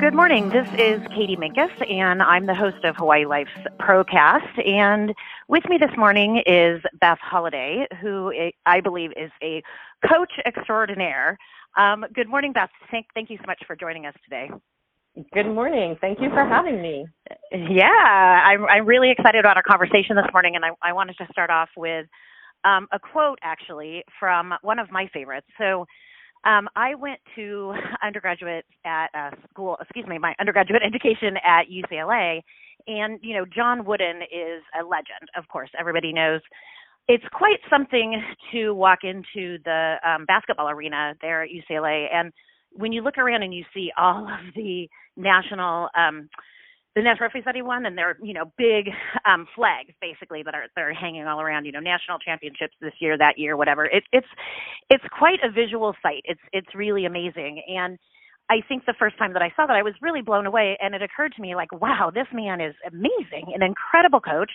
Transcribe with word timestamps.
Good 0.00 0.14
morning. 0.14 0.48
This 0.48 0.66
is 0.78 1.06
Katie 1.08 1.36
Minkus, 1.36 1.70
and 1.90 2.22
I'm 2.22 2.46
the 2.46 2.54
host 2.54 2.82
of 2.84 2.96
Hawaii 2.96 3.26
Life's 3.26 3.50
Procast. 3.78 4.66
And 4.66 5.14
with 5.46 5.62
me 5.68 5.76
this 5.76 5.94
morning 5.94 6.42
is 6.46 6.80
Beth 7.02 7.18
Holiday, 7.20 7.86
who 8.00 8.32
I 8.64 8.80
believe 8.80 9.10
is 9.14 9.30
a 9.42 9.62
coach 10.08 10.32
extraordinaire. 10.46 11.36
Um, 11.76 12.06
good 12.14 12.30
morning, 12.30 12.54
Beth. 12.54 12.70
Thank, 12.90 13.08
thank 13.14 13.28
you 13.28 13.36
so 13.36 13.44
much 13.46 13.62
for 13.66 13.76
joining 13.76 14.06
us 14.06 14.14
today. 14.24 14.50
Good 15.34 15.52
morning. 15.52 15.98
Thank 16.00 16.18
you 16.22 16.30
for 16.30 16.46
having 16.46 16.80
me. 16.80 17.06
Yeah, 17.52 17.84
I'm, 17.84 18.64
I'm 18.64 18.86
really 18.86 19.10
excited 19.10 19.38
about 19.38 19.58
our 19.58 19.62
conversation 19.62 20.16
this 20.16 20.26
morning, 20.32 20.56
and 20.56 20.64
I, 20.64 20.70
I 20.82 20.94
wanted 20.94 21.18
to 21.18 21.26
start 21.30 21.50
off 21.50 21.68
with 21.76 22.06
um, 22.64 22.88
a 22.90 22.98
quote 22.98 23.38
actually 23.42 24.02
from 24.18 24.54
one 24.62 24.78
of 24.78 24.90
my 24.90 25.10
favorites. 25.12 25.46
So, 25.58 25.84
um, 26.44 26.68
I 26.76 26.94
went 26.94 27.20
to 27.36 27.74
undergraduate 28.04 28.64
at 28.84 29.08
uh, 29.14 29.30
school, 29.50 29.76
excuse 29.80 30.06
me, 30.06 30.18
my 30.18 30.34
undergraduate 30.40 30.82
education 30.86 31.36
at 31.44 31.64
UCLA, 31.68 32.40
and 32.86 33.18
you 33.22 33.34
know 33.36 33.44
John 33.44 33.84
Wooden 33.84 34.22
is 34.22 34.62
a 34.78 34.84
legend. 34.84 35.28
Of 35.36 35.48
course, 35.48 35.70
everybody 35.78 36.12
knows. 36.12 36.40
It's 37.08 37.24
quite 37.32 37.58
something 37.68 38.22
to 38.52 38.72
walk 38.72 39.00
into 39.02 39.58
the 39.64 39.96
um, 40.06 40.26
basketball 40.26 40.70
arena 40.70 41.14
there 41.20 41.42
at 41.42 41.50
UCLA, 41.50 42.06
and 42.12 42.32
when 42.72 42.92
you 42.92 43.02
look 43.02 43.18
around 43.18 43.42
and 43.42 43.52
you 43.52 43.64
see 43.74 43.90
all 43.98 44.24
of 44.24 44.54
the 44.54 44.88
national 45.16 45.88
um, 45.96 46.28
the 46.96 47.02
national 47.02 47.30
that 47.44 47.54
he 47.54 47.62
won, 47.62 47.86
and 47.86 47.96
they're 47.96 48.16
you 48.22 48.34
know 48.34 48.52
big 48.58 48.90
um, 49.24 49.46
flags 49.54 49.92
basically 50.00 50.42
that 50.42 50.54
are 50.54 50.66
that 50.74 50.82
are 50.82 50.92
hanging 50.92 51.26
all 51.26 51.40
around. 51.40 51.64
You 51.64 51.72
know, 51.72 51.80
national 51.80 52.18
championships 52.18 52.74
this 52.80 52.92
year, 53.00 53.16
that 53.18 53.38
year, 53.38 53.56
whatever. 53.56 53.84
It's 53.84 54.06
it's 54.12 54.26
it's 54.88 55.04
quite 55.16 55.38
a 55.44 55.50
visual 55.50 55.94
sight. 56.02 56.22
It's 56.24 56.40
it's 56.52 56.74
really 56.74 57.04
amazing, 57.04 57.62
and 57.68 57.98
I 58.50 58.60
think 58.68 58.84
the 58.84 58.94
first 58.98 59.16
time 59.18 59.32
that 59.34 59.42
I 59.42 59.52
saw 59.54 59.66
that, 59.66 59.76
I 59.76 59.82
was 59.82 59.94
really 60.02 60.22
blown 60.22 60.46
away, 60.46 60.76
and 60.80 60.94
it 60.94 61.02
occurred 61.02 61.32
to 61.36 61.42
me 61.42 61.54
like, 61.54 61.70
wow, 61.72 62.10
this 62.12 62.26
man 62.32 62.60
is 62.60 62.74
amazing, 62.86 63.52
an 63.54 63.62
incredible 63.62 64.20
coach, 64.20 64.50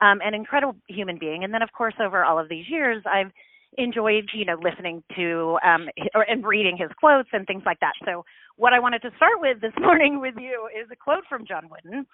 um, 0.00 0.20
an 0.24 0.34
incredible 0.34 0.76
human 0.88 1.18
being, 1.18 1.42
and 1.42 1.52
then 1.52 1.62
of 1.62 1.72
course 1.72 1.94
over 2.00 2.24
all 2.24 2.38
of 2.38 2.48
these 2.48 2.68
years, 2.68 3.02
I've 3.06 3.32
enjoyed, 3.78 4.28
you 4.34 4.44
know, 4.44 4.56
listening 4.62 5.02
to 5.16 5.58
um, 5.64 5.88
or, 6.14 6.22
and 6.22 6.44
reading 6.46 6.76
his 6.76 6.90
quotes 6.98 7.28
and 7.32 7.46
things 7.46 7.62
like 7.64 7.80
that. 7.80 7.92
So 8.04 8.24
what 8.56 8.72
I 8.72 8.80
wanted 8.80 9.02
to 9.02 9.10
start 9.16 9.40
with 9.40 9.60
this 9.60 9.72
morning 9.80 10.20
with 10.20 10.34
you 10.38 10.68
is 10.78 10.88
a 10.92 10.96
quote 10.96 11.24
from 11.28 11.46
John 11.46 11.68
Wooden, 11.70 12.06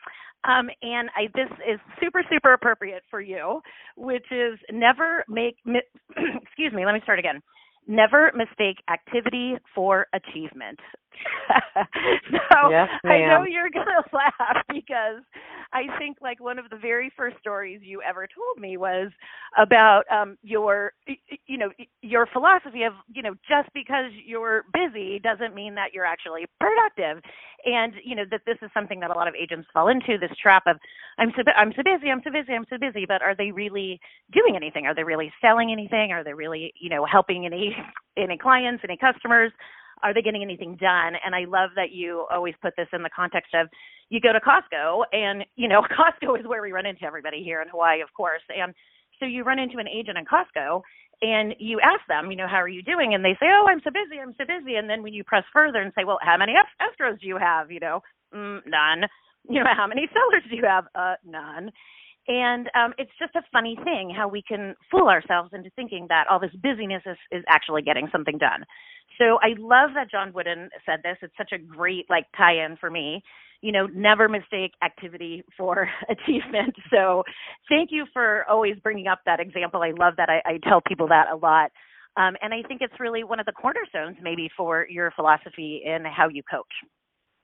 um, 0.45 0.70
and 0.83 1.11
I, 1.17 1.28
this 1.34 1.50
is 1.69 1.81
super 2.00 2.23
super 2.31 2.53
appropriate 2.53 3.03
for 3.11 3.20
you, 3.20 3.61
which 3.97 4.27
is 4.31 4.59
never 4.70 5.25
make. 5.28 5.56
excuse 5.67 6.73
me. 6.73 6.87
Let 6.87 6.95
me 6.95 7.00
start 7.03 7.19
again. 7.19 7.42
Never 7.87 8.31
mistake 8.34 8.77
activity 8.91 9.55
for 9.75 10.06
achievement. 10.12 10.78
so 12.31 12.70
yes, 12.70 12.89
I 13.05 13.19
know 13.27 13.45
you're 13.45 13.70
gonna 13.70 14.03
laugh 14.12 14.64
because 14.69 15.23
I 15.73 15.87
think 15.98 16.19
like 16.20 16.41
one 16.41 16.59
of 16.59 16.70
the 16.70 16.77
very 16.77 17.11
first 17.17 17.39
stories 17.41 17.81
you 17.83 18.03
ever 18.03 18.27
told 18.27 18.61
me 18.61 18.77
was 18.77 19.11
about 19.56 20.05
um 20.11 20.37
your 20.42 20.92
you 21.47 21.59
know 21.59 21.70
your 22.03 22.27
philosophy 22.27 22.84
of 22.84 22.92
you 23.12 23.23
know 23.23 23.34
just 23.48 23.69
because 23.75 24.11
you're 24.25 24.65
busy 24.73 25.19
doesn't 25.19 25.55
mean 25.55 25.75
that 25.75 25.92
you're 25.92 26.05
actually 26.05 26.47
productive. 26.61 27.22
And 27.67 27.95
you 28.05 28.15
know 28.15 28.25
that 28.31 28.43
this 28.47 28.56
is 28.62 28.70
something 28.72 29.00
that 29.00 29.11
a 29.11 29.15
lot 29.15 29.27
of 29.27 29.34
agents 29.34 29.69
fall 29.72 29.89
into 29.89 30.17
this 30.19 30.31
trap 30.41 30.62
of 30.67 30.77
I'm 31.19 31.33
so 31.37 31.43
I'm 31.56 31.72
so 31.75 31.83
busy 31.83 32.11
I'm 32.11 32.22
so 32.22 32.31
busy 32.31 32.53
I'm 32.53 32.67
so 32.70 32.78
busy 32.78 33.05
but 33.06 33.20
are 33.22 33.34
they 33.34 33.50
really 33.50 34.00
doing 34.33 34.55
anything? 34.55 34.87
Are 34.87 34.95
they 34.95 35.05
really 35.05 35.33
selling 35.41 35.72
anything? 35.72 36.12
Are 36.12 36.22
they 36.22 36.34
really 36.34 36.72
you 36.78 36.89
know 36.89 37.05
helping 37.05 37.47
any 37.47 37.77
any 38.17 38.39
clients 38.39 38.84
any 38.84 38.97
customers 38.97 39.53
are 40.03 40.15
they 40.15 40.23
getting 40.23 40.43
anything 40.43 40.77
done? 40.77 41.15
And 41.25 41.35
I 41.35 41.45
love 41.45 41.71
that 41.77 41.93
you 41.93 42.27
always 42.31 42.55
put 42.63 42.75
this 42.77 42.89
in 42.93 43.03
the 43.03 43.11
context 43.15 43.55
of 43.55 43.69
you 44.09 44.21
go 44.21 44.33
to 44.33 44.41
Costco 44.41 45.05
and, 45.12 45.45
you 45.56 45.69
know, 45.69 45.83
Costco 45.83 46.39
is 46.39 46.47
where 46.47 46.62
we 46.62 46.72
run 46.72 46.87
into 46.87 47.05
everybody 47.05 47.43
here 47.43 47.62
in 47.62 47.69
Hawaii, 47.69 48.00
of 48.00 48.12
course. 48.17 48.43
And 48.49 48.75
so 49.21 49.27
you 49.27 49.45
run 49.45 49.59
into 49.59 49.78
an 49.78 49.89
agent 49.89 50.19
in 50.19 50.25
Costco 50.25 50.83
and 51.21 51.55
you 51.59 51.81
ask 51.81 52.00
them, 52.09 52.31
you 52.31 52.37
know, 52.37 52.47
how 52.49 52.62
are 52.62 52.69
you 52.69 52.83
doing? 52.83 53.15
And 53.15 53.25
they 53.25 53.37
say, 53.41 53.47
oh, 53.50 53.67
I'm 53.69 53.81
so 53.83 53.91
busy, 53.91 54.21
I'm 54.21 54.34
so 54.39 54.45
busy. 54.47 54.77
And 54.77 54.89
then 54.89 55.03
when 55.03 55.12
you 55.12 55.25
press 55.25 55.45
further 55.53 55.81
and 55.81 55.93
say, 55.97 56.05
well, 56.05 56.19
how 56.22 56.37
many 56.37 56.55
escrows 56.55 57.21
do 57.21 57.27
you 57.27 57.39
have? 57.39 57.71
You 57.71 57.81
know, 57.81 58.03
mm, 58.34 58.61
none. 58.67 59.09
You 59.49 59.65
know, 59.65 59.71
how 59.77 59.87
many 59.87 60.09
sellers 60.12 60.45
do 60.49 60.56
you 60.56 60.65
have? 60.65 60.84
Uh, 60.95 61.15
none. 61.25 61.71
And 62.28 62.69
um, 62.75 62.93
it's 62.99 63.11
just 63.19 63.34
a 63.37 63.43
funny 63.50 63.77
thing 63.84 64.12
how 64.15 64.28
we 64.28 64.43
can 64.43 64.75
fool 64.91 65.09
ourselves 65.09 65.50
into 65.55 65.71
thinking 65.75 66.06
that 66.11 66.27
all 66.31 66.39
this 66.39 66.55
busyness 66.62 67.03
is, 67.06 67.16
is 67.33 67.44
actually 67.49 67.83
getting 67.83 68.06
something 68.12 68.37
done. 68.37 68.65
So 69.19 69.39
I 69.43 69.55
love 69.59 69.91
that 69.94 70.11
John 70.11 70.33
Wooden 70.34 70.69
said 70.84 71.00
this. 71.03 71.16
It's 71.22 71.37
such 71.39 71.53
a 71.53 71.59
great 71.59 72.05
like 72.11 72.27
tie-in 72.37 72.77
for 72.77 72.91
me. 72.91 73.22
You 73.62 73.72
know, 73.72 73.87
never 73.87 74.28
mistake 74.28 74.72
activity 74.84 75.43
for 75.56 75.89
achievement. 76.11 76.75
So 76.93 77.25
thank 77.69 77.91
you 77.91 78.05
for 78.12 78.45
always 78.49 78.77
bringing 78.83 79.06
up 79.06 79.21
that 79.25 79.41
example. 79.41 79.83
I 79.83 79.93
love 79.99 80.15
that. 80.19 80.28
I, 80.28 80.43
I 80.45 80.59
tell 80.69 80.83
people 80.87 81.09
that 81.09 81.28
a 81.33 81.37
lot. 81.37 81.72
Um, 82.19 82.37
and 82.43 82.53
I 82.53 82.62
think 82.66 82.83
it's 82.83 83.00
really 83.00 83.25
one 83.25 83.41
of 83.41 83.47
the 83.47 83.53
cornerstones 83.53 84.16
maybe 84.22 84.50
for 84.56 84.87
your 84.91 85.12
philosophy 85.12 85.83
in 85.84 86.05
how 86.05 86.28
you 86.28 86.43
coach. 86.49 86.66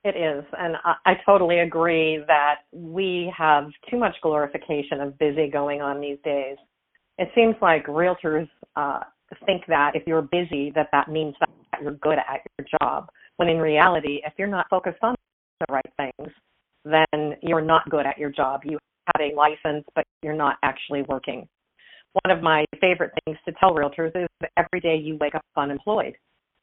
It 0.05 0.15
is. 0.15 0.45
And 0.59 0.75
I, 0.85 0.95
I 1.07 1.13
totally 1.25 1.59
agree 1.59 2.23
that 2.27 2.57
we 2.71 3.33
have 3.35 3.69
too 3.89 3.97
much 3.97 4.15
glorification 4.21 5.01
of 5.01 5.17
busy 5.17 5.49
going 5.49 5.81
on 5.81 5.99
these 5.99 6.19
days. 6.23 6.57
It 7.17 7.29
seems 7.33 7.55
like 7.59 7.87
realtors 7.87 8.47
uh, 8.75 8.99
think 9.47 9.63
that 9.67 9.93
if 9.95 10.03
you're 10.05 10.21
busy, 10.21 10.71
that 10.75 10.89
that 10.91 11.09
means 11.09 11.33
that 11.39 11.49
you're 11.81 11.93
good 11.93 12.19
at 12.19 12.41
your 12.59 12.67
job. 12.79 13.09
When 13.37 13.49
in 13.49 13.57
reality, 13.57 14.21
if 14.23 14.33
you're 14.37 14.47
not 14.47 14.67
focused 14.69 14.99
on 15.01 15.15
the 15.59 15.73
right 15.73 15.93
things, 15.97 16.31
then 16.85 17.35
you're 17.41 17.61
not 17.61 17.89
good 17.89 18.05
at 18.05 18.19
your 18.19 18.29
job. 18.29 18.61
You 18.63 18.77
have 19.07 19.31
a 19.31 19.35
license, 19.35 19.85
but 19.95 20.05
you're 20.21 20.35
not 20.35 20.57
actually 20.61 21.01
working. 21.09 21.47
One 22.23 22.37
of 22.37 22.43
my 22.43 22.63
favorite 22.79 23.11
things 23.25 23.39
to 23.47 23.53
tell 23.59 23.73
realtors 23.73 24.15
is 24.15 24.27
that 24.41 24.51
every 24.55 24.81
day 24.81 24.97
you 24.97 25.17
wake 25.19 25.33
up 25.33 25.41
unemployed. 25.57 26.13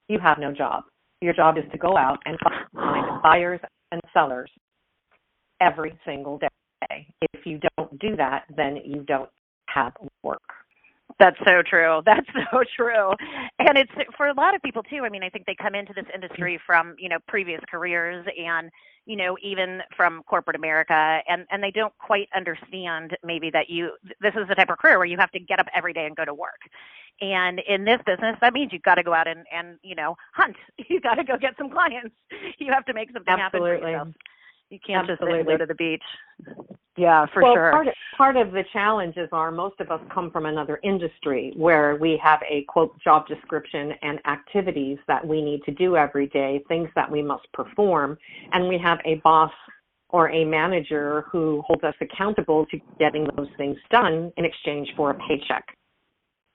You 0.09 0.21
have 0.21 0.39
no 0.39 0.53
job. 0.53 0.85
Your 1.23 1.33
job 1.33 1.57
is 1.57 1.63
to 1.71 1.79
go 1.79 1.97
out 1.97 2.19
and 2.25 2.37
find 2.43 3.23
buyers 3.23 3.61
and 3.93 4.01
sellers 4.13 4.51
every 5.61 5.97
single 6.05 6.37
day. 6.39 7.07
If 7.33 7.47
you 7.47 7.61
don't 7.77 7.97
do 8.01 8.17
that, 8.17 8.43
then 8.57 8.81
you 8.85 9.05
don't 9.07 9.31
have 9.67 9.93
work. 10.25 10.43
That's 11.19 11.37
so 11.47 11.63
true. 11.63 12.03
That's 12.07 12.27
so 12.33 12.63
true. 12.77 13.11
And 13.59 13.79
it's 13.79 13.93
for 14.17 14.29
a 14.29 14.35
lot 14.35 14.55
of 14.55 14.63
people 14.63 14.83
too. 14.83 15.03
I 15.05 15.09
mean, 15.09 15.23
I 15.23 15.29
think 15.29 15.47
they 15.47 15.55
come 15.55 15.75
into 15.75 15.93
this 15.93 16.07
industry 16.15 16.61
from, 16.67 16.95
you 16.99 17.09
know, 17.09 17.19
previous 17.29 17.61
careers 17.71 18.27
and, 18.39 18.71
you 19.07 19.17
know, 19.17 19.37
even 19.43 19.81
from 19.97 20.23
corporate 20.25 20.57
America 20.57 21.21
and 21.29 21.47
and 21.51 21.63
they 21.63 21.71
don't 21.71 21.97
quite 21.99 22.29
understand 22.35 23.17
maybe 23.25 23.51
that 23.51 23.69
you 23.69 23.93
this 24.21 24.35
is 24.35 24.49
the 24.49 24.55
type 24.55 24.71
of 24.71 24.79
career 24.79 24.99
where 24.99 25.07
you 25.07 25.19
have 25.19 25.31
to 25.33 25.41
get 25.41 25.59
up 25.59 25.67
every 25.75 25.93
day 25.93 26.07
and 26.07 26.17
go 26.17 26.25
to 26.25 26.35
work. 26.35 26.61
And 27.21 27.61
in 27.69 27.85
this 27.85 28.01
business, 28.05 28.37
that 28.41 28.53
means 28.53 28.73
you've 28.73 28.83
got 28.83 28.97
to 28.97 29.03
go 29.03 29.15
out 29.15 29.29
and, 29.29 29.45
and 29.53 29.79
you 29.83 29.95
know, 29.95 30.17
hunt. 30.33 30.57
You 30.89 31.01
got 31.01 31.15
to 31.15 31.25
go 31.25 31.39
get 31.39 31.55
some 31.57 31.71
clients. 31.71 32.15
You 32.59 32.71
have 32.73 32.85
to 32.87 32.93
make 32.93 33.11
something 33.13 33.33
Absolutely. 33.33 33.71
happen 33.71 33.81
for 33.81 33.89
yourself. 33.89 34.09
You 34.73 34.79
can't 34.85 35.09
Absolutely. 35.09 35.41
just 35.41 35.49
go 35.49 35.57
to 35.59 35.67
the 35.67 35.75
beach. 35.75 36.03
Yeah, 36.97 37.27
for 37.33 37.43
well, 37.43 37.55
sure. 37.55 37.71
Part 37.71 37.89
of, 37.89 37.95
part 38.17 38.37
of 38.37 38.53
the 38.53 38.65
challenges 38.73 39.29
are 39.33 39.51
most 39.51 39.81
of 39.81 39.91
us 39.91 40.01
come 40.13 40.31
from 40.31 40.47
another 40.47 40.81
industry 40.83 41.53
where 41.57 41.97
we 41.97 42.21
have 42.23 42.41
a 42.51 42.65
quote 42.65 42.99
job 43.03 43.27
description 43.29 43.93
and 44.03 44.19
activities 44.27 44.99
that 45.09 45.27
we 45.27 45.43
need 45.43 45.63
to 45.65 45.73
do 45.73 45.97
every 45.97 46.27
day, 46.29 46.63
things 46.69 46.89
that 46.95 47.11
we 47.11 47.23
must 47.23 47.47
perform, 47.53 48.19
and 48.53 48.69
we 48.69 48.79
have 48.79 48.99
a 49.05 49.17
boss 49.25 49.53
or 50.09 50.31
a 50.31 50.45
manager 50.45 51.25
who 51.31 51.63
holds 51.67 51.85
us 51.85 51.95
accountable 52.01 52.67
to 52.67 52.79
getting 52.99 53.27
those 53.37 53.49
things 53.57 53.77
done 53.91 54.33
in 54.37 54.45
exchange 54.45 54.89
for 54.97 55.11
a 55.11 55.15
paycheck 55.29 55.65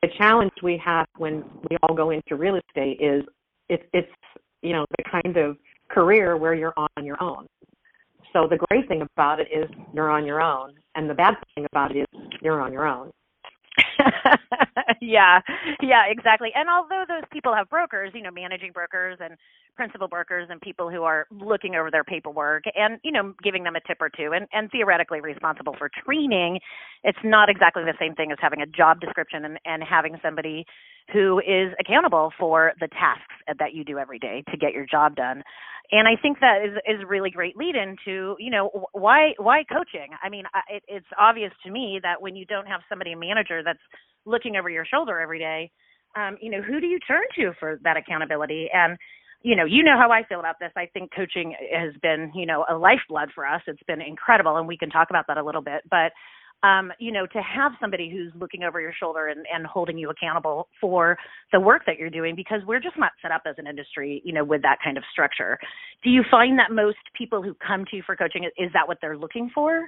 the 0.02 0.10
challenge 0.18 0.52
we 0.62 0.80
have 0.84 1.08
when 1.18 1.44
we 1.70 1.78
all 1.84 1.96
go 1.96 2.12
into 2.12 2.36
real 2.36 2.56
estate 2.56 3.00
is 3.02 3.24
it's 3.70 3.84
it's 3.94 4.12
you 4.62 4.74
know 4.74 4.86
the 4.98 5.04
kind 5.10 5.38
of 5.38 5.58
career 5.90 6.38
where 6.38 6.54
you're 6.54 6.74
on 6.78 7.06
your 7.06 7.22
own. 7.22 7.48
So 8.34 8.48
the 8.48 8.58
great 8.70 8.88
thing 8.88 9.02
about 9.02 9.40
it 9.40 9.48
is 9.52 9.70
you're 9.94 10.10
on 10.10 10.26
your 10.26 10.42
own, 10.42 10.74
and 10.96 11.10
the 11.10 11.14
bad 11.14 11.36
thing 11.56 11.66
about 11.72 11.96
it 11.96 12.00
is 12.00 12.22
you're 12.42 12.62
on 12.62 12.74
your 12.74 12.88
own. 12.88 13.12
yeah, 15.02 15.42
yeah, 15.82 16.04
exactly. 16.10 16.50
And 16.56 16.70
although 16.70 17.06
those 17.08 17.24
people 17.32 17.54
have 17.56 17.70
brokers, 17.70 18.12
you 18.14 18.22
know, 18.22 18.32
managing 18.32 18.72
brokers 18.72 19.18
and 19.22 19.36
principal 19.76 20.08
brokers 20.08 20.48
and 20.50 20.60
people 20.62 20.90
who 20.90 21.04
are 21.04 21.28
looking 21.32 21.76
over 21.76 21.92
their 21.92 22.04
paperwork 22.04 22.64
and, 22.76 23.00
you 23.04 23.12
know, 23.12 23.34
giving 23.44 23.64
them 23.64 23.76
a 23.76 23.82
tip 23.88 23.98
or 24.02 24.10
two 24.10 24.32
and, 24.34 24.48
and 24.54 24.72
theoretically 24.72 25.22
responsible 25.22 25.76
for 25.78 25.90
training, 26.06 26.60
it's 27.04 27.20
not 27.24 27.50
exactly 27.50 27.84
the 27.84 27.94
same 28.00 28.16
thing 28.16 28.32
as 28.32 28.38
having 28.42 28.62
a 28.62 28.66
job 28.66 29.00
description 29.00 29.46
and, 29.46 29.60
and 29.66 29.84
having 29.84 30.18
somebody 30.24 30.66
who 31.14 31.40
is 31.40 31.74
accountable 31.80 32.32
for 32.38 32.74
the 32.80 32.88
tasks 32.90 33.36
that 33.60 33.74
you 33.74 33.86
do 33.86 33.98
every 33.98 34.20
day 34.20 34.44
to 34.52 34.58
get 34.58 34.74
your 34.74 34.86
job 34.86 35.16
done 35.16 35.44
and 35.92 36.08
I 36.08 36.20
think 36.22 36.40
that 36.40 36.60
is 36.66 36.76
is 36.86 37.06
really 37.08 37.30
great 37.30 37.56
lead 37.56 37.76
into 37.76 38.36
you 38.40 38.52
know 38.52 38.88
why 38.92 39.34
why 39.38 39.64
coaching. 39.64 40.10
I 40.22 40.30
mean, 40.30 40.46
it, 40.70 40.84
it's 40.88 41.06
obvious 41.18 41.52
to 41.66 41.72
me 41.72 42.00
that 42.04 42.22
when 42.22 42.36
you 42.36 42.46
don't 42.46 42.68
have 42.68 42.82
somebody 42.90 43.14
a 43.14 43.18
manager 43.18 43.64
that's 43.68 43.86
looking 44.26 44.56
over 44.56 44.70
your 44.70 44.86
shoulder 44.86 45.20
every 45.20 45.40
day, 45.40 45.70
um, 46.16 46.38
you 46.42 46.50
know, 46.50 46.62
who 46.62 46.80
do 46.80 46.88
you 46.88 47.00
turn 47.08 47.24
to 47.36 47.52
for 47.60 47.80
that 47.84 47.98
accountability? 47.98 48.70
And 48.74 48.98
you 49.44 49.56
know, 49.56 49.66
you 49.66 49.84
know 49.84 49.96
how 49.98 50.12
I 50.12 50.24
feel 50.28 50.40
about 50.40 50.56
this. 50.60 50.72
I 50.76 50.88
think 50.94 51.12
coaching 51.16 51.54
has 51.72 51.94
been, 52.02 52.32
you 52.34 52.46
know, 52.46 52.66
a 52.70 52.76
lifeblood 52.76 53.30
for 53.36 53.46
us. 53.46 53.62
It's 53.68 53.84
been 53.88 54.02
incredible, 54.02 54.58
and 54.58 54.68
we 54.68 54.78
can 54.78 54.90
talk 54.90 55.10
about 55.12 55.26
that 55.28 55.38
a 55.38 55.44
little 55.44 55.62
bit. 55.62 55.84
But 55.90 56.12
um, 56.64 56.92
you 57.00 57.12
know, 57.12 57.28
to 57.28 57.42
have 57.42 57.74
somebody 57.80 58.10
who's 58.10 58.32
looking 58.36 58.64
over 58.64 58.82
your 58.82 58.94
shoulder 59.00 59.28
and, 59.28 59.46
and 59.54 59.66
holding 59.68 59.98
you 59.98 60.10
accountable 60.10 60.68
for 60.82 61.18
the 61.54 61.60
work 61.60 61.84
that 61.86 61.98
you're 62.00 62.10
doing, 62.10 62.36
because 62.36 62.62
we're 62.66 62.80
just 62.80 62.98
not 62.98 63.12
set 63.22 63.32
up 63.32 63.44
as 63.46 63.56
an 63.60 63.68
industry, 63.68 64.24
you 64.26 64.34
know, 64.34 64.44
with 64.44 64.64
that 64.64 64.80
kind 64.84 64.98
of 64.98 65.04
structure. 65.12 65.60
Do 66.04 66.10
you 66.10 66.24
find 66.32 66.58
that 66.58 66.72
most 66.72 66.98
people 67.16 67.44
who 67.44 67.56
come 67.66 67.86
to 67.92 67.98
you 67.98 68.04
for 68.06 68.16
coaching 68.16 68.44
is 68.58 68.72
that 68.74 68.88
what 68.88 68.98
they're 69.02 69.18
looking 69.18 69.52
for? 69.54 69.88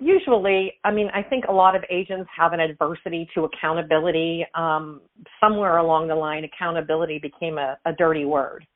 Usually, 0.00 0.72
I 0.84 0.92
mean, 0.92 1.08
I 1.14 1.22
think 1.22 1.46
a 1.48 1.52
lot 1.52 1.74
of 1.74 1.82
agents 1.90 2.28
have 2.36 2.52
an 2.52 2.60
adversity 2.60 3.28
to 3.34 3.44
accountability. 3.44 4.44
Um, 4.54 5.00
somewhere 5.40 5.78
along 5.78 6.08
the 6.08 6.14
line, 6.14 6.44
accountability 6.44 7.18
became 7.18 7.58
a, 7.58 7.76
a 7.84 7.92
dirty 7.92 8.24
word. 8.24 8.66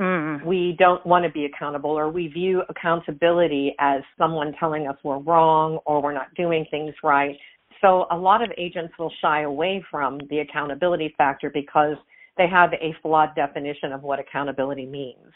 Mm. 0.00 0.44
We 0.44 0.76
don't 0.78 1.04
want 1.06 1.24
to 1.24 1.30
be 1.30 1.46
accountable, 1.46 1.90
or 1.90 2.10
we 2.10 2.28
view 2.28 2.62
accountability 2.68 3.74
as 3.78 4.02
someone 4.18 4.52
telling 4.60 4.86
us 4.86 4.96
we're 5.02 5.18
wrong 5.18 5.78
or 5.86 6.02
we're 6.02 6.12
not 6.12 6.34
doing 6.34 6.66
things 6.70 6.94
right. 7.02 7.36
So, 7.82 8.06
a 8.10 8.16
lot 8.16 8.42
of 8.42 8.50
agents 8.56 8.94
will 8.98 9.12
shy 9.20 9.42
away 9.42 9.84
from 9.90 10.18
the 10.30 10.38
accountability 10.38 11.14
factor 11.18 11.50
because 11.52 11.96
they 12.36 12.46
have 12.46 12.72
a 12.74 12.94
flawed 13.02 13.34
definition 13.34 13.92
of 13.92 14.02
what 14.02 14.18
accountability 14.18 14.86
means. 14.86 15.32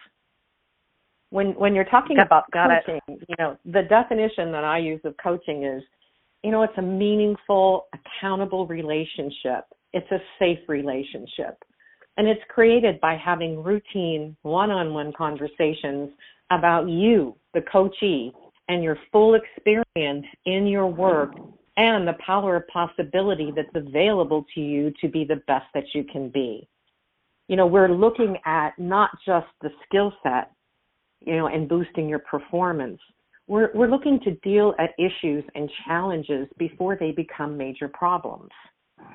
When 1.31 1.53
when 1.53 1.75
you're 1.75 1.85
talking 1.85 2.17
got, 2.17 2.27
about 2.27 2.50
got 2.53 2.71
coaching, 2.85 3.00
it. 3.09 3.25
you 3.29 3.37
know, 3.38 3.56
the 3.65 3.82
definition 3.82 4.53
that 4.53 4.65
I 4.65 4.79
use 4.79 5.00
of 5.05 5.15
coaching 5.23 5.65
is, 5.65 5.82
you 6.43 6.50
know, 6.50 6.62
it's 6.62 6.77
a 6.79 6.82
meaningful, 6.82 7.87
accountable 7.94 8.67
relationship. 8.67 9.65
It's 9.93 10.11
a 10.11 10.19
safe 10.38 10.61
relationship 10.69 11.56
and 12.21 12.29
it's 12.29 12.43
created 12.49 13.00
by 13.00 13.17
having 13.17 13.62
routine 13.62 14.37
one 14.43 14.71
on 14.71 14.93
one 14.93 15.11
conversations 15.17 16.11
about 16.50 16.87
you, 16.87 17.35
the 17.55 17.62
coachee, 17.62 18.31
and 18.69 18.83
your 18.83 18.99
full 19.11 19.37
experience 19.37 20.26
in 20.44 20.67
your 20.67 20.87
work 20.87 21.33
and 21.79 22.06
the 22.06 22.17
power 22.25 22.56
of 22.56 22.69
possibility 22.69 23.53
that's 23.56 23.75
available 23.75 24.44
to 24.55 24.61
you 24.61 24.93
to 25.00 25.09
be 25.09 25.25
the 25.25 25.41
best 25.47 25.65
that 25.73 25.85
you 25.94 26.05
can 26.05 26.29
be. 26.29 26.69
You 27.49 27.56
know, 27.56 27.67
we're 27.67 27.88
looking 27.88 28.37
at 28.44 28.79
not 28.79 29.11
just 29.25 29.47
the 29.62 29.71
skill 29.87 30.12
set, 30.23 30.50
you 31.20 31.37
know, 31.37 31.46
and 31.46 31.69
boosting 31.69 32.08
your 32.08 32.20
performance. 32.20 33.00
We're, 33.46 33.70
we're 33.75 33.90
looking 33.90 34.20
to 34.25 34.32
deal 34.37 34.75
at 34.78 34.90
issues 34.99 35.44
and 35.55 35.69
challenges 35.87 36.46
before 36.56 36.96
they 36.99 37.11
become 37.11 37.56
major 37.56 37.88
problems. 37.88 38.50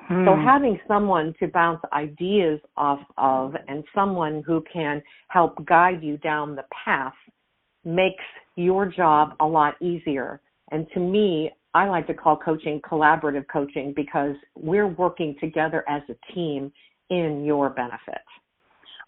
Hmm. 0.08 0.26
So 0.26 0.36
having 0.36 0.78
someone 0.86 1.34
to 1.40 1.48
bounce 1.48 1.80
ideas 1.92 2.60
off 2.76 3.00
of 3.16 3.54
and 3.68 3.82
someone 3.94 4.42
who 4.46 4.62
can 4.70 5.02
help 5.28 5.64
guide 5.66 6.02
you 6.02 6.18
down 6.18 6.54
the 6.54 6.64
path 6.84 7.14
makes 7.84 8.24
your 8.56 8.86
job 8.86 9.34
a 9.40 9.46
lot 9.46 9.80
easier. 9.80 10.40
And 10.70 10.86
to 10.94 11.00
me, 11.00 11.50
I 11.74 11.88
like 11.88 12.06
to 12.06 12.14
call 12.14 12.36
coaching 12.36 12.80
collaborative 12.80 13.46
coaching 13.52 13.92
because 13.94 14.34
we're 14.56 14.88
working 14.88 15.36
together 15.40 15.84
as 15.88 16.02
a 16.08 16.34
team 16.34 16.72
in 17.10 17.44
your 17.44 17.70
benefit. 17.70 18.22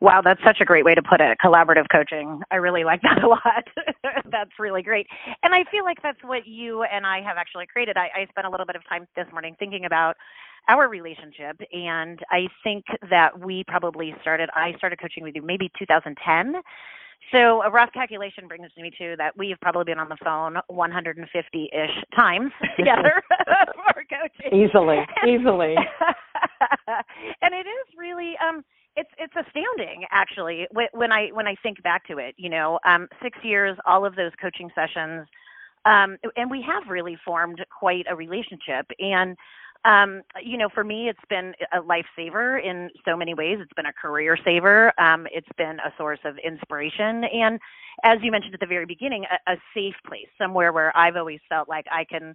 Wow, 0.00 0.20
that's 0.22 0.40
such 0.44 0.58
a 0.60 0.64
great 0.64 0.84
way 0.84 0.94
to 0.94 1.02
put 1.02 1.20
it. 1.20 1.38
Collaborative 1.44 1.86
coaching. 1.90 2.40
I 2.52 2.56
really 2.56 2.84
like 2.84 3.02
that 3.02 3.22
a 3.22 3.28
lot. 3.28 3.66
that's 4.30 4.52
really 4.58 4.82
great. 4.82 5.08
And 5.42 5.52
I 5.52 5.64
feel 5.70 5.84
like 5.84 6.00
that's 6.02 6.22
what 6.22 6.46
you 6.46 6.84
and 6.84 7.04
I 7.04 7.20
have 7.20 7.36
actually 7.36 7.66
created. 7.66 7.96
I, 7.96 8.08
I 8.14 8.26
spent 8.30 8.46
a 8.46 8.50
little 8.50 8.66
bit 8.66 8.76
of 8.76 8.82
time 8.88 9.08
this 9.16 9.26
morning 9.32 9.56
thinking 9.58 9.86
about 9.86 10.16
our 10.68 10.88
relationship. 10.88 11.60
And 11.72 12.20
I 12.30 12.46
think 12.62 12.84
that 13.10 13.40
we 13.40 13.64
probably 13.66 14.14
started, 14.20 14.50
I 14.54 14.74
started 14.76 15.00
coaching 15.00 15.24
with 15.24 15.34
you 15.34 15.42
maybe 15.42 15.70
2010. 15.78 16.62
So 17.32 17.62
a 17.62 17.70
rough 17.70 17.92
calculation 17.92 18.46
brings 18.46 18.68
me 18.76 18.92
to 18.98 19.16
that 19.18 19.36
we 19.36 19.50
have 19.50 19.60
probably 19.60 19.84
been 19.84 19.98
on 19.98 20.08
the 20.08 20.16
phone 20.24 20.56
150-ish 20.70 22.04
times 22.14 22.52
together 22.78 23.20
for 23.92 24.04
coaching. 24.08 24.64
Easily, 24.64 24.98
easily. 25.26 25.74
and 27.42 27.54
it 27.54 27.66
is 27.66 27.86
really 27.98 28.34
um 28.38 28.62
it's 28.98 29.10
it's 29.16 29.34
astounding 29.36 30.04
actually 30.10 30.66
when 30.92 31.12
I 31.12 31.28
when 31.28 31.46
I 31.46 31.54
think 31.62 31.82
back 31.82 32.06
to 32.08 32.18
it. 32.18 32.34
You 32.36 32.50
know, 32.50 32.78
um, 32.84 33.08
six 33.22 33.38
years, 33.42 33.78
all 33.86 34.04
of 34.04 34.16
those 34.16 34.32
coaching 34.40 34.70
sessions, 34.74 35.26
um, 35.84 36.18
and 36.36 36.50
we 36.50 36.60
have 36.62 36.82
really 36.88 37.16
formed 37.24 37.64
quite 37.76 38.06
a 38.10 38.16
relationship. 38.16 38.90
And 38.98 39.36
um, 39.84 40.22
you 40.42 40.58
know, 40.58 40.68
for 40.68 40.82
me, 40.82 41.08
it's 41.08 41.24
been 41.30 41.54
a 41.72 41.78
lifesaver 41.80 42.62
in 42.62 42.90
so 43.04 43.16
many 43.16 43.34
ways. 43.34 43.58
It's 43.60 43.72
been 43.74 43.86
a 43.86 43.92
career 43.92 44.36
saver. 44.44 44.92
Um, 45.00 45.28
it's 45.30 45.48
been 45.56 45.78
a 45.80 45.92
source 45.96 46.18
of 46.24 46.36
inspiration. 46.38 47.24
And 47.24 47.60
as 48.02 48.18
you 48.22 48.32
mentioned 48.32 48.54
at 48.54 48.60
the 48.60 48.66
very 48.66 48.86
beginning, 48.86 49.24
a, 49.30 49.52
a 49.52 49.56
safe 49.72 49.94
place, 50.06 50.26
somewhere 50.36 50.72
where 50.72 50.96
I've 50.96 51.16
always 51.16 51.40
felt 51.48 51.68
like 51.68 51.86
I 51.92 52.04
can 52.04 52.34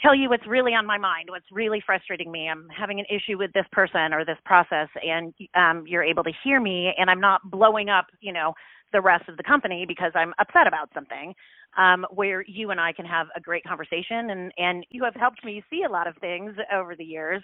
tell 0.00 0.14
you 0.14 0.28
what's 0.28 0.46
really 0.46 0.74
on 0.74 0.86
my 0.86 0.98
mind, 0.98 1.28
what's 1.30 1.50
really 1.50 1.82
frustrating 1.84 2.30
me. 2.30 2.48
I'm 2.48 2.68
having 2.68 3.00
an 3.00 3.06
issue 3.10 3.38
with 3.38 3.52
this 3.52 3.66
person 3.72 4.12
or 4.12 4.24
this 4.24 4.38
process, 4.44 4.88
and 5.02 5.34
um, 5.54 5.84
you're 5.86 6.02
able 6.02 6.24
to 6.24 6.32
hear 6.44 6.60
me, 6.60 6.92
and 6.98 7.10
I'm 7.10 7.20
not 7.20 7.40
blowing 7.50 7.88
up, 7.88 8.06
you 8.20 8.32
know, 8.32 8.54
the 8.92 9.00
rest 9.00 9.28
of 9.28 9.36
the 9.36 9.42
company 9.42 9.84
because 9.86 10.12
I'm 10.14 10.32
upset 10.38 10.66
about 10.66 10.90
something. 10.94 11.34
Um, 11.76 12.06
where 12.10 12.42
you 12.48 12.70
and 12.70 12.80
I 12.80 12.92
can 12.92 13.04
have 13.04 13.26
a 13.36 13.40
great 13.40 13.62
conversation, 13.62 14.30
and 14.30 14.52
and 14.56 14.86
you 14.90 15.04
have 15.04 15.14
helped 15.14 15.44
me 15.44 15.62
see 15.68 15.82
a 15.82 15.88
lot 15.90 16.06
of 16.06 16.16
things 16.16 16.54
over 16.72 16.96
the 16.96 17.04
years, 17.04 17.42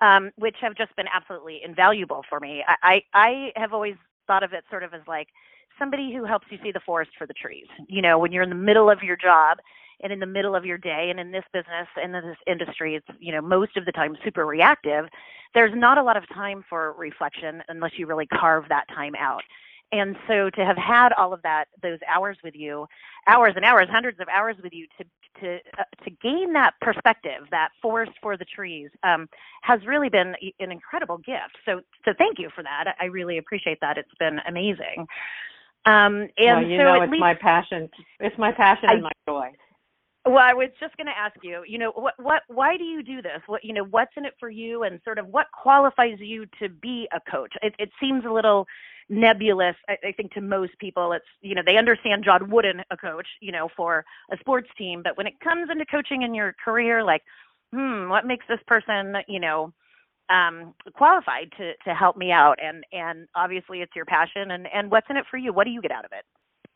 um, 0.00 0.30
which 0.36 0.56
have 0.62 0.74
just 0.74 0.96
been 0.96 1.06
absolutely 1.14 1.60
invaluable 1.62 2.24
for 2.30 2.40
me. 2.40 2.64
I, 2.66 3.02
I 3.14 3.52
I 3.54 3.60
have 3.60 3.74
always 3.74 3.96
thought 4.26 4.42
of 4.42 4.54
it 4.54 4.64
sort 4.70 4.84
of 4.84 4.94
as 4.94 5.02
like 5.06 5.28
somebody 5.78 6.12
who 6.14 6.24
helps 6.24 6.46
you 6.50 6.58
see 6.62 6.72
the 6.72 6.80
forest 6.80 7.10
for 7.18 7.26
the 7.26 7.34
trees. 7.34 7.66
You 7.88 8.00
know, 8.00 8.18
when 8.18 8.32
you're 8.32 8.42
in 8.42 8.48
the 8.48 8.54
middle 8.56 8.90
of 8.90 9.02
your 9.02 9.16
job 9.16 9.58
and 10.02 10.12
in 10.12 10.20
the 10.20 10.26
middle 10.26 10.54
of 10.54 10.64
your 10.64 10.78
day 10.78 11.08
and 11.10 11.18
in 11.18 11.30
this 11.30 11.44
business 11.52 11.88
and 11.96 12.14
in 12.14 12.22
this 12.22 12.36
industry 12.46 12.94
it's 12.94 13.18
you 13.18 13.32
know 13.32 13.40
most 13.40 13.76
of 13.76 13.84
the 13.84 13.92
time 13.92 14.16
super 14.24 14.46
reactive 14.46 15.06
there's 15.54 15.72
not 15.74 15.98
a 15.98 16.02
lot 16.02 16.16
of 16.16 16.28
time 16.28 16.64
for 16.68 16.94
reflection 16.98 17.62
unless 17.68 17.92
you 17.96 18.06
really 18.06 18.26
carve 18.26 18.64
that 18.68 18.86
time 18.88 19.14
out. 19.18 19.42
And 19.90 20.16
so 20.26 20.50
to 20.50 20.64
have 20.64 20.76
had 20.76 21.12
all 21.14 21.32
of 21.32 21.40
that 21.42 21.64
those 21.82 21.98
hours 22.06 22.36
with 22.44 22.54
you 22.54 22.86
hours 23.26 23.54
and 23.56 23.64
hours 23.64 23.88
hundreds 23.90 24.20
of 24.20 24.28
hours 24.28 24.56
with 24.62 24.74
you 24.74 24.86
to 24.98 25.04
to 25.40 25.56
uh, 25.78 25.84
to 26.04 26.10
gain 26.22 26.52
that 26.52 26.74
perspective 26.82 27.44
that 27.50 27.70
forest 27.80 28.12
for 28.20 28.36
the 28.36 28.44
trees 28.44 28.90
um, 29.02 29.28
has 29.62 29.80
really 29.86 30.10
been 30.10 30.34
an 30.60 30.70
incredible 30.70 31.16
gift. 31.16 31.56
So 31.64 31.80
so 32.04 32.12
thank 32.18 32.38
you 32.38 32.50
for 32.54 32.62
that. 32.62 32.96
I 33.00 33.06
really 33.06 33.38
appreciate 33.38 33.78
that. 33.80 33.96
It's 33.96 34.14
been 34.18 34.40
amazing. 34.46 35.06
Um, 35.86 36.28
and 36.36 36.60
well, 36.60 36.62
you 36.62 36.76
so 36.76 36.84
know 36.84 37.02
it's 37.02 37.10
least, 37.10 37.20
my 37.20 37.34
passion. 37.34 37.88
It's 38.20 38.36
my 38.36 38.52
passion 38.52 38.90
I, 38.90 38.92
and 38.92 39.02
my 39.04 39.12
joy 39.26 39.52
well, 40.28 40.44
I 40.44 40.54
was 40.54 40.70
just 40.80 40.96
going 40.96 41.06
to 41.06 41.16
ask 41.18 41.36
you, 41.42 41.62
you 41.66 41.78
know, 41.78 41.92
what, 41.92 42.14
what, 42.18 42.42
why 42.48 42.76
do 42.76 42.84
you 42.84 43.02
do 43.02 43.22
this? 43.22 43.40
What, 43.46 43.64
you 43.64 43.72
know, 43.72 43.84
what's 43.84 44.12
in 44.16 44.24
it 44.24 44.34
for 44.38 44.50
you, 44.50 44.82
and 44.84 45.00
sort 45.04 45.18
of 45.18 45.28
what 45.28 45.46
qualifies 45.52 46.18
you 46.20 46.46
to 46.60 46.68
be 46.68 47.08
a 47.12 47.20
coach? 47.30 47.52
It, 47.62 47.74
it 47.78 47.90
seems 48.00 48.24
a 48.24 48.30
little 48.30 48.66
nebulous. 49.08 49.76
I, 49.88 49.96
I 50.04 50.12
think 50.12 50.32
to 50.34 50.40
most 50.40 50.78
people, 50.78 51.12
it's 51.12 51.24
you 51.40 51.54
know 51.54 51.62
they 51.64 51.76
understand 51.76 52.24
John 52.24 52.50
Wooden, 52.50 52.82
a 52.90 52.96
coach, 52.96 53.26
you 53.40 53.52
know, 53.52 53.68
for 53.76 54.04
a 54.30 54.38
sports 54.38 54.68
team, 54.76 55.02
but 55.02 55.16
when 55.16 55.26
it 55.26 55.40
comes 55.40 55.70
into 55.70 55.86
coaching 55.86 56.22
in 56.22 56.34
your 56.34 56.54
career, 56.64 57.02
like, 57.04 57.22
hmm, 57.72 58.08
what 58.08 58.26
makes 58.26 58.46
this 58.48 58.60
person, 58.66 59.16
you 59.28 59.40
know, 59.40 59.72
um, 60.30 60.74
qualified 60.94 61.52
to 61.58 61.72
to 61.84 61.94
help 61.94 62.16
me 62.16 62.32
out? 62.32 62.58
And 62.62 62.84
and 62.92 63.28
obviously, 63.34 63.82
it's 63.82 63.96
your 63.96 64.04
passion, 64.04 64.50
and 64.50 64.66
and 64.72 64.90
what's 64.90 65.08
in 65.10 65.16
it 65.16 65.24
for 65.30 65.36
you? 65.38 65.52
What 65.52 65.64
do 65.64 65.70
you 65.70 65.82
get 65.82 65.92
out 65.92 66.04
of 66.04 66.12
it? 66.12 66.24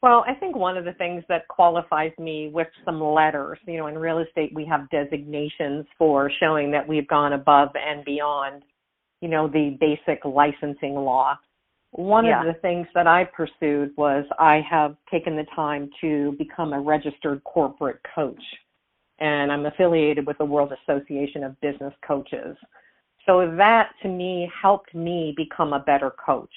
Well, 0.02 0.24
I 0.26 0.34
think 0.34 0.56
one 0.56 0.76
of 0.76 0.84
the 0.84 0.94
things 0.94 1.22
that 1.28 1.46
qualifies 1.46 2.10
me 2.18 2.50
with 2.52 2.66
some 2.84 3.00
letters, 3.00 3.58
you 3.66 3.76
know, 3.76 3.86
in 3.86 3.96
real 3.96 4.18
estate 4.18 4.52
we 4.52 4.64
have 4.66 4.90
designations 4.90 5.86
for 5.96 6.28
showing 6.40 6.72
that 6.72 6.86
we've 6.86 7.06
gone 7.06 7.34
above 7.34 7.68
and 7.76 8.04
beyond, 8.04 8.64
you 9.20 9.28
know, 9.28 9.46
the 9.46 9.76
basic 9.78 10.24
licensing 10.24 10.96
law. 10.96 11.38
One 11.92 12.24
yeah. 12.24 12.40
of 12.40 12.52
the 12.52 12.60
things 12.60 12.88
that 12.94 13.06
I 13.06 13.24
pursued 13.24 13.92
was 13.96 14.24
I 14.40 14.60
have 14.68 14.96
taken 15.08 15.36
the 15.36 15.46
time 15.54 15.88
to 16.00 16.34
become 16.36 16.72
a 16.72 16.80
registered 16.80 17.44
corporate 17.44 18.00
coach, 18.12 18.42
and 19.20 19.52
I'm 19.52 19.66
affiliated 19.66 20.26
with 20.26 20.38
the 20.38 20.44
World 20.44 20.72
Association 20.82 21.44
of 21.44 21.60
Business 21.60 21.94
Coaches. 22.04 22.56
So 23.24 23.54
that 23.56 23.90
to 24.02 24.08
me 24.08 24.50
helped 24.60 24.96
me 24.96 25.32
become 25.36 25.74
a 25.74 25.80
better 25.80 26.10
coach 26.10 26.50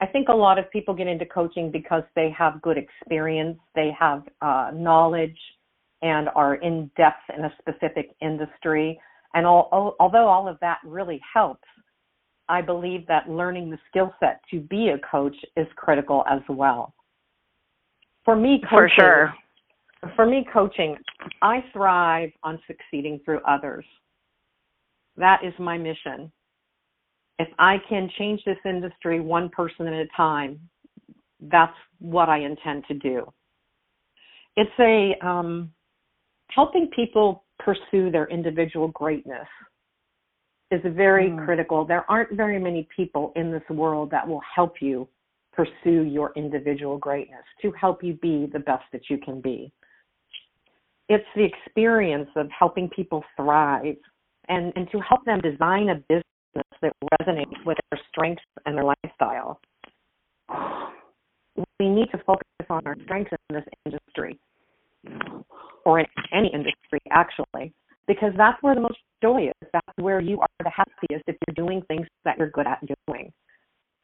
I 0.00 0.06
think 0.06 0.28
a 0.28 0.34
lot 0.34 0.58
of 0.58 0.70
people 0.70 0.94
get 0.94 1.06
into 1.06 1.24
coaching 1.24 1.70
because 1.70 2.02
they 2.14 2.30
have 2.36 2.60
good 2.60 2.76
experience, 2.76 3.58
they 3.74 3.90
have 3.98 4.24
uh, 4.42 4.70
knowledge, 4.74 5.38
and 6.02 6.28
are 6.34 6.56
in 6.56 6.90
depth 6.96 7.22
in 7.36 7.44
a 7.46 7.54
specific 7.58 8.14
industry. 8.20 9.00
And 9.34 9.46
all, 9.46 9.96
although 9.98 10.28
all 10.28 10.48
of 10.48 10.58
that 10.60 10.78
really 10.84 11.20
helps, 11.32 11.64
I 12.48 12.60
believe 12.62 13.06
that 13.08 13.28
learning 13.28 13.70
the 13.70 13.78
skill 13.88 14.14
set 14.20 14.40
to 14.50 14.60
be 14.60 14.90
a 14.90 14.98
coach 14.98 15.36
is 15.56 15.66
critical 15.76 16.24
as 16.30 16.40
well. 16.48 16.94
For 18.24 18.36
me, 18.36 18.60
coaching, 18.62 18.70
for 18.70 18.90
sure. 18.94 19.34
For 20.14 20.26
me, 20.26 20.46
coaching, 20.52 20.96
I 21.42 21.64
thrive 21.72 22.30
on 22.42 22.60
succeeding 22.66 23.20
through 23.24 23.40
others. 23.48 23.84
That 25.16 25.40
is 25.42 25.54
my 25.58 25.78
mission. 25.78 26.30
If 27.38 27.48
I 27.58 27.76
can 27.88 28.10
change 28.18 28.42
this 28.44 28.56
industry 28.64 29.20
one 29.20 29.48
person 29.50 29.86
at 29.86 29.94
a 29.94 30.06
time, 30.16 30.58
that's 31.40 31.76
what 31.98 32.28
I 32.28 32.38
intend 32.38 32.84
to 32.88 32.94
do. 32.94 33.30
It's 34.56 34.70
a 34.80 35.14
um, 35.26 35.70
helping 36.48 36.88
people 36.94 37.44
pursue 37.58 38.10
their 38.10 38.26
individual 38.28 38.88
greatness 38.88 39.46
is 40.70 40.80
very 40.84 41.30
mm. 41.30 41.44
critical. 41.44 41.84
There 41.84 42.10
aren't 42.10 42.32
very 42.32 42.58
many 42.58 42.88
people 42.94 43.32
in 43.36 43.52
this 43.52 43.62
world 43.70 44.10
that 44.10 44.26
will 44.26 44.42
help 44.54 44.76
you 44.80 45.08
pursue 45.52 46.02
your 46.02 46.32
individual 46.36 46.98
greatness, 46.98 47.42
to 47.62 47.72
help 47.72 48.02
you 48.02 48.14
be 48.14 48.48
the 48.52 48.58
best 48.58 48.84
that 48.92 49.08
you 49.08 49.16
can 49.18 49.40
be. 49.40 49.72
It's 51.08 51.24
the 51.34 51.44
experience 51.44 52.28
of 52.36 52.48
helping 52.56 52.90
people 52.90 53.24
thrive 53.36 53.96
and, 54.48 54.72
and 54.76 54.90
to 54.90 55.00
help 55.00 55.24
them 55.24 55.40
design 55.40 55.88
a 55.88 55.94
business 55.94 56.22
that 56.82 56.92
resonates 57.20 57.64
with 57.64 57.78
their 57.90 58.00
strengths 58.10 58.42
and 58.64 58.76
their 58.76 58.84
lifestyle. 58.84 59.60
We 61.78 61.88
need 61.88 62.10
to 62.12 62.18
focus 62.26 62.46
on 62.68 62.82
our 62.86 62.96
strengths 63.04 63.32
in 63.32 63.56
this 63.56 63.64
industry, 63.84 64.38
or 65.84 66.00
in 66.00 66.06
any 66.32 66.48
industry 66.52 67.00
actually, 67.10 67.72
because 68.06 68.32
that's 68.36 68.60
where 68.62 68.74
the 68.74 68.80
most 68.80 68.98
joy 69.22 69.48
is. 69.48 69.68
That's 69.72 69.98
where 69.98 70.20
you 70.20 70.40
are 70.40 70.48
the 70.62 70.70
happiest 70.70 71.24
if 71.26 71.36
you're 71.46 71.66
doing 71.66 71.82
things 71.88 72.06
that 72.24 72.38
you're 72.38 72.50
good 72.50 72.66
at 72.66 72.80
doing. 73.08 73.32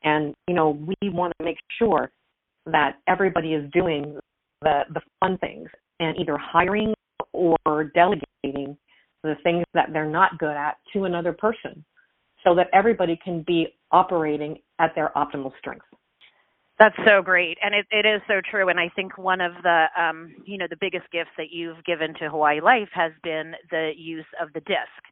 And 0.05 0.35
you 0.49 0.55
know, 0.55 0.71
we 0.71 1.09
want 1.09 1.33
to 1.39 1.45
make 1.45 1.59
sure 1.79 2.11
that 2.67 2.99
everybody 3.09 3.55
is 3.55 3.71
doing 3.73 4.19
the 4.63 4.83
the 4.95 5.01
fun 5.21 5.39
things 5.39 5.69
and 6.01 6.17
either 6.19 6.37
hiring 6.37 6.95
or 7.33 7.85
delegating 7.95 8.77
the 9.23 9.35
things 9.43 9.65
that 9.75 9.93
they're 9.93 10.11
not 10.11 10.39
good 10.39 10.57
at 10.57 10.77
to 10.93 11.05
another 11.05 11.33
person 11.33 11.85
so 12.45 12.55
that 12.55 12.69
everybody 12.73 13.19
can 13.23 13.43
be 13.43 13.69
operating 13.91 14.59
at 14.79 14.95
their 14.95 15.13
optimal 15.17 15.53
strength. 15.59 15.85
That's 16.79 16.97
so 17.07 17.23
great, 17.23 17.59
and 17.63 17.75
it, 17.75 17.87
it 17.91 18.07
is 18.07 18.21
so 18.27 18.41
true. 18.51 18.69
And 18.69 18.81
I 18.81 18.89
think 18.97 19.17
one 19.17 19.41
of 19.41 19.53
the, 19.63 19.87
um, 19.97 20.35
you 20.45 20.59
know, 20.59 20.67
the 20.69 20.79
biggest 20.81 21.05
gifts 21.13 21.31
that 21.37 21.51
you've 21.53 21.85
given 21.85 22.15
to 22.15 22.29
Hawaii 22.29 22.61
Life 22.61 22.89
has 22.93 23.13
been 23.23 23.53
the 23.71 23.93
use 23.97 24.27
of 24.41 24.53
the 24.53 24.61
disc. 24.61 25.03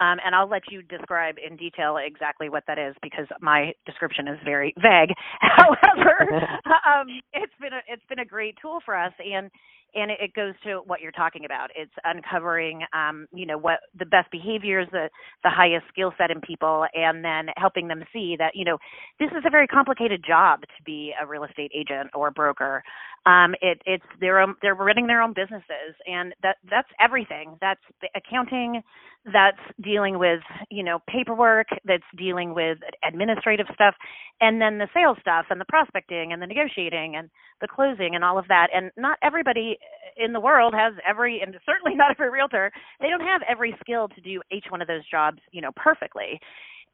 Um, 0.00 0.16
and 0.24 0.34
I'll 0.34 0.48
let 0.48 0.62
you 0.70 0.80
describe 0.80 1.36
in 1.36 1.56
detail 1.56 1.98
exactly 1.98 2.48
what 2.48 2.64
that 2.66 2.78
is 2.78 2.94
because 3.02 3.26
my 3.42 3.74
description 3.84 4.28
is 4.28 4.38
very 4.44 4.72
vague. 4.80 5.10
However, 5.40 6.26
um, 6.88 7.08
it's 7.34 7.52
been 7.60 7.74
a, 7.74 7.82
it's 7.86 8.04
been 8.08 8.20
a 8.20 8.24
great 8.24 8.56
tool 8.62 8.78
for 8.84 8.96
us, 8.96 9.12
and 9.18 9.50
and 9.94 10.10
it 10.10 10.34
goes 10.34 10.54
to 10.64 10.80
what 10.86 11.00
you're 11.00 11.12
talking 11.12 11.44
about. 11.44 11.70
It's 11.76 11.92
uncovering, 12.04 12.82
um, 12.92 13.26
you 13.32 13.46
know, 13.46 13.58
what 13.58 13.80
the 13.98 14.06
best 14.06 14.30
behaviors, 14.30 14.88
the 14.92 15.08
the 15.42 15.50
highest 15.50 15.86
skill 15.88 16.12
set 16.18 16.30
in 16.30 16.40
people, 16.40 16.86
and 16.94 17.24
then 17.24 17.46
helping 17.56 17.88
them 17.88 18.04
see 18.12 18.36
that, 18.38 18.54
you 18.54 18.64
know, 18.64 18.78
this 19.18 19.30
is 19.32 19.42
a 19.46 19.50
very 19.50 19.66
complicated 19.66 20.24
job 20.26 20.62
to 20.62 20.82
be 20.84 21.12
a 21.20 21.26
real 21.26 21.44
estate 21.44 21.72
agent 21.74 22.10
or 22.14 22.30
broker. 22.30 22.82
Um, 23.26 23.54
it, 23.60 23.82
it's 23.84 24.04
their 24.18 24.40
own, 24.40 24.54
they're 24.62 24.74
running 24.74 25.06
their 25.06 25.20
own 25.20 25.34
businesses, 25.34 25.94
and 26.06 26.34
that 26.42 26.56
that's 26.70 26.88
everything. 26.98 27.58
That's 27.60 27.80
accounting, 28.16 28.82
that's 29.26 29.60
dealing 29.82 30.18
with, 30.18 30.40
you 30.70 30.82
know, 30.82 31.00
paperwork, 31.06 31.66
that's 31.84 32.04
dealing 32.16 32.54
with 32.54 32.78
administrative 33.06 33.66
stuff, 33.74 33.94
and 34.40 34.60
then 34.60 34.78
the 34.78 34.88
sales 34.94 35.18
stuff, 35.20 35.46
and 35.50 35.60
the 35.60 35.66
prospecting, 35.66 36.32
and 36.32 36.40
the 36.40 36.46
negotiating, 36.46 37.16
and 37.16 37.28
the 37.60 37.68
closing, 37.68 38.14
and 38.14 38.24
all 38.24 38.38
of 38.38 38.48
that. 38.48 38.68
And 38.74 38.90
not 38.96 39.18
everybody 39.22 39.78
in 40.16 40.32
the 40.32 40.40
world 40.40 40.72
has 40.74 40.94
every, 41.06 41.40
and 41.42 41.54
certainly 41.66 41.94
not 41.96 42.12
every 42.12 42.30
realtor, 42.30 42.72
they 43.00 43.08
don't 43.08 43.20
have 43.20 43.42
every 43.48 43.76
skill 43.80 44.08
to 44.08 44.20
do 44.22 44.40
each 44.50 44.66
one 44.70 44.80
of 44.80 44.88
those 44.88 45.08
jobs, 45.10 45.38
you 45.52 45.60
know, 45.60 45.72
perfectly. 45.76 46.40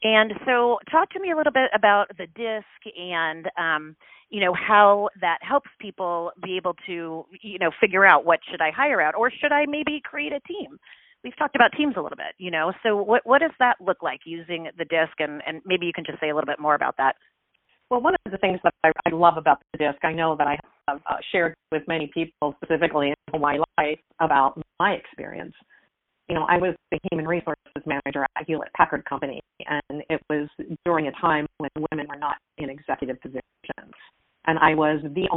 And 0.03 0.33
so, 0.45 0.79
talk 0.91 1.11
to 1.11 1.21
me 1.21 1.31
a 1.31 1.37
little 1.37 1.53
bit 1.53 1.71
about 1.75 2.09
the 2.19 2.27
DISC 2.35 2.97
and, 2.99 3.49
um, 3.57 3.97
you 4.31 4.41
know, 4.41 4.53
how 4.55 5.09
that 5.21 5.39
helps 5.41 5.71
people 5.81 6.33
be 6.43 6.57
able 6.57 6.75
to, 6.87 7.25
you 7.43 7.59
know, 7.59 7.71
figure 7.81 8.05
out 8.05 8.25
what 8.25 8.41
should 8.51 8.61
I 8.61 8.71
hire 8.71 9.01
out, 9.01 9.15
or 9.15 9.31
should 9.31 9.53
I 9.53 9.67
maybe 9.67 10.01
create 10.05 10.33
a 10.33 10.41
team? 10.41 10.79
We've 11.23 11.37
talked 11.37 11.57
about 11.57 11.73
teams 11.77 11.95
a 11.97 12.01
little 12.01 12.17
bit, 12.17 12.35
you 12.39 12.51
know. 12.51 12.73
So, 12.83 12.97
what 12.97 13.23
what 13.25 13.41
does 13.41 13.53
that 13.59 13.77
look 13.81 14.03
like 14.03 14.21
using 14.25 14.69
the 14.79 14.85
DISC, 14.85 15.13
and 15.19 15.43
and 15.47 15.61
maybe 15.65 15.87
you 15.87 15.93
can 15.93 16.05
just 16.05 16.21
say 16.21 16.31
a 16.31 16.35
little 16.35 16.47
bit 16.47 16.61
more 16.61 16.75
about 16.75 16.97
that. 16.99 17.17
Well, 17.91 18.01
one 18.01 18.15
of 18.15 18.33
the 18.33 18.39
things 18.39 18.59
that 18.65 18.75
I, 18.83 18.91
I 19.07 19.11
love 19.15 19.37
about 19.37 19.59
the 19.73 19.79
DISC, 19.79 20.05
I 20.05 20.13
know 20.13 20.35
that 20.37 20.47
I 20.49 20.59
have 20.89 21.01
uh, 21.09 21.17
shared 21.31 21.55
with 21.71 21.83
many 21.87 22.11
people, 22.13 22.55
specifically 22.63 23.15
in 23.33 23.41
my 23.41 23.59
life, 23.79 23.99
about 24.21 24.61
my 24.81 24.93
experience. 24.93 25.55
You 26.29 26.35
know, 26.35 26.47
I 26.49 26.59
was 26.59 26.75
the 26.91 26.99
human 27.11 27.29
resources 27.29 27.59
manager 27.87 28.27
at 28.37 28.47
Hewlett 28.47 28.71
Packard 28.77 29.05
Company, 29.05 29.41
and 29.67 30.03
it 30.11 30.21
was 30.29 30.49
during 30.85 31.07
a 31.07 31.13
time 31.13 31.47
when 31.59 31.71
women 31.93 32.09
were 32.09 32.19
not 32.19 32.37
in 32.59 32.71
executive 32.71 33.21
positions. 33.21 33.95
And 34.47 34.59
I 34.59 34.75
was 34.75 35.01
the 35.03 35.29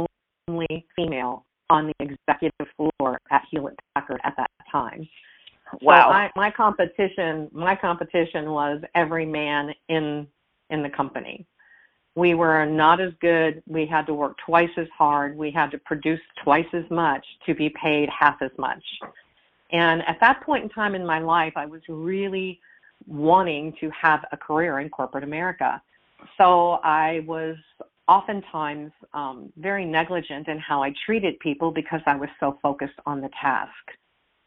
only 0.48 0.86
female 0.96 1.44
on 1.68 1.86
the 1.86 1.94
executive 2.00 2.66
floor 2.76 3.18
at 3.30 3.42
Hewlett 3.50 3.78
Packard 3.94 4.20
at 4.24 4.34
that 4.36 4.50
time. 4.70 5.08
Wow. 5.80 6.06
So 6.06 6.10
my, 6.10 6.30
my 6.36 6.50
competition, 6.50 7.48
my 7.52 7.76
competition 7.76 8.50
was 8.50 8.82
every 8.94 9.26
man 9.26 9.72
in 9.88 10.26
in 10.70 10.82
the 10.82 10.90
company 10.90 11.46
we 12.14 12.34
were 12.34 12.66
not 12.66 13.00
as 13.00 13.12
good. 13.20 13.62
We 13.66 13.86
had 13.86 14.06
to 14.06 14.14
work 14.14 14.36
twice 14.44 14.70
as 14.76 14.88
hard. 14.96 15.36
We 15.36 15.50
had 15.50 15.70
to 15.70 15.78
produce 15.78 16.20
twice 16.42 16.66
as 16.72 16.84
much 16.90 17.24
to 17.46 17.54
be 17.54 17.70
paid 17.70 18.08
half 18.08 18.42
as 18.42 18.50
much. 18.58 18.82
And 19.72 20.02
at 20.02 20.18
that 20.20 20.42
point 20.42 20.64
in 20.64 20.68
time 20.68 20.94
in 20.94 21.06
my 21.06 21.20
life, 21.20 21.52
I 21.56 21.66
was 21.66 21.80
really 21.88 22.60
wanting 23.06 23.72
to 23.80 23.90
have 23.90 24.24
a 24.32 24.36
career 24.36 24.80
in 24.80 24.88
corporate 24.88 25.24
America. 25.24 25.80
So 26.36 26.80
I 26.82 27.24
was 27.26 27.56
oftentimes 28.10 28.90
um, 29.14 29.52
very 29.56 29.84
negligent 29.86 30.48
in 30.48 30.58
how 30.58 30.82
I 30.82 30.92
treated 31.06 31.38
people 31.38 31.70
because 31.70 32.00
I 32.06 32.16
was 32.16 32.28
so 32.40 32.58
focused 32.60 32.98
on 33.06 33.20
the 33.20 33.30
task. 33.40 33.70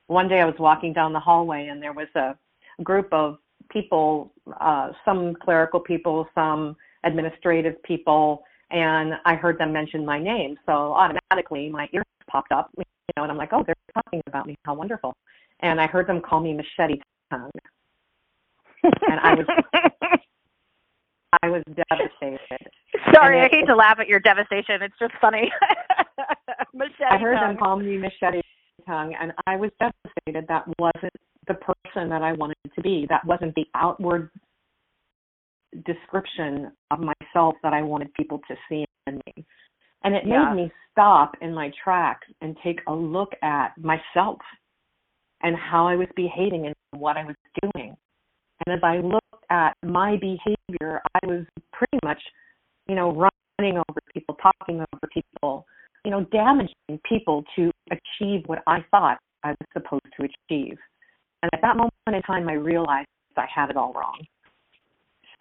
One 0.08 0.28
day 0.28 0.42
I 0.42 0.46
was 0.46 0.56
walking 0.60 0.92
down 0.92 1.14
the 1.14 1.20
hallway 1.22 1.68
and 1.68 1.82
there 1.82 1.94
was 1.94 2.10
a 2.16 2.36
group 2.84 3.08
of 3.14 3.38
people, 3.72 4.34
uh, 4.60 4.92
some 5.06 5.34
clerical 5.36 5.80
people, 5.80 6.28
some 6.36 6.76
administrative 7.06 7.82
people, 7.84 8.44
and 8.70 9.14
I 9.24 9.36
heard 9.36 9.58
them 9.58 9.72
mention 9.72 10.06
my 10.06 10.20
name. 10.20 10.58
So 10.66 10.74
automatically 10.74 11.70
my 11.70 11.88
ears 11.94 12.04
popped 12.30 12.52
up, 12.52 12.70
you 12.78 12.84
know, 13.16 13.24
and 13.24 13.32
I'm 13.32 13.38
like, 13.38 13.54
oh, 13.54 13.64
they're 13.66 13.76
talking 13.94 14.22
about 14.28 14.46
me. 14.46 14.56
How 14.66 14.74
wonderful. 14.74 15.16
And 15.62 15.80
I 15.80 15.88
heard 15.88 16.08
them 16.08 16.20
call 16.20 16.42
me 16.42 16.54
machete 16.54 17.00
tongue. 17.32 17.50
and 18.84 19.20
I 19.22 19.36
was 19.36 19.46
I 21.42 21.50
was 21.50 21.64
devastated. 21.90 22.40
Sorry, 23.14 23.40
it, 23.40 23.46
I 23.46 23.48
hate 23.50 23.66
to 23.68 23.76
laugh 23.76 24.00
at 24.00 24.08
your 24.08 24.20
devastation. 24.20 24.82
It's 24.82 24.96
just 25.00 25.14
funny. 25.20 25.52
machete 26.74 27.04
I 27.10 27.18
heard 27.18 27.38
tongue. 27.38 27.48
them 27.50 27.58
call 27.58 27.78
me 27.78 27.98
machete 27.98 28.42
tongue 28.86 29.16
and 29.20 29.32
I 29.48 29.56
was 29.56 29.72
devastated. 29.80 30.48
That 30.48 30.66
wasn't 30.80 31.14
the 31.48 31.56
person 31.56 32.10
that 32.10 32.22
I 32.22 32.34
wanted 32.34 32.58
to 32.76 32.82
be. 32.82 33.06
That 33.10 33.26
wasn't 33.26 33.56
the 33.56 33.66
outward 33.76 34.30
description 35.86 36.72
of 36.92 37.00
myself 37.00 37.56
that 37.64 37.74
I 37.74 37.82
wanted 37.82 38.14
people 38.14 38.40
to 38.48 38.56
see 38.70 38.86
in 39.08 39.16
me. 39.26 39.46
And 40.04 40.14
it 40.14 40.24
yeah. 40.26 40.54
made 40.54 40.64
me 40.64 40.72
stop 40.92 41.34
in 41.42 41.54
my 41.54 41.72
tracks 41.84 42.28
and 42.42 42.56
take 42.64 42.80
a 42.88 42.94
look 42.94 43.34
at 43.42 43.74
myself 43.78 44.40
and 45.42 45.56
how 45.56 45.88
I 45.88 45.96
was 45.96 46.08
behaving 46.16 46.68
and 46.68 46.76
what 46.92 47.18
I 47.18 47.26
was 47.26 47.36
doing. 47.62 47.96
And 48.66 48.76
as 48.76 48.84
I 48.84 48.98
looked 48.98 49.24
at 49.50 49.74
my 49.84 50.18
behavior, 50.18 51.02
I 51.16 51.28
was 51.28 51.46
pretty 51.72 52.00
much, 52.04 52.22
you 52.88 52.96
know, 52.96 53.10
running 53.60 53.78
over 53.78 54.00
people, 54.14 54.36
talking 54.42 54.80
over 54.80 55.08
people, 55.14 55.66
you 56.06 56.12
know, 56.12 56.26
damaging 56.32 57.00
people 57.08 57.44
to 57.56 57.72
achieve 57.92 58.44
what 58.48 58.60
I 58.68 58.80
thought 58.92 59.18
I 59.44 59.50
was 59.50 59.68
supposed 59.74 60.06
to 60.20 60.24
achieve. 60.26 60.78
And 61.42 61.50
at 61.54 61.62
that 61.62 61.76
moment 61.76 61.94
in 62.08 62.22
time, 62.24 62.48
I 62.48 62.54
realized 62.54 63.08
I 63.36 63.46
had 63.54 63.70
it 63.70 63.78
all 63.78 63.94
wrong. 63.94 64.26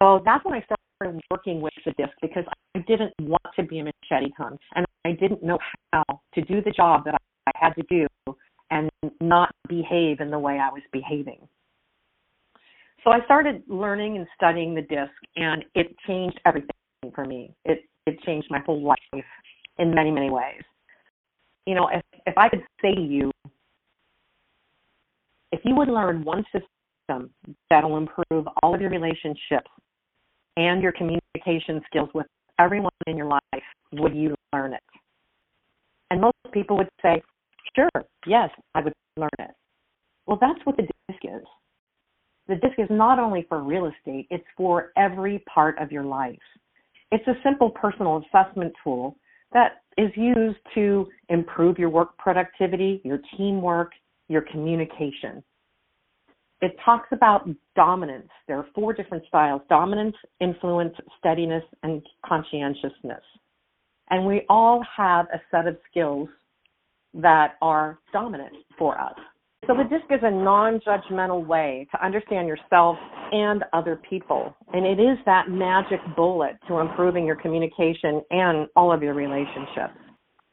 So 0.01 0.21
that's 0.25 0.43
when 0.43 0.53
I 0.53 0.65
started 0.99 1.21
working 1.31 1.61
with 1.61 1.73
the 1.85 1.91
disc 1.93 2.11
because 2.21 2.43
I 2.75 2.79
didn't 2.79 3.13
want 3.19 3.43
to 3.55 3.63
be 3.63 3.79
a 3.79 3.83
machete 3.83 4.31
tongue 4.37 4.57
and 4.75 4.85
I 5.05 5.11
didn't 5.11 5.43
know 5.43 5.57
how 5.91 6.03
to 6.33 6.41
do 6.41 6.61
the 6.61 6.71
job 6.71 7.05
that 7.05 7.15
I 7.47 7.51
had 7.55 7.73
to 7.75 7.83
do 7.89 8.35
and 8.71 8.89
not 9.21 9.53
behave 9.67 10.19
in 10.19 10.29
the 10.29 10.39
way 10.39 10.59
I 10.59 10.69
was 10.69 10.81
behaving. 10.91 11.47
So 13.03 13.11
I 13.11 13.23
started 13.25 13.63
learning 13.67 14.17
and 14.17 14.27
studying 14.35 14.73
the 14.73 14.81
disc 14.81 15.11
and 15.35 15.65
it 15.75 15.95
changed 16.07 16.39
everything 16.45 16.69
for 17.13 17.25
me. 17.25 17.53
It 17.65 17.83
it 18.05 18.21
changed 18.21 18.47
my 18.49 18.59
whole 18.59 18.81
life 18.81 19.25
in 19.77 19.93
many, 19.93 20.11
many 20.11 20.29
ways. 20.29 20.61
You 21.65 21.75
know, 21.75 21.89
if 21.89 22.01
if 22.25 22.37
I 22.37 22.49
could 22.49 22.63
say 22.81 22.95
to 22.95 23.01
you, 23.01 23.31
if 25.51 25.59
you 25.63 25.75
would 25.75 25.89
learn 25.89 26.23
one 26.23 26.43
system 26.51 27.29
that'll 27.69 27.97
improve 27.97 28.47
all 28.61 28.73
of 28.73 28.81
your 28.81 28.89
relationships 28.89 29.69
and 30.55 30.81
your 30.81 30.93
communication 30.93 31.81
skills 31.87 32.09
with 32.13 32.27
everyone 32.59 32.91
in 33.07 33.17
your 33.17 33.27
life, 33.27 33.63
would 33.93 34.15
you 34.15 34.35
learn 34.53 34.73
it? 34.73 34.83
And 36.11 36.21
most 36.21 36.35
people 36.51 36.77
would 36.77 36.89
say, 37.01 37.21
sure, 37.75 37.89
yes, 38.25 38.49
I 38.75 38.81
would 38.81 38.93
learn 39.17 39.29
it. 39.39 39.51
Well, 40.25 40.37
that's 40.39 40.59
what 40.65 40.77
the 40.77 40.83
disc 40.83 41.23
is. 41.23 41.43
The 42.47 42.55
disc 42.55 42.77
is 42.77 42.87
not 42.89 43.19
only 43.19 43.45
for 43.47 43.63
real 43.63 43.85
estate, 43.85 44.27
it's 44.29 44.45
for 44.57 44.91
every 44.97 45.43
part 45.53 45.77
of 45.79 45.91
your 45.91 46.03
life. 46.03 46.37
It's 47.11 47.27
a 47.27 47.35
simple 47.43 47.69
personal 47.69 48.23
assessment 48.25 48.73
tool 48.83 49.15
that 49.53 49.83
is 49.97 50.09
used 50.15 50.57
to 50.73 51.07
improve 51.29 51.77
your 51.77 51.89
work 51.89 52.17
productivity, 52.17 53.01
your 53.03 53.19
teamwork, 53.37 53.91
your 54.27 54.41
communication. 54.41 55.43
It 56.61 56.75
talks 56.83 57.09
about 57.11 57.47
dominance. 57.75 58.29
There 58.47 58.57
are 58.57 58.65
four 58.73 58.93
different 58.93 59.25
styles 59.27 59.61
dominance, 59.69 60.15
influence, 60.39 60.95
steadiness, 61.19 61.63
and 61.83 62.01
conscientiousness. 62.25 63.21
And 64.09 64.25
we 64.25 64.45
all 64.49 64.83
have 64.95 65.27
a 65.33 65.41
set 65.51 65.67
of 65.67 65.77
skills 65.89 66.29
that 67.13 67.55
are 67.61 67.99
dominant 68.11 68.53
for 68.77 68.99
us. 68.99 69.15
So 69.65 69.73
the 69.73 69.83
disc 69.83 70.05
is 70.09 70.19
a 70.23 70.31
non-judgmental 70.31 71.45
way 71.47 71.87
to 71.91 72.05
understand 72.05 72.49
yourself 72.49 72.97
and 73.31 73.63
other 73.71 73.95
people. 74.09 74.53
And 74.73 74.85
it 74.85 74.99
is 74.99 75.17
that 75.25 75.49
magic 75.49 75.99
bullet 76.17 76.57
to 76.67 76.79
improving 76.79 77.25
your 77.25 77.37
communication 77.37 78.21
and 78.29 78.67
all 78.75 78.91
of 78.91 79.01
your 79.01 79.13
relationships. 79.13 79.97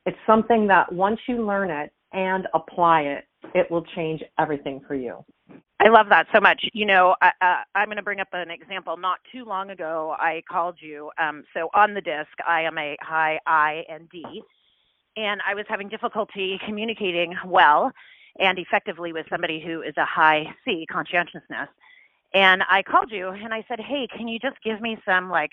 It's 0.06 0.16
something 0.26 0.68
that 0.68 0.92
once 0.92 1.18
you 1.26 1.44
learn 1.44 1.70
it 1.70 1.92
and 2.12 2.46
apply 2.54 3.02
it, 3.02 3.24
it 3.52 3.68
will 3.68 3.84
change 3.96 4.22
everything 4.38 4.80
for 4.86 4.94
you. 4.94 5.24
I 5.80 5.88
love 5.88 6.06
that 6.10 6.26
so 6.32 6.40
much. 6.40 6.62
You 6.72 6.86
know, 6.86 7.16
I, 7.20 7.32
I'm 7.74 7.86
going 7.86 7.96
to 7.96 8.02
bring 8.02 8.20
up 8.20 8.28
an 8.32 8.50
example. 8.50 8.96
Not 8.96 9.18
too 9.32 9.44
long 9.44 9.70
ago, 9.70 10.14
I 10.18 10.42
called 10.48 10.76
you. 10.80 11.10
Um, 11.18 11.42
so 11.52 11.68
on 11.74 11.94
the 11.94 12.00
disc, 12.00 12.30
I 12.46 12.62
am 12.62 12.78
a 12.78 12.96
high 13.00 13.40
I 13.46 13.82
and 13.88 14.08
D, 14.10 14.22
and 15.16 15.40
I 15.48 15.54
was 15.54 15.64
having 15.68 15.88
difficulty 15.88 16.60
communicating 16.64 17.34
well 17.44 17.90
and 18.38 18.58
effectively 18.58 19.12
with 19.12 19.26
somebody 19.28 19.60
who 19.60 19.82
is 19.82 19.94
a 19.96 20.04
high 20.04 20.44
C, 20.64 20.86
conscientiousness. 20.90 21.68
And 22.32 22.62
I 22.70 22.82
called 22.82 23.10
you 23.10 23.28
and 23.28 23.52
I 23.52 23.64
said, 23.68 23.80
hey, 23.80 24.06
can 24.16 24.28
you 24.28 24.38
just 24.38 24.56
give 24.64 24.80
me 24.80 24.96
some 25.04 25.30
like 25.30 25.50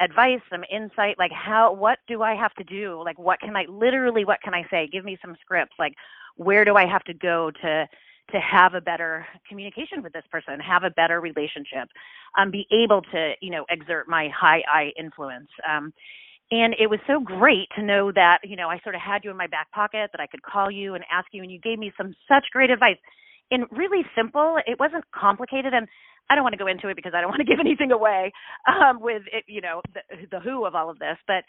advice, 0.00 0.40
some 0.50 0.64
insight, 0.70 1.18
like 1.18 1.32
how, 1.32 1.72
what 1.72 1.98
do 2.06 2.22
I 2.22 2.34
have 2.34 2.52
to 2.54 2.64
do? 2.64 3.02
Like, 3.04 3.18
what 3.18 3.40
can 3.40 3.56
I, 3.56 3.64
literally, 3.68 4.24
what 4.24 4.42
can 4.42 4.54
I 4.54 4.66
say? 4.70 4.88
Give 4.92 5.04
me 5.04 5.18
some 5.22 5.36
scripts. 5.40 5.74
Like, 5.78 5.94
where 6.36 6.64
do 6.64 6.76
I 6.76 6.86
have 6.86 7.04
to 7.04 7.14
go 7.14 7.50
to, 7.62 7.88
to 8.32 8.40
have 8.40 8.74
a 8.74 8.80
better 8.80 9.26
communication 9.48 10.02
with 10.02 10.12
this 10.12 10.24
person, 10.30 10.58
have 10.60 10.82
a 10.82 10.90
better 10.90 11.20
relationship, 11.20 11.88
um, 12.36 12.50
be 12.50 12.66
able 12.72 13.02
to, 13.02 13.34
you 13.40 13.50
know, 13.50 13.64
exert 13.70 14.08
my 14.08 14.28
high 14.28 14.62
I 14.70 14.92
influence. 14.98 15.48
Um, 15.68 15.92
and 16.50 16.74
it 16.78 16.88
was 16.88 17.00
so 17.06 17.20
great 17.20 17.68
to 17.76 17.82
know 17.82 18.12
that 18.12 18.38
you 18.44 18.56
know 18.56 18.68
i 18.68 18.78
sort 18.82 18.94
of 18.94 19.00
had 19.00 19.24
you 19.24 19.30
in 19.30 19.36
my 19.36 19.46
back 19.46 19.70
pocket 19.72 20.10
that 20.12 20.20
i 20.20 20.26
could 20.26 20.42
call 20.42 20.70
you 20.70 20.94
and 20.94 21.04
ask 21.10 21.26
you 21.32 21.42
and 21.42 21.50
you 21.50 21.60
gave 21.60 21.78
me 21.78 21.92
some 21.96 22.14
such 22.28 22.44
great 22.52 22.70
advice. 22.70 22.96
And 23.50 23.64
really 23.70 24.04
simple 24.16 24.58
it 24.66 24.78
wasn't 24.78 25.04
complicated 25.12 25.72
and 25.72 25.86
i 26.30 26.34
don't 26.34 26.44
want 26.44 26.54
to 26.54 26.58
go 26.58 26.66
into 26.66 26.88
it 26.88 26.96
because 26.96 27.12
i 27.14 27.20
don't 27.20 27.30
want 27.34 27.40
to 27.40 27.46
give 27.46 27.60
anything 27.60 27.92
away 27.92 28.32
um, 28.66 29.00
with 29.00 29.22
it 29.32 29.44
you 29.46 29.60
know 29.60 29.82
the, 29.94 30.00
the 30.30 30.40
who 30.40 30.64
of 30.66 30.74
all 30.74 30.90
of 30.90 30.98
this 30.98 31.16
but 31.26 31.44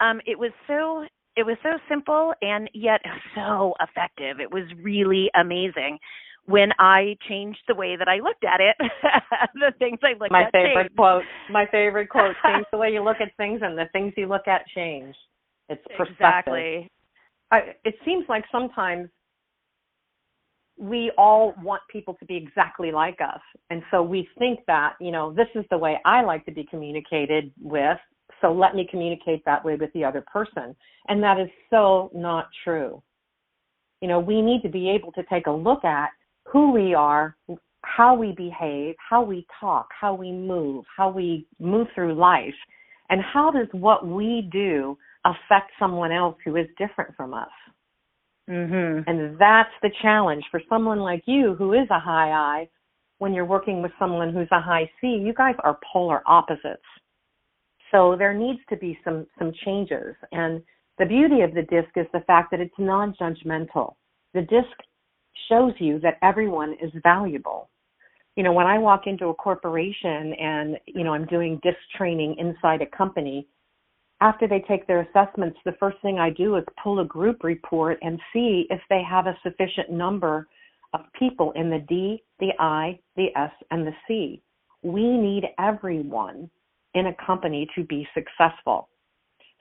um, 0.00 0.20
it 0.26 0.38
was 0.38 0.50
so 0.66 1.04
it 1.36 1.44
was 1.44 1.56
so 1.62 1.78
simple 1.88 2.34
and 2.42 2.68
yet 2.74 3.00
so 3.34 3.74
effective. 3.80 4.38
It 4.40 4.52
was 4.52 4.64
really 4.82 5.30
amazing 5.38 5.98
when 6.46 6.70
I 6.78 7.16
changed 7.28 7.60
the 7.68 7.74
way 7.74 7.96
that 7.96 8.08
I 8.08 8.16
looked 8.16 8.44
at 8.44 8.60
it, 8.60 8.76
the 9.54 9.72
things 9.78 9.98
I 10.02 10.12
looked 10.18 10.32
my 10.32 10.44
at. 10.44 10.52
My 10.52 10.60
favorite 10.60 10.82
changed. 10.82 10.96
quote. 10.96 11.22
My 11.50 11.66
favorite 11.66 12.08
quote. 12.08 12.34
Change 12.44 12.66
the 12.72 12.78
way 12.78 12.92
you 12.92 13.02
look 13.02 13.18
at 13.20 13.36
things, 13.36 13.60
and 13.62 13.78
the 13.78 13.88
things 13.92 14.12
you 14.16 14.26
look 14.26 14.48
at 14.48 14.66
change. 14.74 15.14
It's 15.68 15.82
perspective. 15.96 16.16
Exactly. 16.16 16.90
I, 17.50 17.74
it 17.84 17.94
seems 18.04 18.24
like 18.28 18.44
sometimes 18.50 19.08
we 20.78 21.12
all 21.16 21.54
want 21.62 21.82
people 21.90 22.14
to 22.14 22.24
be 22.24 22.36
exactly 22.36 22.90
like 22.90 23.20
us, 23.20 23.40
and 23.70 23.82
so 23.90 24.02
we 24.02 24.28
think 24.38 24.60
that 24.66 24.94
you 25.00 25.12
know 25.12 25.32
this 25.32 25.48
is 25.54 25.64
the 25.70 25.78
way 25.78 25.98
I 26.04 26.22
like 26.22 26.44
to 26.46 26.52
be 26.52 26.64
communicated 26.64 27.52
with. 27.60 27.98
So 28.40 28.52
let 28.52 28.74
me 28.74 28.88
communicate 28.90 29.44
that 29.44 29.64
way 29.64 29.76
with 29.76 29.92
the 29.92 30.04
other 30.04 30.24
person, 30.32 30.74
and 31.08 31.22
that 31.22 31.38
is 31.38 31.48
so 31.70 32.10
not 32.12 32.48
true. 32.64 33.00
You 34.00 34.08
know, 34.08 34.18
we 34.18 34.42
need 34.42 34.62
to 34.62 34.68
be 34.68 34.90
able 34.90 35.12
to 35.12 35.22
take 35.30 35.46
a 35.46 35.52
look 35.52 35.84
at 35.84 36.10
who 36.50 36.72
we 36.72 36.94
are, 36.94 37.36
how 37.84 38.14
we 38.14 38.32
behave, 38.32 38.94
how 39.10 39.22
we 39.22 39.46
talk, 39.60 39.88
how 39.98 40.14
we 40.14 40.32
move, 40.32 40.84
how 40.96 41.10
we 41.10 41.46
move 41.58 41.88
through 41.94 42.14
life, 42.14 42.54
and 43.10 43.20
how 43.22 43.50
does 43.50 43.68
what 43.72 44.06
we 44.06 44.48
do 44.52 44.96
affect 45.24 45.70
someone 45.78 46.12
else 46.12 46.36
who 46.44 46.56
is 46.56 46.66
different 46.78 47.14
from 47.16 47.34
us. 47.34 47.48
Mm-hmm. 48.50 49.08
And 49.08 49.38
that's 49.38 49.70
the 49.82 49.90
challenge 50.02 50.44
for 50.50 50.60
someone 50.68 50.98
like 50.98 51.22
you 51.26 51.54
who 51.56 51.74
is 51.74 51.88
a 51.90 52.00
high 52.00 52.30
I. 52.30 52.68
When 53.18 53.32
you're 53.32 53.44
working 53.44 53.82
with 53.82 53.92
someone 54.00 54.32
who's 54.32 54.48
a 54.50 54.60
high 54.60 54.90
C, 55.00 55.06
you 55.06 55.32
guys 55.32 55.54
are 55.62 55.78
polar 55.92 56.22
opposites. 56.26 56.82
So 57.92 58.16
there 58.18 58.34
needs 58.34 58.58
to 58.68 58.76
be 58.76 58.98
some 59.04 59.26
some 59.38 59.52
changes. 59.64 60.16
And 60.32 60.60
the 60.98 61.06
beauty 61.06 61.42
of 61.42 61.54
the 61.54 61.62
disc 61.62 61.90
is 61.94 62.06
the 62.12 62.24
fact 62.26 62.50
that 62.50 62.60
it's 62.60 62.74
non-judgmental. 62.78 63.94
The 64.34 64.42
disc 64.42 64.76
shows 65.48 65.72
you 65.78 65.98
that 66.00 66.18
everyone 66.22 66.74
is 66.82 66.90
valuable. 67.02 67.68
You 68.36 68.42
know, 68.42 68.52
when 68.52 68.66
I 68.66 68.78
walk 68.78 69.06
into 69.06 69.26
a 69.26 69.34
corporation 69.34 70.32
and, 70.34 70.78
you 70.86 71.04
know, 71.04 71.12
I'm 71.12 71.26
doing 71.26 71.60
disc 71.62 71.78
training 71.96 72.36
inside 72.38 72.80
a 72.80 72.96
company, 72.96 73.46
after 74.20 74.46
they 74.46 74.60
take 74.60 74.86
their 74.86 75.00
assessments, 75.00 75.58
the 75.64 75.76
first 75.80 75.98
thing 76.00 76.18
I 76.18 76.30
do 76.30 76.56
is 76.56 76.64
pull 76.82 77.00
a 77.00 77.04
group 77.04 77.42
report 77.42 77.98
and 78.02 78.20
see 78.32 78.66
if 78.70 78.80
they 78.88 79.02
have 79.02 79.26
a 79.26 79.36
sufficient 79.42 79.90
number 79.90 80.46
of 80.94 81.00
people 81.18 81.52
in 81.52 81.70
the 81.70 81.80
D, 81.88 82.22
the 82.38 82.52
I, 82.58 82.98
the 83.16 83.36
S, 83.36 83.50
and 83.70 83.86
the 83.86 83.92
C. 84.06 84.40
We 84.82 85.02
need 85.02 85.44
everyone 85.58 86.48
in 86.94 87.06
a 87.06 87.26
company 87.26 87.66
to 87.74 87.84
be 87.84 88.06
successful. 88.14 88.88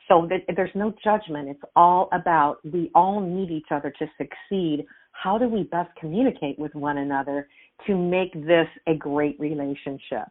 So 0.07 0.27
there's 0.55 0.75
no 0.75 0.93
judgment. 1.03 1.49
It's 1.49 1.61
all 1.75 2.09
about 2.11 2.57
we 2.65 2.91
all 2.93 3.21
need 3.21 3.49
each 3.49 3.67
other 3.71 3.93
to 3.97 4.05
succeed 4.17 4.85
how 5.21 5.37
do 5.37 5.47
we 5.47 5.63
best 5.63 5.89
communicate 5.99 6.57
with 6.57 6.73
one 6.73 6.97
another 6.97 7.47
to 7.87 7.95
make 7.95 8.33
this 8.33 8.67
a 8.87 8.95
great 8.95 9.39
relationship? 9.39 10.29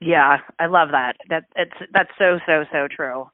Yeah, 0.00 0.38
I 0.58 0.66
love 0.66 0.88
that. 0.92 1.14
That 1.28 1.44
it's 1.56 1.90
that's 1.92 2.10
so 2.18 2.38
so 2.46 2.64
so 2.72 2.88
true. 2.94 3.26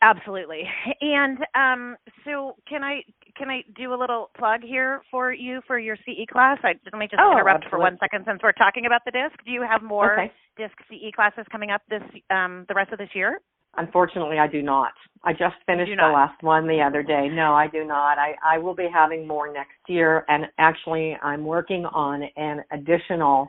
Absolutely. 0.00 0.64
And 1.00 1.38
um, 1.54 1.96
so 2.24 2.56
can 2.68 2.82
I 2.82 3.02
can 3.36 3.48
I 3.50 3.62
do 3.76 3.94
a 3.94 3.98
little 3.98 4.30
plug 4.36 4.62
here 4.62 5.02
for 5.10 5.32
you 5.32 5.60
for 5.66 5.78
your 5.78 5.96
CE 5.96 6.26
class? 6.30 6.58
I 6.64 6.74
let 6.92 6.98
me 6.98 7.06
just 7.06 7.20
oh, 7.22 7.32
interrupt 7.32 7.64
absolutely. 7.64 7.70
for 7.70 7.78
one 7.78 7.98
second 8.00 8.24
since 8.26 8.40
we're 8.42 8.52
talking 8.52 8.86
about 8.86 9.02
the 9.04 9.12
disc. 9.12 9.36
Do 9.44 9.52
you 9.52 9.62
have 9.62 9.82
more 9.82 10.14
okay. 10.18 10.32
disc 10.56 10.74
CE 10.90 11.14
classes 11.14 11.44
coming 11.52 11.70
up 11.70 11.82
this 11.88 12.02
um, 12.30 12.66
the 12.68 12.74
rest 12.74 12.92
of 12.92 12.98
this 12.98 13.10
year? 13.14 13.40
Unfortunately, 13.76 14.38
I 14.38 14.46
do 14.46 14.62
not. 14.62 14.92
I 15.24 15.32
just 15.32 15.54
finished 15.66 15.92
the 15.96 16.12
last 16.12 16.42
one 16.42 16.66
the 16.66 16.80
other 16.80 17.02
day. 17.02 17.28
No, 17.30 17.54
I 17.54 17.68
do 17.68 17.84
not. 17.84 18.18
I, 18.18 18.34
I 18.44 18.58
will 18.58 18.74
be 18.74 18.88
having 18.92 19.26
more 19.26 19.52
next 19.52 19.78
year, 19.88 20.24
and 20.28 20.46
actually, 20.58 21.16
I'm 21.22 21.44
working 21.44 21.86
on 21.86 22.24
an 22.36 22.62
additional 22.72 23.48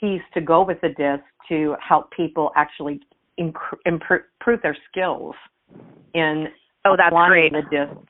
piece 0.00 0.22
to 0.34 0.40
go 0.40 0.64
with 0.64 0.80
the 0.80 0.88
disc 0.88 1.22
to 1.48 1.76
help 1.86 2.10
people 2.12 2.50
actually 2.56 3.00
improve, 3.36 3.80
improve 3.84 4.62
their 4.62 4.76
skills 4.90 5.34
in 6.14 6.46
oh, 6.86 6.94
that's 6.96 7.08
applying 7.08 7.50
great. 7.50 7.52
the 7.52 7.62
disc. 7.70 8.08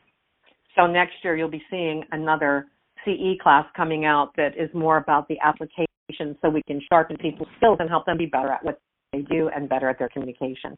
So 0.76 0.86
next 0.86 1.14
year, 1.22 1.36
you'll 1.36 1.50
be 1.50 1.62
seeing 1.70 2.04
another 2.12 2.66
CE 3.04 3.36
class 3.42 3.66
coming 3.76 4.04
out 4.04 4.30
that 4.36 4.56
is 4.56 4.70
more 4.74 4.96
about 4.96 5.28
the 5.28 5.36
application, 5.44 6.36
so 6.40 6.48
we 6.48 6.62
can 6.66 6.80
sharpen 6.88 7.16
people's 7.16 7.48
skills 7.56 7.78
and 7.80 7.90
help 7.90 8.06
them 8.06 8.16
be 8.16 8.26
better 8.26 8.52
at 8.52 8.64
what 8.64 8.80
they 9.12 9.22
do 9.22 9.50
and 9.54 9.68
better 9.68 9.88
at 9.88 9.98
their 9.98 10.08
communication. 10.08 10.76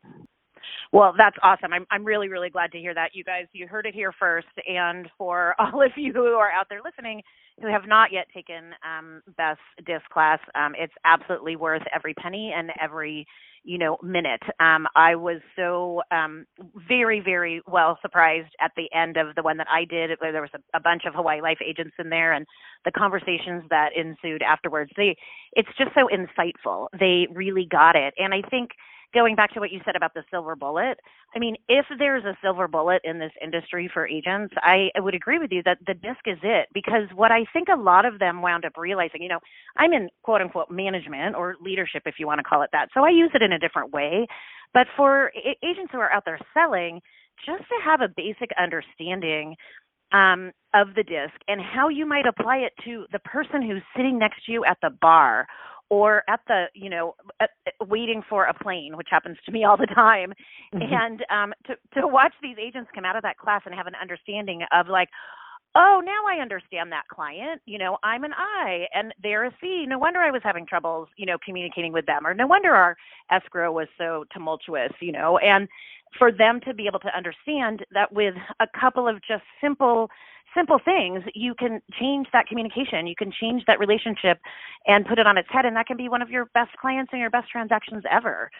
Well, 0.92 1.14
that's 1.16 1.36
awesome. 1.42 1.72
I'm 1.72 1.86
I'm 1.90 2.04
really 2.04 2.28
really 2.28 2.50
glad 2.50 2.72
to 2.72 2.78
hear 2.78 2.94
that. 2.94 3.10
You 3.14 3.24
guys, 3.24 3.46
you 3.52 3.66
heard 3.66 3.86
it 3.86 3.94
here 3.94 4.12
first. 4.12 4.48
And 4.68 5.08
for 5.18 5.54
all 5.60 5.82
of 5.82 5.92
you 5.96 6.12
who 6.12 6.26
are 6.34 6.50
out 6.50 6.68
there 6.68 6.80
listening 6.84 7.22
who 7.60 7.68
have 7.68 7.86
not 7.86 8.12
yet 8.12 8.26
taken 8.34 8.72
um, 8.84 9.22
Beth's 9.36 9.60
disc 9.86 10.04
class, 10.12 10.40
um, 10.54 10.74
it's 10.76 10.92
absolutely 11.04 11.56
worth 11.56 11.82
every 11.94 12.14
penny 12.14 12.52
and 12.56 12.70
every 12.80 13.26
you 13.64 13.78
know 13.78 13.96
minute. 14.02 14.42
Um, 14.60 14.86
I 14.94 15.14
was 15.14 15.40
so 15.56 16.02
um, 16.10 16.46
very 16.88 17.20
very 17.20 17.62
well 17.66 17.98
surprised 18.02 18.50
at 18.60 18.72
the 18.76 18.92
end 18.92 19.16
of 19.16 19.34
the 19.34 19.42
one 19.42 19.56
that 19.58 19.68
I 19.70 19.84
did. 19.84 20.10
There 20.20 20.42
was 20.42 20.50
a, 20.54 20.76
a 20.76 20.80
bunch 20.80 21.02
of 21.06 21.14
Hawaii 21.14 21.40
Life 21.40 21.58
agents 21.66 21.94
in 21.98 22.10
there, 22.10 22.32
and 22.32 22.46
the 22.84 22.92
conversations 22.92 23.64
that 23.70 23.90
ensued 23.96 24.42
afterwards. 24.42 24.90
They, 24.96 25.16
it's 25.52 25.68
just 25.78 25.90
so 25.94 26.08
insightful. 26.12 26.88
They 26.98 27.26
really 27.32 27.66
got 27.70 27.96
it, 27.96 28.14
and 28.18 28.34
I 28.34 28.42
think 28.50 28.70
going 29.14 29.36
back 29.36 29.54
to 29.54 29.60
what 29.60 29.70
you 29.70 29.80
said 29.84 29.96
about 29.96 30.12
the 30.12 30.24
silver 30.30 30.56
bullet, 30.56 30.98
I 31.34 31.38
mean, 31.38 31.56
if 31.68 31.86
there's 31.98 32.24
a 32.24 32.36
silver 32.42 32.68
bullet 32.68 33.00
in 33.04 33.18
this 33.18 33.32
industry 33.42 33.90
for 33.92 34.06
agents, 34.06 34.54
I, 34.58 34.90
would 34.96 35.14
agree 35.14 35.38
with 35.38 35.52
you 35.52 35.62
that 35.64 35.78
the 35.86 35.94
disc 35.94 36.20
is 36.26 36.38
it 36.42 36.68
because 36.74 37.08
what 37.14 37.30
I 37.32 37.44
think 37.52 37.68
a 37.72 37.80
lot 37.80 38.04
of 38.04 38.18
them 38.18 38.42
wound 38.42 38.64
up 38.64 38.72
realizing, 38.76 39.22
you 39.22 39.28
know, 39.28 39.40
I'm 39.76 39.92
in 39.92 40.08
quote 40.22 40.42
unquote 40.42 40.70
management 40.70 41.36
or 41.36 41.54
leadership, 41.62 42.02
if 42.06 42.16
you 42.18 42.26
want 42.26 42.40
to 42.40 42.44
call 42.44 42.62
it 42.62 42.70
that. 42.72 42.88
So 42.92 43.04
I 43.04 43.10
use 43.10 43.30
it 43.34 43.42
in 43.42 43.52
a 43.52 43.58
different 43.58 43.92
way. 43.92 44.26
But 44.72 44.88
for 44.96 45.30
agents 45.62 45.92
who 45.92 45.98
are 45.98 46.12
out 46.12 46.24
there 46.26 46.40
selling, 46.52 47.00
just 47.46 47.62
to 47.62 47.74
have 47.84 48.00
a 48.00 48.08
basic 48.08 48.50
understanding 48.60 49.54
um, 50.12 50.52
of 50.74 50.88
the 50.94 51.02
disc 51.02 51.34
and 51.48 51.60
how 51.60 51.88
you 51.88 52.06
might 52.06 52.26
apply 52.26 52.58
it 52.58 52.72
to 52.84 53.06
the 53.12 53.18
person 53.20 53.62
who's 53.62 53.82
sitting 53.96 54.18
next 54.18 54.44
to 54.46 54.52
you 54.52 54.64
at 54.64 54.78
the 54.82 54.90
bar 55.00 55.46
or 55.90 56.22
at 56.28 56.40
the 56.48 56.66
you 56.74 56.90
know 56.90 57.14
at, 57.40 57.50
waiting 57.86 58.22
for 58.28 58.44
a 58.44 58.54
plane 58.54 58.96
which 58.96 59.08
happens 59.10 59.36
to 59.44 59.52
me 59.52 59.64
all 59.64 59.76
the 59.76 59.86
time. 59.86 60.32
Mm-hmm. 60.74 60.92
and 60.92 61.24
um 61.30 61.52
to 61.66 62.00
to 62.00 62.06
watch 62.06 62.34
these 62.42 62.56
agents 62.58 62.90
come 62.94 63.04
out 63.04 63.16
of 63.16 63.22
that 63.22 63.38
class 63.38 63.62
and 63.64 63.74
have 63.74 63.86
an 63.86 63.94
understanding 64.00 64.62
of 64.72 64.88
like 64.88 65.08
oh 65.76 66.02
now 66.04 66.22
i 66.28 66.40
understand 66.40 66.92
that 66.92 67.04
client. 67.12 67.60
You 67.66 67.78
know 67.78 67.98
i'm 68.02 68.24
an 68.24 68.32
i 68.34 68.86
and 68.94 69.12
they're 69.22 69.44
a 69.44 69.50
c. 69.60 69.86
No 69.86 69.98
wonder 69.98 70.20
i 70.20 70.30
was 70.30 70.42
having 70.42 70.66
troubles 70.66 71.08
you 71.16 71.26
know 71.26 71.36
communicating 71.44 71.92
with 71.92 72.06
them. 72.06 72.26
Or 72.26 72.34
no 72.34 72.46
wonder 72.46 72.74
our 72.74 72.96
escrow 73.30 73.72
was 73.72 73.88
so 73.98 74.24
tumultuous 74.32 74.92
you 75.00 75.12
know. 75.12 75.38
And 75.38 75.68
for 76.18 76.30
them 76.30 76.60
to 76.60 76.74
be 76.74 76.86
able 76.86 77.00
to 77.00 77.16
understand 77.16 77.84
that 77.92 78.12
with 78.12 78.34
a 78.60 78.66
couple 78.78 79.08
of 79.08 79.16
just 79.26 79.42
simple 79.60 80.10
simple 80.54 80.78
things, 80.84 81.22
you 81.34 81.54
can 81.54 81.80
change 81.98 82.28
that 82.32 82.46
communication. 82.46 83.06
You 83.06 83.16
can 83.16 83.32
change 83.32 83.64
that 83.66 83.78
relationship 83.78 84.38
and 84.86 85.06
put 85.06 85.18
it 85.18 85.26
on 85.26 85.38
its 85.38 85.48
head. 85.50 85.64
And 85.64 85.76
that 85.76 85.86
can 85.86 85.96
be 85.96 86.08
one 86.08 86.22
of 86.22 86.30
your 86.30 86.46
best 86.54 86.72
clients 86.80 87.10
and 87.12 87.20
your 87.20 87.30
best 87.30 87.50
transactions 87.50 88.04
ever. 88.10 88.50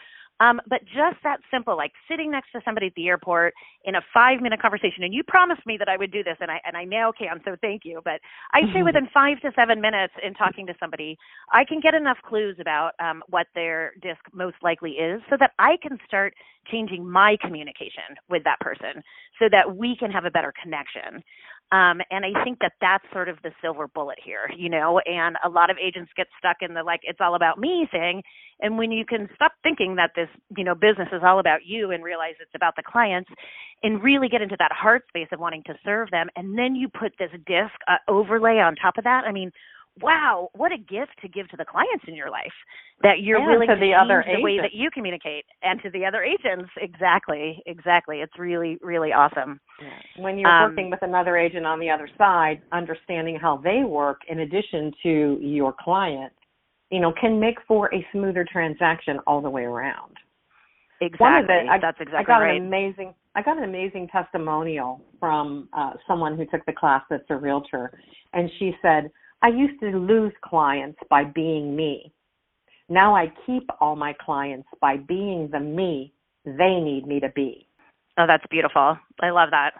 Um, 0.41 0.59
but 0.67 0.83
just 0.83 1.15
that 1.23 1.39
simple, 1.49 1.77
like 1.77 1.93
sitting 2.09 2.29
next 2.29 2.51
to 2.51 2.61
somebody 2.65 2.87
at 2.87 2.95
the 2.95 3.07
airport 3.07 3.53
in 3.85 3.95
a 3.95 4.01
five 4.13 4.41
minute 4.41 4.61
conversation, 4.61 5.03
and 5.03 5.13
you 5.13 5.23
promised 5.23 5.65
me 5.65 5.77
that 5.77 5.87
I 5.87 5.95
would 5.95 6.11
do 6.11 6.23
this, 6.23 6.35
and 6.41 6.51
I 6.51 6.59
and 6.65 6.75
I 6.75 6.83
now 6.83 7.13
can, 7.13 7.39
so 7.45 7.55
thank 7.61 7.85
you. 7.85 8.01
But 8.03 8.19
I 8.51 8.61
say 8.61 8.67
mm-hmm. 8.67 8.83
within 8.83 9.07
five 9.13 9.39
to 9.41 9.51
seven 9.55 9.79
minutes 9.79 10.13
in 10.21 10.33
talking 10.33 10.67
to 10.67 10.75
somebody, 10.77 11.17
I 11.53 11.63
can 11.63 11.79
get 11.79 11.93
enough 11.93 12.17
clues 12.21 12.57
about 12.59 12.91
um, 12.99 13.23
what 13.29 13.47
their 13.55 13.93
disc 14.01 14.19
most 14.33 14.57
likely 14.61 14.91
is, 14.93 15.21
so 15.29 15.37
that 15.39 15.51
I 15.57 15.77
can 15.81 15.97
start 16.05 16.33
changing 16.69 17.09
my 17.09 17.37
communication 17.39 18.17
with 18.29 18.43
that 18.43 18.59
person, 18.59 19.03
so 19.39 19.47
that 19.49 19.77
we 19.77 19.95
can 19.95 20.11
have 20.11 20.25
a 20.25 20.31
better 20.31 20.53
connection. 20.61 21.23
Um, 21.71 21.99
and 22.11 22.23
I 22.23 22.43
think 22.43 22.59
that 22.59 22.73
that's 22.79 23.03
sort 23.11 23.27
of 23.27 23.37
the 23.43 23.51
silver 23.61 23.87
bullet 23.87 24.19
here, 24.23 24.49
you 24.55 24.69
know, 24.69 24.99
and 24.99 25.35
a 25.43 25.49
lot 25.49 25.69
of 25.71 25.77
agents 25.81 26.11
get 26.15 26.27
stuck 26.37 26.57
in 26.61 26.73
the 26.75 26.83
like, 26.83 27.01
it's 27.03 27.19
all 27.19 27.35
about 27.35 27.59
me 27.59 27.87
thing. 27.91 28.21
And 28.61 28.77
when 28.77 28.91
you 28.91 29.03
can 29.03 29.27
stop 29.35 29.51
thinking 29.63 29.95
that 29.95 30.11
this, 30.15 30.29
you 30.55 30.63
know, 30.63 30.75
business 30.75 31.09
is 31.11 31.21
all 31.25 31.39
about 31.39 31.65
you 31.65 31.91
and 31.91 32.03
realize 32.03 32.35
it's 32.39 32.55
about 32.55 32.75
the 32.77 32.83
clients 32.83 33.29
and 33.83 34.01
really 34.03 34.29
get 34.29 34.41
into 34.41 34.55
that 34.59 34.71
heart 34.71 35.03
space 35.09 35.27
of 35.31 35.39
wanting 35.39 35.63
to 35.65 35.73
serve 35.83 36.11
them. 36.11 36.27
And 36.35 36.57
then 36.57 36.75
you 36.75 36.87
put 36.87 37.13
this 37.17 37.31
disc 37.47 37.73
uh, 37.87 37.97
overlay 38.07 38.59
on 38.59 38.75
top 38.75 38.97
of 38.97 39.03
that. 39.03 39.23
I 39.25 39.31
mean, 39.31 39.51
wow, 40.01 40.49
what 40.53 40.71
a 40.71 40.77
gift 40.77 41.11
to 41.21 41.27
give 41.27 41.47
to 41.49 41.57
the 41.57 41.65
clients 41.65 42.03
in 42.07 42.15
your 42.15 42.29
life 42.29 42.51
that 43.01 43.21
you're 43.21 43.37
and 43.37 43.47
really 43.47 43.67
to 43.67 43.75
the 43.79 43.93
other 43.93 44.23
the 44.25 44.41
way 44.41 44.57
that 44.57 44.73
you 44.73 44.89
communicate 44.91 45.45
and 45.63 45.81
to 45.83 45.89
the 45.91 46.05
other 46.05 46.23
agents. 46.23 46.69
Exactly, 46.77 47.61
exactly. 47.65 48.19
It's 48.21 48.37
really, 48.37 48.77
really 48.81 49.13
awesome. 49.13 49.59
Yeah. 49.81 50.23
When 50.23 50.37
you're 50.37 50.49
um, 50.49 50.71
working 50.71 50.89
with 50.89 51.01
another 51.01 51.37
agent 51.37 51.65
on 51.65 51.79
the 51.79 51.89
other 51.89 52.09
side, 52.17 52.61
understanding 52.71 53.37
how 53.41 53.57
they 53.57 53.83
work 53.83 54.21
in 54.27 54.39
addition 54.39 54.91
to 55.03 55.39
your 55.41 55.73
client, 55.79 56.31
you 56.91 56.99
know, 56.99 57.13
can 57.19 57.39
make 57.39 57.57
for 57.67 57.93
a 57.93 58.05
smoother 58.11 58.45
transaction 58.49 59.19
all 59.27 59.41
the 59.41 59.49
way 59.49 59.63
around. 59.63 60.13
Exactly. 61.01 61.47
The, 61.47 61.71
I, 61.71 61.77
That's 61.79 61.97
exactly 61.99 62.19
I 62.19 62.23
got 62.23 62.37
right. 62.39 62.59
an 62.59 62.67
amazing 62.67 63.13
I 63.35 63.41
got 63.41 63.57
an 63.57 63.65
amazing 63.65 64.07
testimonial 64.07 65.01
from 65.19 65.67
uh, 65.73 65.91
someone 66.07 66.37
who 66.37 66.45
took 66.45 66.65
the 66.65 66.71
class 66.71 67.01
that's 67.09 67.25
a 67.29 67.35
realtor, 67.35 67.91
and 68.31 68.49
she 68.59 68.73
said, 68.81 69.11
I 69.41 69.49
used 69.49 69.79
to 69.81 69.87
lose 69.87 70.33
clients 70.43 70.99
by 71.09 71.23
being 71.23 71.75
me. 71.75 72.11
Now 72.89 73.15
I 73.15 73.31
keep 73.45 73.67
all 73.79 73.95
my 73.95 74.13
clients 74.13 74.67
by 74.81 74.97
being 74.97 75.49
the 75.51 75.59
me 75.59 76.13
they 76.45 76.79
need 76.79 77.07
me 77.07 77.19
to 77.19 77.29
be. 77.29 77.67
Oh, 78.17 78.25
that's 78.27 78.45
beautiful. 78.49 78.97
I 79.21 79.29
love 79.31 79.49
that. 79.51 79.71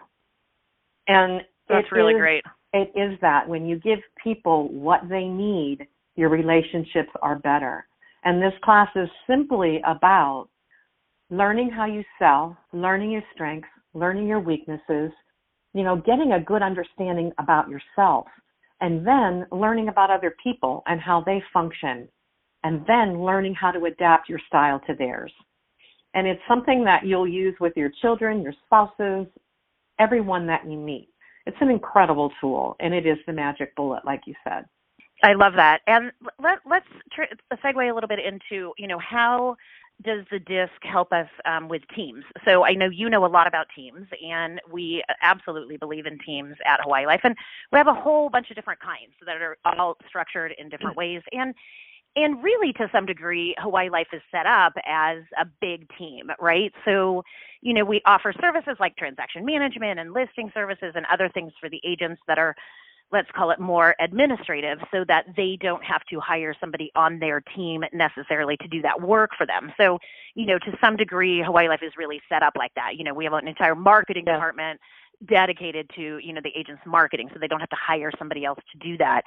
And 1.06 1.42
that's 1.68 1.90
really 1.92 2.14
is, 2.14 2.18
great. 2.18 2.44
It 2.72 2.90
is 2.96 3.18
that 3.20 3.48
when 3.48 3.66
you 3.66 3.78
give 3.78 4.00
people 4.22 4.68
what 4.68 5.08
they 5.08 5.24
need, 5.24 5.86
your 6.16 6.28
relationships 6.28 7.10
are 7.22 7.38
better. 7.38 7.86
And 8.24 8.42
this 8.42 8.52
class 8.64 8.88
is 8.96 9.08
simply 9.28 9.80
about 9.86 10.48
learning 11.30 11.70
how 11.70 11.86
you 11.86 12.02
sell, 12.18 12.56
learning 12.72 13.12
your 13.12 13.22
strengths, 13.34 13.68
learning 13.94 14.26
your 14.26 14.40
weaknesses, 14.40 15.12
you 15.74 15.82
know, 15.82 15.96
getting 15.96 16.32
a 16.32 16.40
good 16.40 16.62
understanding 16.62 17.32
about 17.38 17.68
yourself 17.68 18.26
and 18.80 19.06
then 19.06 19.46
learning 19.50 19.88
about 19.88 20.10
other 20.10 20.34
people 20.42 20.82
and 20.86 21.00
how 21.00 21.22
they 21.22 21.42
function, 21.52 22.08
and 22.64 22.84
then 22.86 23.22
learning 23.22 23.54
how 23.54 23.70
to 23.70 23.84
adapt 23.84 24.28
your 24.28 24.40
style 24.46 24.80
to 24.86 24.94
theirs. 24.94 25.32
And 26.14 26.26
it's 26.26 26.40
something 26.48 26.84
that 26.84 27.04
you'll 27.04 27.28
use 27.28 27.54
with 27.60 27.74
your 27.76 27.90
children, 28.00 28.42
your 28.42 28.54
spouses, 28.64 29.26
everyone 29.98 30.46
that 30.46 30.64
you 30.68 30.78
meet. 30.78 31.08
It's 31.46 31.56
an 31.60 31.70
incredible 31.70 32.32
tool, 32.40 32.76
and 32.80 32.92
it 32.92 33.06
is 33.06 33.18
the 33.26 33.32
magic 33.32 33.74
bullet, 33.76 34.04
like 34.04 34.22
you 34.26 34.34
said. 34.42 34.64
I 35.22 35.32
love 35.32 35.54
that. 35.56 35.80
And 35.86 36.12
let, 36.42 36.58
us 36.70 36.82
tr- 37.12 37.22
segue 37.54 37.90
a 37.90 37.94
little 37.94 38.08
bit 38.08 38.18
into, 38.18 38.72
you 38.76 38.86
know, 38.86 38.98
how 38.98 39.56
does 40.02 40.24
the 40.30 40.38
disc 40.38 40.72
help 40.82 41.12
us 41.12 41.28
um, 41.44 41.68
with 41.68 41.82
teams? 41.94 42.24
So 42.44 42.64
I 42.64 42.72
know 42.72 42.88
you 42.90 43.08
know 43.08 43.24
a 43.24 43.28
lot 43.28 43.46
about 43.46 43.66
teams, 43.74 44.06
and 44.24 44.60
we 44.70 45.02
absolutely 45.22 45.76
believe 45.76 46.06
in 46.06 46.18
teams 46.24 46.54
at 46.66 46.80
Hawaii 46.82 47.06
Life, 47.06 47.20
and 47.24 47.34
we 47.72 47.78
have 47.78 47.86
a 47.86 47.94
whole 47.94 48.28
bunch 48.28 48.50
of 48.50 48.56
different 48.56 48.80
kinds 48.80 49.14
that 49.24 49.36
are 49.36 49.56
all 49.64 49.96
structured 50.08 50.54
in 50.58 50.68
different 50.68 50.96
ways, 50.96 51.22
and 51.32 51.54
and 52.18 52.42
really 52.42 52.72
to 52.74 52.88
some 52.92 53.04
degree, 53.04 53.54
Hawaii 53.58 53.90
Life 53.90 54.08
is 54.12 54.22
set 54.30 54.46
up 54.46 54.72
as 54.86 55.18
a 55.38 55.46
big 55.60 55.86
team, 55.98 56.30
right? 56.40 56.72
So 56.84 57.22
you 57.62 57.72
know 57.72 57.84
we 57.84 58.02
offer 58.04 58.34
services 58.38 58.76
like 58.78 58.96
transaction 58.96 59.44
management 59.44 59.98
and 59.98 60.12
listing 60.12 60.50
services 60.52 60.92
and 60.94 61.06
other 61.12 61.28
things 61.28 61.52
for 61.60 61.70
the 61.70 61.80
agents 61.86 62.20
that 62.28 62.38
are 62.38 62.54
let's 63.12 63.28
call 63.36 63.50
it 63.50 63.60
more 63.60 63.94
administrative 64.00 64.78
so 64.92 65.04
that 65.06 65.24
they 65.36 65.56
don't 65.60 65.84
have 65.84 66.02
to 66.10 66.18
hire 66.20 66.54
somebody 66.60 66.90
on 66.96 67.18
their 67.18 67.40
team 67.54 67.84
necessarily 67.92 68.56
to 68.56 68.68
do 68.68 68.82
that 68.82 69.00
work 69.00 69.30
for 69.38 69.46
them. 69.46 69.72
So, 69.76 69.98
you 70.34 70.46
know, 70.46 70.58
to 70.58 70.76
some 70.80 70.96
degree, 70.96 71.42
Hawaii 71.42 71.68
Life 71.68 71.82
is 71.82 71.92
really 71.96 72.20
set 72.28 72.42
up 72.42 72.54
like 72.56 72.72
that. 72.74 72.96
You 72.96 73.04
know, 73.04 73.14
we 73.14 73.24
have 73.24 73.32
an 73.32 73.46
entire 73.46 73.76
marketing 73.76 74.24
yeah. 74.26 74.34
department 74.34 74.80
dedicated 75.24 75.88
to 75.96 76.18
you 76.22 76.32
know 76.32 76.40
the 76.42 76.52
agent's 76.58 76.82
marketing 76.86 77.28
so 77.32 77.38
they 77.40 77.48
don't 77.48 77.60
have 77.60 77.70
to 77.70 77.76
hire 77.76 78.12
somebody 78.18 78.44
else 78.44 78.58
to 78.72 78.78
do 78.78 78.96
that. 78.98 79.22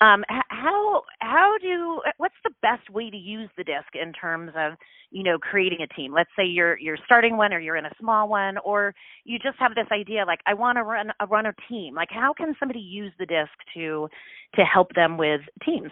Um, 0.00 0.24
how 0.48 1.02
how 1.20 1.54
do 1.60 2.00
what's 2.16 2.34
the 2.44 2.50
best 2.62 2.90
way 2.90 3.10
to 3.10 3.16
use 3.16 3.48
the 3.56 3.64
disc 3.64 3.88
in 3.94 4.12
terms 4.12 4.50
of 4.56 4.72
you 5.10 5.22
know 5.22 5.38
creating 5.38 5.78
a 5.82 5.94
team? 5.94 6.12
Let's 6.12 6.30
say 6.36 6.44
you're 6.44 6.78
you're 6.78 6.98
starting 7.04 7.36
one 7.36 7.52
or 7.52 7.60
you're 7.60 7.76
in 7.76 7.86
a 7.86 7.92
small 8.00 8.28
one 8.28 8.58
or 8.58 8.94
you 9.24 9.38
just 9.38 9.58
have 9.58 9.74
this 9.74 9.86
idea 9.92 10.24
like 10.26 10.40
i 10.46 10.54
want 10.54 10.76
to 10.76 10.82
run 10.82 11.10
a 11.20 11.26
run 11.26 11.46
a 11.46 11.54
team. 11.68 11.94
Like 11.94 12.10
how 12.10 12.32
can 12.32 12.54
somebody 12.58 12.80
use 12.80 13.12
the 13.18 13.26
disc 13.26 13.52
to 13.74 14.08
to 14.56 14.62
help 14.62 14.92
them 14.94 15.16
with 15.16 15.40
teams? 15.64 15.90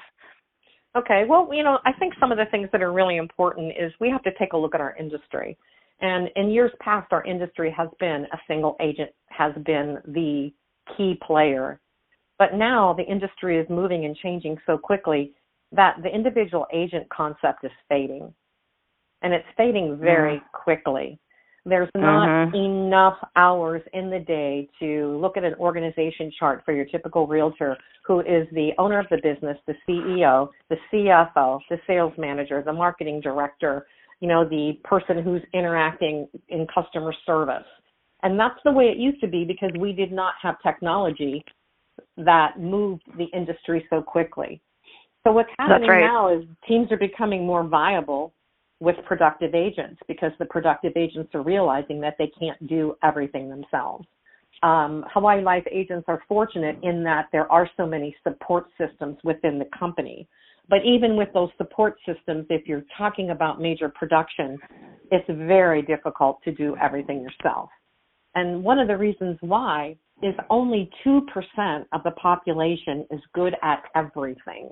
Okay 0.96 1.24
well 1.28 1.48
you 1.52 1.62
know 1.62 1.78
i 1.84 1.92
think 1.92 2.14
some 2.18 2.32
of 2.32 2.38
the 2.38 2.46
things 2.50 2.68
that 2.72 2.82
are 2.82 2.92
really 2.92 3.16
important 3.16 3.72
is 3.78 3.92
we 4.00 4.08
have 4.08 4.22
to 4.22 4.30
take 4.38 4.54
a 4.54 4.56
look 4.56 4.74
at 4.74 4.80
our 4.80 4.96
industry 4.96 5.56
and 6.00 6.28
in 6.36 6.50
years 6.50 6.72
past, 6.80 7.12
our 7.12 7.24
industry 7.24 7.74
has 7.76 7.88
been 7.98 8.26
a 8.32 8.38
single 8.46 8.76
agent 8.80 9.10
has 9.28 9.52
been 9.64 9.98
the 10.06 10.52
key 10.96 11.18
player. 11.26 11.80
But 12.38 12.54
now 12.54 12.92
the 12.92 13.04
industry 13.04 13.58
is 13.58 13.66
moving 13.70 14.04
and 14.04 14.14
changing 14.16 14.58
so 14.66 14.76
quickly 14.76 15.32
that 15.72 15.96
the 16.02 16.08
individual 16.08 16.66
agent 16.72 17.08
concept 17.08 17.64
is 17.64 17.70
fading. 17.88 18.32
And 19.22 19.32
it's 19.32 19.46
fading 19.56 19.98
very 19.98 20.36
mm. 20.36 20.42
quickly. 20.52 21.18
There's 21.64 21.90
not 21.96 22.28
mm-hmm. 22.28 22.54
enough 22.54 23.16
hours 23.34 23.82
in 23.92 24.08
the 24.08 24.20
day 24.20 24.68
to 24.78 25.18
look 25.20 25.36
at 25.36 25.42
an 25.42 25.54
organization 25.54 26.30
chart 26.38 26.62
for 26.64 26.72
your 26.72 26.84
typical 26.84 27.26
realtor 27.26 27.76
who 28.06 28.20
is 28.20 28.46
the 28.52 28.70
owner 28.78 29.00
of 29.00 29.06
the 29.10 29.16
business, 29.16 29.58
the 29.66 29.74
CEO, 29.88 30.48
the 30.70 30.76
CFO, 30.92 31.58
the 31.68 31.78
sales 31.88 32.12
manager, 32.16 32.62
the 32.64 32.72
marketing 32.72 33.20
director, 33.20 33.86
you 34.20 34.28
know, 34.28 34.44
the 34.44 34.78
person 34.84 35.22
who's 35.22 35.42
interacting 35.52 36.28
in 36.48 36.66
customer 36.72 37.14
service. 37.24 37.66
And 38.22 38.38
that's 38.38 38.58
the 38.64 38.72
way 38.72 38.86
it 38.86 38.96
used 38.96 39.20
to 39.20 39.28
be 39.28 39.44
because 39.44 39.70
we 39.78 39.92
did 39.92 40.10
not 40.10 40.34
have 40.42 40.56
technology 40.62 41.44
that 42.16 42.58
moved 42.58 43.02
the 43.18 43.26
industry 43.34 43.86
so 43.90 44.02
quickly. 44.02 44.60
So 45.24 45.32
what's 45.32 45.50
happening 45.58 45.88
right. 45.88 46.00
now 46.00 46.32
is 46.32 46.44
teams 46.66 46.90
are 46.92 46.96
becoming 46.96 47.46
more 47.46 47.64
viable 47.64 48.32
with 48.80 48.96
productive 49.06 49.54
agents 49.54 50.00
because 50.06 50.30
the 50.38 50.44
productive 50.44 50.92
agents 50.96 51.34
are 51.34 51.42
realizing 51.42 52.00
that 52.00 52.16
they 52.18 52.30
can't 52.38 52.64
do 52.68 52.94
everything 53.02 53.48
themselves. 53.48 54.06
Um, 54.62 55.04
Hawaii 55.12 55.42
Life 55.42 55.64
agents 55.70 56.04
are 56.08 56.22
fortunate 56.28 56.78
in 56.82 57.02
that 57.04 57.26
there 57.32 57.50
are 57.50 57.68
so 57.76 57.86
many 57.86 58.16
support 58.22 58.66
systems 58.78 59.16
within 59.24 59.58
the 59.58 59.68
company. 59.78 60.28
But 60.68 60.84
even 60.84 61.16
with 61.16 61.28
those 61.32 61.50
support 61.58 61.96
systems, 62.04 62.46
if 62.50 62.66
you're 62.66 62.84
talking 62.96 63.30
about 63.30 63.60
major 63.60 63.88
production, 63.88 64.58
it's 65.10 65.26
very 65.28 65.82
difficult 65.82 66.42
to 66.44 66.52
do 66.52 66.76
everything 66.82 67.22
yourself. 67.22 67.70
And 68.34 68.62
one 68.62 68.78
of 68.78 68.88
the 68.88 68.96
reasons 68.96 69.38
why 69.40 69.96
is 70.22 70.34
only 70.50 70.90
2% 71.06 71.20
of 71.92 72.02
the 72.02 72.10
population 72.12 73.06
is 73.10 73.20
good 73.34 73.54
at 73.62 73.84
everything. 73.94 74.70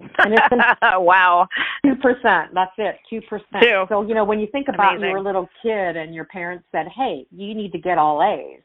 And 0.00 0.34
it's 0.34 0.46
wow. 0.82 1.46
2%. 1.84 2.48
That's 2.52 2.72
it. 2.78 2.96
2%. 3.12 3.20
Two. 3.60 3.84
So, 3.88 4.02
you 4.02 4.14
know, 4.14 4.24
when 4.24 4.40
you 4.40 4.48
think 4.50 4.68
about 4.68 4.96
Amazing. 4.96 5.10
your 5.10 5.20
little 5.20 5.48
kid 5.62 5.96
and 5.96 6.14
your 6.14 6.24
parents 6.24 6.64
said, 6.72 6.86
hey, 6.96 7.26
you 7.30 7.54
need 7.54 7.72
to 7.72 7.78
get 7.78 7.98
all 7.98 8.22
A's, 8.22 8.60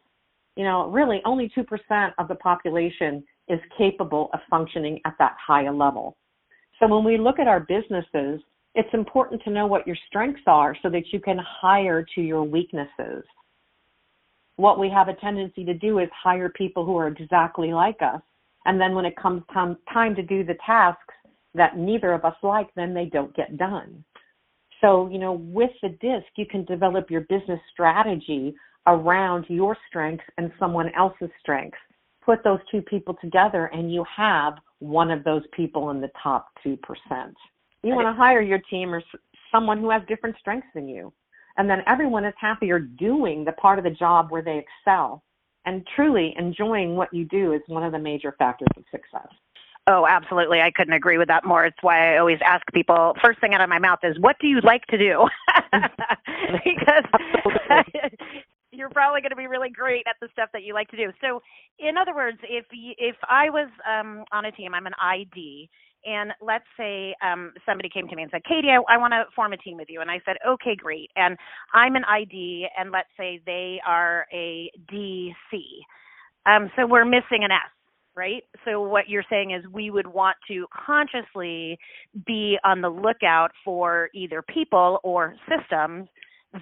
you 0.56 0.64
know, 0.64 0.90
really 0.90 1.22
only 1.26 1.52
2% 1.56 2.12
of 2.18 2.28
the 2.28 2.36
population 2.36 3.24
is 3.48 3.60
capable 3.78 4.30
of 4.34 4.40
functioning 4.50 5.00
at 5.06 5.14
that 5.20 5.36
higher 5.46 5.74
level. 5.74 6.18
So 6.80 6.88
when 6.88 7.04
we 7.04 7.18
look 7.18 7.40
at 7.40 7.48
our 7.48 7.60
businesses, 7.60 8.42
it's 8.76 8.94
important 8.94 9.42
to 9.44 9.50
know 9.50 9.68
what 9.68 9.86
your 9.86 9.98
strengths 10.08 10.42
are 10.48 10.76
so 10.82 10.90
that 10.90 11.12
you 11.12 11.20
can 11.20 11.38
hire 11.40 12.06
to 12.16 12.22
your 12.22 12.44
weaknesses. 12.44 13.24
What 14.56 14.80
we 14.80 14.90
have 14.90 15.08
a 15.08 15.16
tendency 15.16 15.66
to 15.66 15.74
do 15.74 16.00
is 16.00 16.10
hire 16.14 16.50
people 16.50 16.86
who 16.86 16.98
are 16.98 17.08
exactly 17.08 17.74
like 17.74 18.02
us. 18.02 18.22
And 18.66 18.80
then 18.80 18.94
when 18.94 19.06
it 19.06 19.16
comes 19.16 19.44
time, 19.54 20.16
to 20.16 20.22
do 20.22 20.44
the 20.44 20.58
tasks 20.66 21.14
that 21.56 21.78
neither 21.78 22.14
of 22.14 22.26
us 22.26 22.36
like, 22.44 22.70
then 22.76 22.94
they 22.94 23.06
don't 23.06 23.36
get 23.36 23.58
done. 23.58 24.04
So, 24.82 25.10
you 25.12 25.18
know, 25.18 25.34
with 25.34 25.72
the 25.82 25.90
DISC, 25.90 26.28
you 26.38 26.46
can 26.46 26.64
develop 26.66 27.10
your 27.10 27.22
business 27.22 27.60
strategy 27.72 28.54
around 28.88 29.46
your 29.50 29.76
strengths 29.88 30.24
and 30.38 30.52
someone 30.60 30.92
else's 30.96 31.30
strengths. 31.40 31.78
Put 32.26 32.44
those 32.44 32.60
two 32.72 32.82
people 32.82 33.16
together 33.22 33.66
and 33.74 33.94
you 33.94 34.06
have 34.16 34.56
one 34.80 35.12
of 35.12 35.24
those 35.24 35.44
people 35.54 35.92
in 35.92 36.02
the 36.02 36.10
top 36.22 36.48
2%. 36.66 36.78
You 37.84 37.96
want 37.96 38.08
to 38.08 38.14
hire 38.14 38.42
your 38.42 38.60
team 38.70 38.94
or 38.94 39.04
someone 39.52 39.80
who 39.80 39.90
has 39.90 40.02
different 40.08 40.36
strengths 40.40 40.68
than 40.74 40.88
you. 40.88 41.14
And 41.58 41.70
then 41.70 41.84
everyone 41.88 42.26
is 42.26 42.34
happier 42.40 42.80
doing 42.80 43.44
the 43.44 43.52
part 43.54 43.78
of 43.78 43.84
the 43.84 43.92
job 43.92 44.32
where 44.32 44.42
they 44.42 44.64
excel. 44.66 45.24
And 45.66 45.86
truly 45.96 46.34
enjoying 46.38 46.96
what 46.96 47.14
you 47.14 47.26
do 47.26 47.54
is 47.54 47.62
one 47.68 47.84
of 47.84 47.92
the 47.92 48.00
major 48.00 48.34
factors 48.40 48.70
of 48.78 48.84
success. 48.92 49.28
Oh, 49.88 50.06
absolutely. 50.08 50.62
I 50.62 50.72
couldn't 50.72 50.94
agree 50.94 51.18
with 51.18 51.28
that 51.30 51.46
more. 51.46 51.66
It's 51.66 51.78
why 51.82 52.14
I 52.14 52.18
always 52.20 52.38
ask 52.46 52.64
people 52.74 53.16
first 53.24 53.42
thing 53.42 53.54
out 53.54 53.62
of 53.62 53.70
my 53.70 53.80
mouth 53.80 54.00
is, 54.04 54.20
what 54.20 54.36
do 54.40 54.48
you 54.48 54.62
like 54.62 54.86
to 54.88 54.98
do? 54.98 55.28
because 56.64 57.04
you're 58.80 58.90
probably 58.90 59.22
going 59.22 59.32
to 59.32 59.36
be 59.36 59.48
really 59.48 59.70
great 59.70 60.06
at 60.08 60.16
the 60.22 60.30
stuff 60.32 60.50
that 60.54 60.64
you 60.64 60.74
like 60.74 60.88
to 60.90 60.98
do. 60.98 61.12
So, 61.22 61.42
in 61.78 61.98
other 61.98 62.16
words, 62.16 62.40
if 62.50 62.66
if 62.72 63.16
I 63.30 63.50
was 63.50 63.70
um, 63.88 64.24
on 64.32 64.46
a 64.46 64.52
team, 64.52 64.74
I'm 64.74 64.88
an 64.88 64.94
ID, 65.04 65.70
and 66.06 66.32
let's 66.42 66.66
say 66.78 67.14
um, 67.22 67.54
somebody 67.66 67.90
came 67.90 68.08
to 68.08 68.16
me 68.16 68.24
and 68.24 68.32
said, 68.32 68.44
Katie, 68.46 68.70
I, 68.70 68.78
I 68.94 68.98
want 68.98 69.12
to 69.12 69.26
form 69.36 69.54
a 69.54 69.58
team 69.58 69.78
with 69.78 69.88
you. 69.90 70.02
And 70.02 70.10
I 70.10 70.20
said, 70.26 70.38
okay, 70.48 70.76
great. 70.76 71.10
And 71.16 71.38
I'm 71.74 71.96
an 71.96 72.04
ID, 72.06 72.68
and 72.78 72.92
let's 72.92 73.10
say 73.18 73.42
they 73.46 73.80
are 73.86 74.26
a 74.34 74.72
DC. 74.92 75.34
Um, 76.46 76.72
so 76.76 76.88
we're 76.88 77.06
missing 77.06 77.44
an 77.44 77.52
S, 77.52 77.72
right? 78.16 78.44
So 78.66 78.82
what 78.82 79.10
you're 79.10 79.26
saying 79.30 79.52
is 79.52 79.64
we 79.72 79.92
would 79.92 80.08
want 80.08 80.38
to 80.48 80.66
consciously 80.86 81.78
be 82.26 82.58
on 82.64 82.82
the 82.82 82.90
lookout 82.90 83.52
for 83.66 84.10
either 84.14 84.42
people 84.42 85.00
or 85.04 85.36
systems 85.50 86.08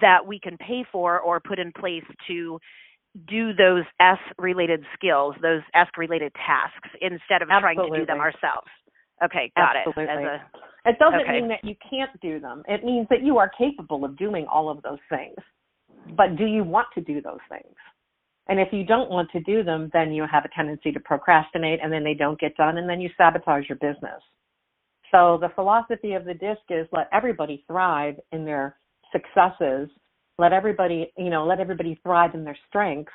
that 0.00 0.26
we 0.26 0.38
can 0.38 0.56
pay 0.58 0.84
for 0.90 1.20
or 1.20 1.40
put 1.40 1.58
in 1.58 1.72
place 1.72 2.04
to 2.26 2.58
do 3.26 3.52
those 3.54 3.84
S 4.00 4.18
related 4.38 4.84
skills, 4.94 5.34
those 5.42 5.62
S 5.74 5.88
related 5.96 6.32
tasks, 6.34 6.88
instead 7.00 7.42
of 7.42 7.48
Absolutely. 7.50 7.60
trying 7.60 7.92
to 7.92 7.98
do 8.00 8.06
them 8.06 8.20
ourselves. 8.20 8.68
Okay, 9.24 9.50
got 9.56 9.76
Absolutely. 9.76 10.04
it. 10.04 10.40
A, 10.86 10.90
it 10.90 10.98
doesn't 10.98 11.20
okay. 11.20 11.32
mean 11.32 11.48
that 11.48 11.64
you 11.64 11.74
can't 11.88 12.10
do 12.20 12.38
them. 12.38 12.62
It 12.68 12.84
means 12.84 13.06
that 13.10 13.22
you 13.22 13.38
are 13.38 13.50
capable 13.56 14.04
of 14.04 14.16
doing 14.16 14.46
all 14.46 14.70
of 14.70 14.82
those 14.82 15.00
things. 15.08 15.36
But 16.16 16.36
do 16.36 16.44
you 16.44 16.62
want 16.62 16.86
to 16.94 17.00
do 17.00 17.20
those 17.20 17.40
things? 17.48 17.74
And 18.48 18.58
if 18.58 18.68
you 18.72 18.84
don't 18.84 19.10
want 19.10 19.30
to 19.32 19.40
do 19.40 19.62
them, 19.62 19.90
then 19.92 20.12
you 20.12 20.24
have 20.30 20.44
a 20.44 20.48
tendency 20.56 20.90
to 20.92 21.00
procrastinate 21.00 21.80
and 21.82 21.92
then 21.92 22.02
they 22.02 22.14
don't 22.14 22.40
get 22.40 22.56
done 22.56 22.78
and 22.78 22.88
then 22.88 23.00
you 23.00 23.10
sabotage 23.16 23.68
your 23.68 23.76
business. 23.76 24.22
So 25.10 25.38
the 25.40 25.50
philosophy 25.54 26.14
of 26.14 26.24
the 26.24 26.34
disc 26.34 26.60
is 26.70 26.86
let 26.92 27.08
everybody 27.12 27.64
thrive 27.66 28.16
in 28.32 28.44
their 28.44 28.76
successes. 29.12 29.88
Let 30.38 30.52
everybody, 30.52 31.12
you 31.16 31.30
know, 31.30 31.44
let 31.46 31.60
everybody 31.60 31.98
thrive 32.02 32.34
in 32.34 32.44
their 32.44 32.56
strengths. 32.68 33.12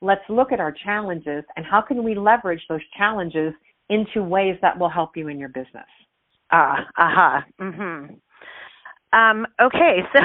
Let's 0.00 0.22
look 0.28 0.52
at 0.52 0.60
our 0.60 0.72
challenges 0.72 1.44
and 1.56 1.64
how 1.64 1.80
can 1.80 2.02
we 2.02 2.14
leverage 2.14 2.62
those 2.68 2.80
challenges 2.96 3.54
into 3.88 4.22
ways 4.22 4.56
that 4.62 4.78
will 4.78 4.88
help 4.88 5.16
you 5.16 5.28
in 5.28 5.38
your 5.38 5.48
business. 5.48 5.86
Ah, 6.50 6.86
aha. 6.98 7.44
Uh-huh. 7.60 8.06
Um, 9.14 9.46
okay, 9.62 10.00
so 10.12 10.20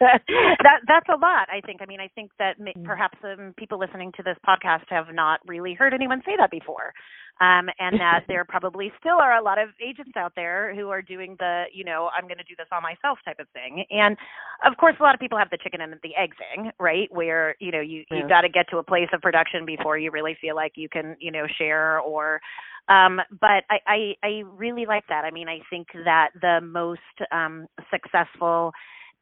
that 0.00 0.80
that's 0.88 1.08
a 1.08 1.18
lot. 1.20 1.48
I 1.52 1.60
think. 1.64 1.82
I 1.82 1.86
mean, 1.86 2.00
I 2.00 2.08
think 2.14 2.30
that 2.38 2.58
may, 2.58 2.72
mm. 2.72 2.84
perhaps 2.84 3.18
um, 3.22 3.52
people 3.58 3.78
listening 3.78 4.10
to 4.16 4.22
this 4.22 4.36
podcast 4.46 4.84
have 4.88 5.12
not 5.12 5.40
really 5.46 5.74
heard 5.74 5.92
anyone 5.92 6.22
say 6.24 6.32
that 6.38 6.50
before, 6.50 6.94
um, 7.40 7.68
and 7.78 8.00
that 8.00 8.24
there 8.26 8.44
probably 8.44 8.90
still 8.98 9.18
are 9.20 9.36
a 9.36 9.42
lot 9.42 9.58
of 9.58 9.68
agents 9.86 10.16
out 10.16 10.32
there 10.34 10.74
who 10.74 10.88
are 10.88 11.02
doing 11.02 11.36
the, 11.38 11.64
you 11.74 11.84
know, 11.84 12.08
I'm 12.16 12.24
going 12.24 12.38
to 12.38 12.44
do 12.44 12.54
this 12.56 12.66
all 12.72 12.80
myself 12.80 13.18
type 13.24 13.38
of 13.38 13.48
thing. 13.52 13.84
And 13.90 14.16
of 14.64 14.78
course, 14.78 14.94
a 14.98 15.02
lot 15.02 15.14
of 15.14 15.20
people 15.20 15.36
have 15.38 15.50
the 15.50 15.58
chicken 15.62 15.82
and 15.82 15.92
the 16.02 16.16
egg 16.16 16.32
thing, 16.38 16.70
right? 16.80 17.08
Where 17.12 17.54
you 17.60 17.70
know 17.70 17.80
you 17.80 18.04
yeah. 18.10 18.22
you 18.22 18.28
got 18.28 18.42
to 18.42 18.48
get 18.48 18.66
to 18.70 18.78
a 18.78 18.82
place 18.82 19.08
of 19.12 19.20
production 19.20 19.66
before 19.66 19.98
you 19.98 20.10
really 20.10 20.36
feel 20.40 20.56
like 20.56 20.72
you 20.76 20.88
can, 20.88 21.16
you 21.20 21.30
know, 21.30 21.46
share 21.58 22.00
or 22.00 22.40
um, 22.88 23.20
but 23.40 23.64
I, 23.70 23.78
I, 23.86 24.14
I 24.22 24.42
really 24.56 24.86
like 24.86 25.04
that. 25.08 25.24
I 25.24 25.30
mean, 25.30 25.48
I 25.48 25.60
think 25.70 25.88
that 26.04 26.30
the 26.40 26.60
most 26.62 27.00
um, 27.32 27.66
successful 27.90 28.72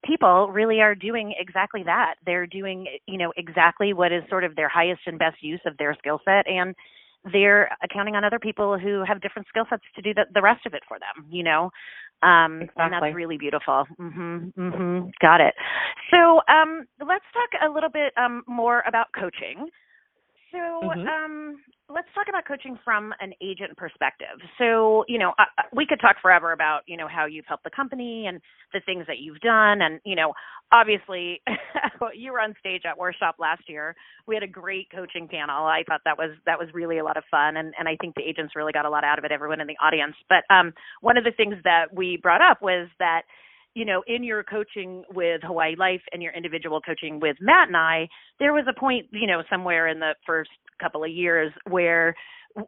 people 0.05 0.51
really 0.53 0.81
are 0.81 0.95
doing 0.95 1.35
exactly 1.39 1.83
that. 1.85 2.17
They're 2.27 2.47
doing, 2.47 2.87
you 3.07 3.19
know, 3.19 3.33
exactly 3.37 3.93
what 3.93 4.13
is 4.13 4.23
sort 4.29 4.45
of 4.45 4.55
their 4.57 4.69
highest 4.69 5.03
and 5.07 5.19
best 5.19 5.43
use 5.43 5.61
of 5.67 5.77
their 5.79 5.97
skill 5.99 6.21
set, 6.25 6.47
and 6.47 6.75
they're 7.33 7.71
accounting 7.83 8.17
on 8.17 8.25
other 8.25 8.39
people 8.39 8.79
who 8.79 9.03
have 9.07 9.23
different 9.23 9.49
skill 9.49 9.65
sets 9.71 9.83
to 9.97 10.03
do 10.03 10.13
the, 10.13 10.27
the 10.35 10.43
rest 10.43 10.67
of 10.67 10.75
it 10.75 10.83
for 10.87 10.99
them. 10.99 11.27
You 11.31 11.43
know, 11.43 11.71
um, 12.23 12.63
exactly. 12.63 12.83
and 12.85 12.93
that's 12.93 13.15
really 13.15 13.39
beautiful. 13.39 13.87
Mhm, 13.99 14.53
mhm. 14.55 15.13
Got 15.21 15.41
it. 15.41 15.55
So 16.11 16.41
um, 16.49 16.87
let's 17.01 17.25
talk 17.33 17.69
a 17.69 17.73
little 17.73 17.91
bit 17.91 18.13
um, 18.17 18.43
more 18.47 18.83
about 18.87 19.07
coaching. 19.19 19.69
So 20.55 20.87
mm-hmm. 20.87 21.09
um, 21.09 21.57
let's 21.89 22.07
talk 22.15 22.27
about 22.29 22.47
coaching 22.47 22.79
from 22.85 23.13
an 23.19 23.33
agent 23.43 23.77
perspective. 23.77 24.39
So, 24.57 25.05
you 25.09 25.19
know, 25.19 25.33
uh, 25.37 25.67
we 25.75 25.85
could 25.85 25.99
talk 26.01 26.17
forever 26.23 26.53
about, 26.53 26.83
you 26.87 26.97
know, 26.97 27.09
how 27.09 27.27
you've 27.27 27.45
helped 27.49 27.65
the 27.65 27.75
company 27.75 28.27
and 28.29 28.41
the 28.73 28.81
things 28.87 29.05
that 29.09 29.19
you've 29.19 29.41
done. 29.41 29.83
And, 29.83 30.01
you 30.05 30.15
know, 30.15 30.33
obviously 30.73 31.43
you 32.15 32.31
were 32.31 32.41
on 32.41 32.55
stage 32.61 32.83
at 32.89 32.97
Workshop 32.97 33.37
last 33.41 33.63
year. 33.69 33.97
We 34.29 34.37
had 34.37 34.45
a 34.45 34.49
great 34.49 34.87
coaching 34.95 35.27
panel. 35.27 35.67
I 35.67 35.83
thought 35.89 36.03
that 36.05 36.17
was, 36.17 36.31
that 36.47 36.59
was 36.59 36.69
really 36.73 36.99
a 36.99 37.05
lot 37.05 37.17
of 37.17 37.25
fun. 37.33 37.57
And, 37.57 37.75
and 37.77 37.89
I 37.89 37.97
think 38.01 38.15
the 38.15 38.23
agents 38.23 38.55
really 38.55 38.73
got 38.73 38.87
a 38.87 38.91
lot 38.91 39.03
out 39.03 39.19
of 39.19 39.25
it, 39.25 39.33
everyone 39.33 39.61
in 39.61 39.67
the 39.67 39.77
audience. 39.85 40.15
But 40.29 40.45
um, 40.55 40.73
one 41.01 41.17
of 41.17 41.25
the 41.25 41.33
things 41.37 41.57
that 41.65 41.93
we 41.93 42.17
brought 42.23 42.43
up 42.43 42.63
was 42.63 42.89
that, 43.01 43.23
you 43.75 43.85
know, 43.85 44.03
in 44.07 44.23
your 44.23 44.43
coaching 44.45 45.03
with 45.13 45.41
Hawaii 45.43 45.75
Life 45.77 46.03
and 46.13 46.23
your 46.23 46.33
individual 46.33 46.81
coaching 46.81 47.21
with 47.21 47.37
Matt 47.41 47.69
and 47.69 47.77
I, 47.77 48.09
there 48.39 48.53
was 48.53 48.65
a 48.69 48.79
point, 48.79 49.07
you 49.11 49.27
know, 49.27 49.43
somewhere 49.51 49.89
in 49.89 49.99
the 49.99 50.15
first 50.27 50.51
couple 50.81 51.05
of 51.05 51.11
years 51.11 51.53
where 51.69 52.15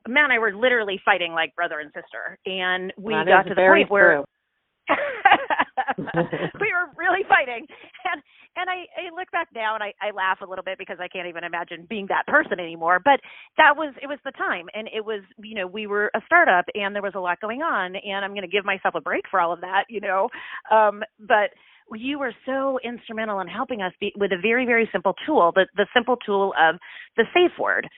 Matt 0.09 0.25
and 0.25 0.33
I 0.33 0.39
were 0.39 0.55
literally 0.55 1.01
fighting 1.05 1.33
like 1.33 1.55
brother 1.55 1.79
and 1.79 1.93
sister. 1.95 2.39
And 2.47 2.93
we 2.99 3.15
that 3.15 3.27
got 3.27 3.43
to 3.45 3.55
the 3.55 3.67
point 3.69 3.91
where 3.91 4.25
we 6.61 6.69
were 6.73 6.89
really 6.97 7.25
fighting. 7.29 7.67
And 8.05 8.23
and 8.57 8.71
I, 8.71 8.87
I 8.97 9.15
look 9.15 9.31
back 9.33 9.49
now 9.55 9.75
and 9.75 9.83
I, 9.85 9.93
I 10.03 10.13
laugh 10.13 10.39
a 10.43 10.47
little 10.47 10.65
bit 10.65 10.79
because 10.79 10.99
I 11.01 11.09
can't 11.09 11.29
even 11.29 11.45
imagine 11.45 11.87
being 11.89 12.07
that 12.09 12.27
person 12.27 12.61
anymore. 12.61 13.01
But 13.05 13.21
that 13.59 13.77
was 13.77 13.95
it 14.03 14.07
was 14.09 14.19
the 14.25 14.33
time 14.33 14.67
and 14.75 14.89
it 14.95 15.05
was 15.05 15.23
you 15.43 15.55
know, 15.55 15.67
we 15.67 15.87
were 15.87 16.11
a 16.15 16.21
startup 16.27 16.67
and 16.75 16.95
there 16.95 17.03
was 17.03 17.15
a 17.17 17.21
lot 17.21 17.41
going 17.41 17.63
on 17.63 17.97
and 17.97 18.25
I'm 18.25 18.35
gonna 18.35 18.49
give 18.49 18.65
myself 18.65 18.95
a 18.97 19.01
break 19.01 19.25
for 19.31 19.41
all 19.41 19.53
of 19.53 19.61
that, 19.63 19.85
you 19.89 20.01
know. 20.01 20.29
Um 20.71 21.03
but 21.21 21.51
you 21.95 22.19
were 22.19 22.35
so 22.47 22.79
instrumental 22.85 23.41
in 23.41 23.49
helping 23.49 23.83
us 23.83 23.93
be, 24.01 24.13
with 24.17 24.33
a 24.33 24.41
very 24.43 24.67
very 24.67 24.89
simple 24.93 25.15
tool, 25.27 25.53
the 25.55 25.67
the 25.77 25.87
simple 25.95 26.17
tool 26.27 26.55
of 26.61 26.77
the 27.17 27.25
safe 27.35 27.53
word. 27.61 27.89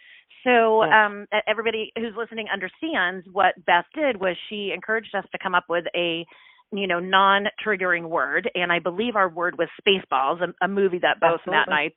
So 0.45 0.85
um, 0.85 1.27
everybody 1.49 1.93
who's 1.97 2.15
listening 2.17 2.47
understands 2.53 3.27
what 3.33 3.55
Beth 3.67 3.87
did 3.95 4.21
was 4.21 4.37
she 4.49 4.73
encouraged 4.75 5.15
us 5.15 5.25
to 5.33 5.39
come 5.43 5.55
up 5.55 5.65
with 5.69 5.85
a 5.97 6.25
you 6.73 6.87
know 6.87 7.01
non-triggering 7.01 8.09
word, 8.09 8.51
and 8.55 8.73
I 8.73 8.79
believe 8.79 9.17
our 9.17 9.29
word 9.29 9.57
was 9.59 9.69
Spaceballs, 9.81 10.41
a, 10.43 10.65
a 10.65 10.69
movie 10.69 10.99
that 11.01 11.21
both 11.21 11.41
Absolutely. 11.41 11.53
Matt 11.53 11.69
and 11.69 11.75
I 11.75 11.91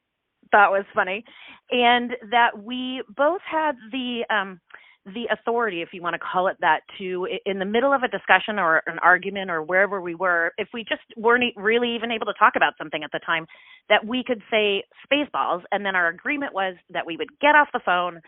thought 0.51 0.71
was 0.71 0.86
funny, 0.93 1.23
and 1.71 2.12
that 2.31 2.62
we 2.62 3.03
both 3.15 3.41
had 3.49 3.75
the 3.91 4.25
um, 4.29 4.60
the 5.05 5.25
authority, 5.31 5.81
if 5.81 5.89
you 5.93 6.01
want 6.01 6.13
to 6.13 6.19
call 6.19 6.47
it 6.47 6.57
that, 6.62 6.81
to 6.99 7.27
in 7.45 7.57
the 7.57 7.65
middle 7.65 7.91
of 7.91 8.03
a 8.03 8.07
discussion 8.07 8.60
or 8.60 8.84
an 8.86 8.99
argument 8.99 9.49
or 9.49 9.63
wherever 9.63 9.99
we 9.99 10.13
were, 10.13 10.51
if 10.57 10.67
we 10.73 10.84
just 10.84 11.01
weren't 11.17 11.43
really 11.55 11.95
even 11.95 12.12
able 12.12 12.27
to 12.27 12.34
talk 12.38 12.53
about 12.55 12.73
something 12.77 13.03
at 13.03 13.12
the 13.12 13.19
time, 13.25 13.47
that 13.89 14.05
we 14.05 14.23
could 14.25 14.41
say 14.51 14.84
spaceballs, 15.12 15.63
and 15.71 15.86
then 15.86 15.95
our 15.95 16.10
agreement 16.10 16.53
was 16.53 16.75
that 16.91 17.05
we 17.05 17.17
would 17.17 17.29
get 17.39 17.55
off 17.55 17.67
the 17.73 17.81
phone 17.84 18.21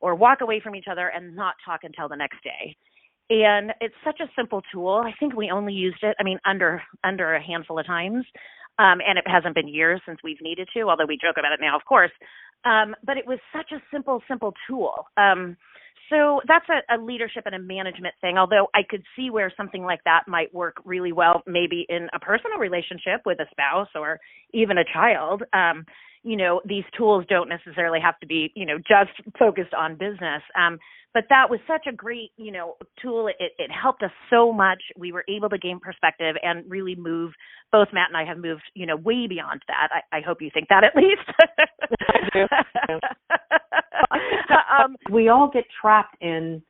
or 0.00 0.14
walk 0.14 0.40
away 0.40 0.60
from 0.62 0.74
each 0.74 0.86
other 0.90 1.08
and 1.08 1.34
not 1.34 1.54
talk 1.64 1.80
until 1.84 2.08
the 2.08 2.16
next 2.16 2.42
day. 2.42 2.76
And 3.28 3.72
it's 3.80 3.94
such 4.04 4.20
a 4.20 4.30
simple 4.36 4.62
tool. 4.72 5.02
I 5.04 5.12
think 5.18 5.34
we 5.34 5.50
only 5.50 5.72
used 5.72 6.02
it, 6.02 6.14
I 6.20 6.22
mean, 6.22 6.38
under 6.46 6.82
under 7.02 7.34
a 7.34 7.42
handful 7.42 7.78
of 7.78 7.86
times. 7.86 8.24
Um, 8.78 8.98
and 9.06 9.18
it 9.18 9.24
hasn't 9.26 9.54
been 9.54 9.68
years 9.68 10.00
since 10.06 10.18
we've 10.22 10.40
needed 10.42 10.68
to, 10.74 10.82
although 10.82 11.06
we 11.06 11.16
joke 11.16 11.36
about 11.38 11.52
it 11.52 11.60
now, 11.60 11.76
of 11.76 11.84
course. 11.86 12.10
Um, 12.64 12.94
but 13.04 13.16
it 13.16 13.26
was 13.26 13.38
such 13.54 13.72
a 13.72 13.82
simple, 13.90 14.22
simple 14.28 14.52
tool. 14.68 15.06
Um, 15.16 15.56
so 16.10 16.40
that's 16.46 16.66
a, 16.68 16.94
a, 16.94 16.98
leadership 17.02 17.44
and 17.46 17.54
a 17.54 17.58
management 17.58 18.14
thing. 18.20 18.36
Although 18.38 18.68
I 18.74 18.82
could 18.88 19.02
see 19.16 19.30
where 19.30 19.52
something 19.56 19.82
like 19.82 20.00
that 20.04 20.28
might 20.28 20.54
work 20.54 20.76
really 20.84 21.12
well, 21.12 21.42
maybe 21.46 21.86
in 21.88 22.08
a 22.14 22.20
personal 22.20 22.58
relationship 22.58 23.22
with 23.24 23.40
a 23.40 23.46
spouse 23.50 23.88
or 23.94 24.20
even 24.52 24.78
a 24.78 24.84
child. 24.84 25.42
Um, 25.52 25.84
you 26.26 26.36
know 26.36 26.60
these 26.64 26.84
tools 26.96 27.24
don't 27.28 27.48
necessarily 27.48 28.00
have 28.00 28.18
to 28.20 28.26
be 28.26 28.52
you 28.54 28.66
know 28.66 28.78
just 28.78 29.12
focused 29.38 29.74
on 29.74 29.96
business. 29.96 30.42
Um, 30.58 30.78
but 31.14 31.24
that 31.30 31.48
was 31.48 31.60
such 31.66 31.86
a 31.88 31.92
great 31.92 32.30
you 32.36 32.52
know 32.52 32.74
tool. 33.00 33.28
It, 33.28 33.52
it 33.58 33.70
helped 33.70 34.02
us 34.02 34.10
so 34.28 34.52
much. 34.52 34.82
We 34.98 35.12
were 35.12 35.24
able 35.28 35.48
to 35.50 35.58
gain 35.58 35.80
perspective 35.80 36.36
and 36.42 36.68
really 36.68 36.94
move 36.94 37.32
both 37.72 37.88
matt 37.92 38.08
and 38.08 38.16
i 38.16 38.24
have 38.24 38.38
moved 38.38 38.62
you 38.74 38.86
know 38.86 38.96
way 38.96 39.26
beyond 39.26 39.62
that. 39.68 39.88
I, 39.92 40.18
I 40.18 40.20
hope 40.20 40.42
you 40.42 40.50
think 40.52 40.68
that 40.68 40.84
at 40.84 40.96
least. 40.96 41.22
I 42.08 42.18
do. 42.88 42.98
um, 44.78 44.96
we 45.10 45.28
all 45.28 45.48
get 45.52 45.64
trapped 45.80 46.16
in 46.20 46.62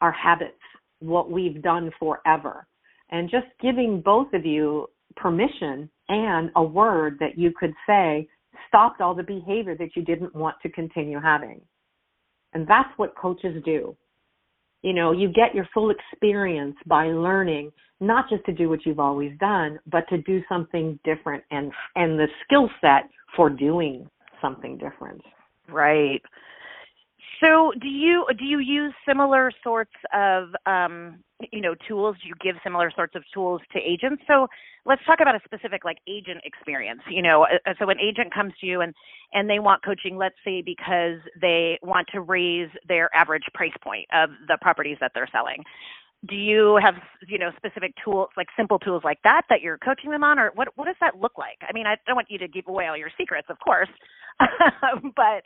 our 0.00 0.12
habits 0.12 0.58
what 1.04 1.30
we've 1.30 1.62
done 1.62 1.90
forever. 1.98 2.66
And 3.10 3.30
just 3.30 3.46
giving 3.60 4.00
both 4.00 4.32
of 4.32 4.44
you 4.44 4.86
permission 5.16 5.88
and 6.08 6.50
a 6.56 6.62
word 6.62 7.18
that 7.20 7.38
you 7.38 7.52
could 7.58 7.72
say 7.86 8.28
stopped 8.68 9.00
all 9.00 9.14
the 9.14 9.22
behavior 9.22 9.76
that 9.76 9.96
you 9.96 10.02
didn't 10.02 10.34
want 10.34 10.56
to 10.62 10.68
continue 10.70 11.20
having. 11.20 11.60
And 12.52 12.66
that's 12.66 12.90
what 12.96 13.16
coaches 13.16 13.62
do. 13.64 13.96
You 14.82 14.92
know, 14.92 15.12
you 15.12 15.28
get 15.28 15.54
your 15.54 15.66
full 15.72 15.90
experience 15.90 16.76
by 16.86 17.06
learning 17.06 17.72
not 18.00 18.28
just 18.28 18.44
to 18.44 18.52
do 18.52 18.68
what 18.68 18.84
you've 18.84 19.00
always 19.00 19.32
done, 19.40 19.78
but 19.86 20.06
to 20.10 20.18
do 20.18 20.42
something 20.48 20.98
different 21.04 21.42
and 21.50 21.72
and 21.96 22.18
the 22.18 22.28
skill 22.44 22.68
set 22.80 23.08
for 23.34 23.48
doing 23.48 24.08
something 24.42 24.76
different. 24.76 25.22
Right. 25.68 26.20
So, 27.40 27.72
do 27.80 27.88
you 27.88 28.26
do 28.38 28.44
you 28.44 28.58
use 28.58 28.92
similar 29.06 29.50
sorts 29.62 29.92
of 30.12 30.48
um, 30.66 31.20
you 31.52 31.60
know 31.60 31.74
tools? 31.88 32.16
Do 32.22 32.28
you 32.28 32.34
give 32.42 32.56
similar 32.64 32.90
sorts 32.94 33.14
of 33.14 33.24
tools 33.32 33.60
to 33.72 33.78
agents? 33.80 34.22
So, 34.26 34.46
let's 34.86 35.02
talk 35.06 35.20
about 35.20 35.34
a 35.34 35.40
specific 35.44 35.84
like 35.84 35.98
agent 36.08 36.40
experience. 36.44 37.00
You 37.10 37.22
know, 37.22 37.44
uh, 37.44 37.74
so 37.78 37.90
an 37.90 37.98
agent 38.00 38.32
comes 38.34 38.52
to 38.60 38.66
you 38.66 38.80
and 38.82 38.94
and 39.32 39.48
they 39.48 39.58
want 39.58 39.84
coaching. 39.84 40.16
Let's 40.16 40.36
say 40.44 40.62
because 40.62 41.18
they 41.40 41.78
want 41.82 42.08
to 42.12 42.20
raise 42.20 42.70
their 42.88 43.14
average 43.14 43.44
price 43.54 43.76
point 43.82 44.06
of 44.12 44.30
the 44.48 44.58
properties 44.60 44.98
that 45.00 45.12
they're 45.14 45.28
selling 45.32 45.62
do 46.28 46.36
you 46.36 46.78
have 46.82 46.94
you 47.28 47.38
know 47.38 47.50
specific 47.56 47.92
tools 48.02 48.28
like 48.36 48.48
simple 48.56 48.78
tools 48.78 49.02
like 49.04 49.18
that 49.24 49.42
that 49.50 49.60
you're 49.60 49.78
coaching 49.78 50.10
them 50.10 50.24
on 50.24 50.38
or 50.38 50.50
what 50.54 50.68
what 50.76 50.86
does 50.86 50.96
that 51.00 51.20
look 51.20 51.32
like 51.38 51.58
i 51.68 51.72
mean 51.72 51.86
i 51.86 51.96
don't 52.06 52.16
want 52.16 52.28
you 52.30 52.38
to 52.38 52.48
give 52.48 52.64
away 52.68 52.86
all 52.86 52.96
your 52.96 53.10
secrets 53.18 53.48
of 53.50 53.58
course 53.60 53.88
but 55.16 55.44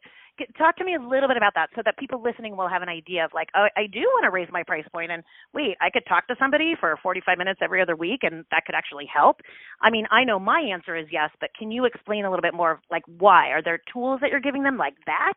talk 0.57 0.77
to 0.77 0.85
me 0.85 0.95
a 0.95 1.01
little 1.01 1.29
bit 1.29 1.37
about 1.37 1.55
that 1.55 1.69
so 1.75 1.83
that 1.85 1.97
people 1.99 2.23
listening 2.23 2.57
will 2.57 2.69
have 2.69 2.83
an 2.83 2.89
idea 2.89 3.25
of 3.25 3.31
like 3.35 3.49
oh 3.57 3.67
i 3.77 3.87
do 3.87 4.01
want 4.01 4.25
to 4.25 4.31
raise 4.31 4.49
my 4.51 4.63
price 4.63 4.85
point 4.93 5.11
and 5.11 5.23
wait 5.55 5.77
i 5.81 5.91
could 5.91 6.05
talk 6.09 6.27
to 6.29 6.37
somebody 6.39 6.75
for 6.79 6.97
45 7.03 7.39
minutes 7.39 7.61
every 7.63 7.83
other 7.83 7.97
week 7.97 8.21
and 8.23 8.45
that 8.51 8.65
could 8.65 8.75
actually 8.75 9.07
help 9.13 9.41
i 9.83 9.91
mean 9.91 10.07
i 10.11 10.25
know 10.25 10.39
my 10.39 10.61
answer 10.61 10.97
is 10.97 11.07
yes 11.11 11.31
but 11.41 11.51
can 11.59 11.71
you 11.71 11.85
explain 11.85 12.25
a 12.25 12.31
little 12.31 12.43
bit 12.43 12.55
more 12.55 12.73
of 12.73 12.79
like 12.91 13.03
why 13.19 13.49
are 13.49 13.63
there 13.63 13.81
tools 13.93 14.21
that 14.21 14.31
you're 14.31 14.41
giving 14.41 14.63
them 14.63 14.77
like 14.77 14.95
that 15.07 15.35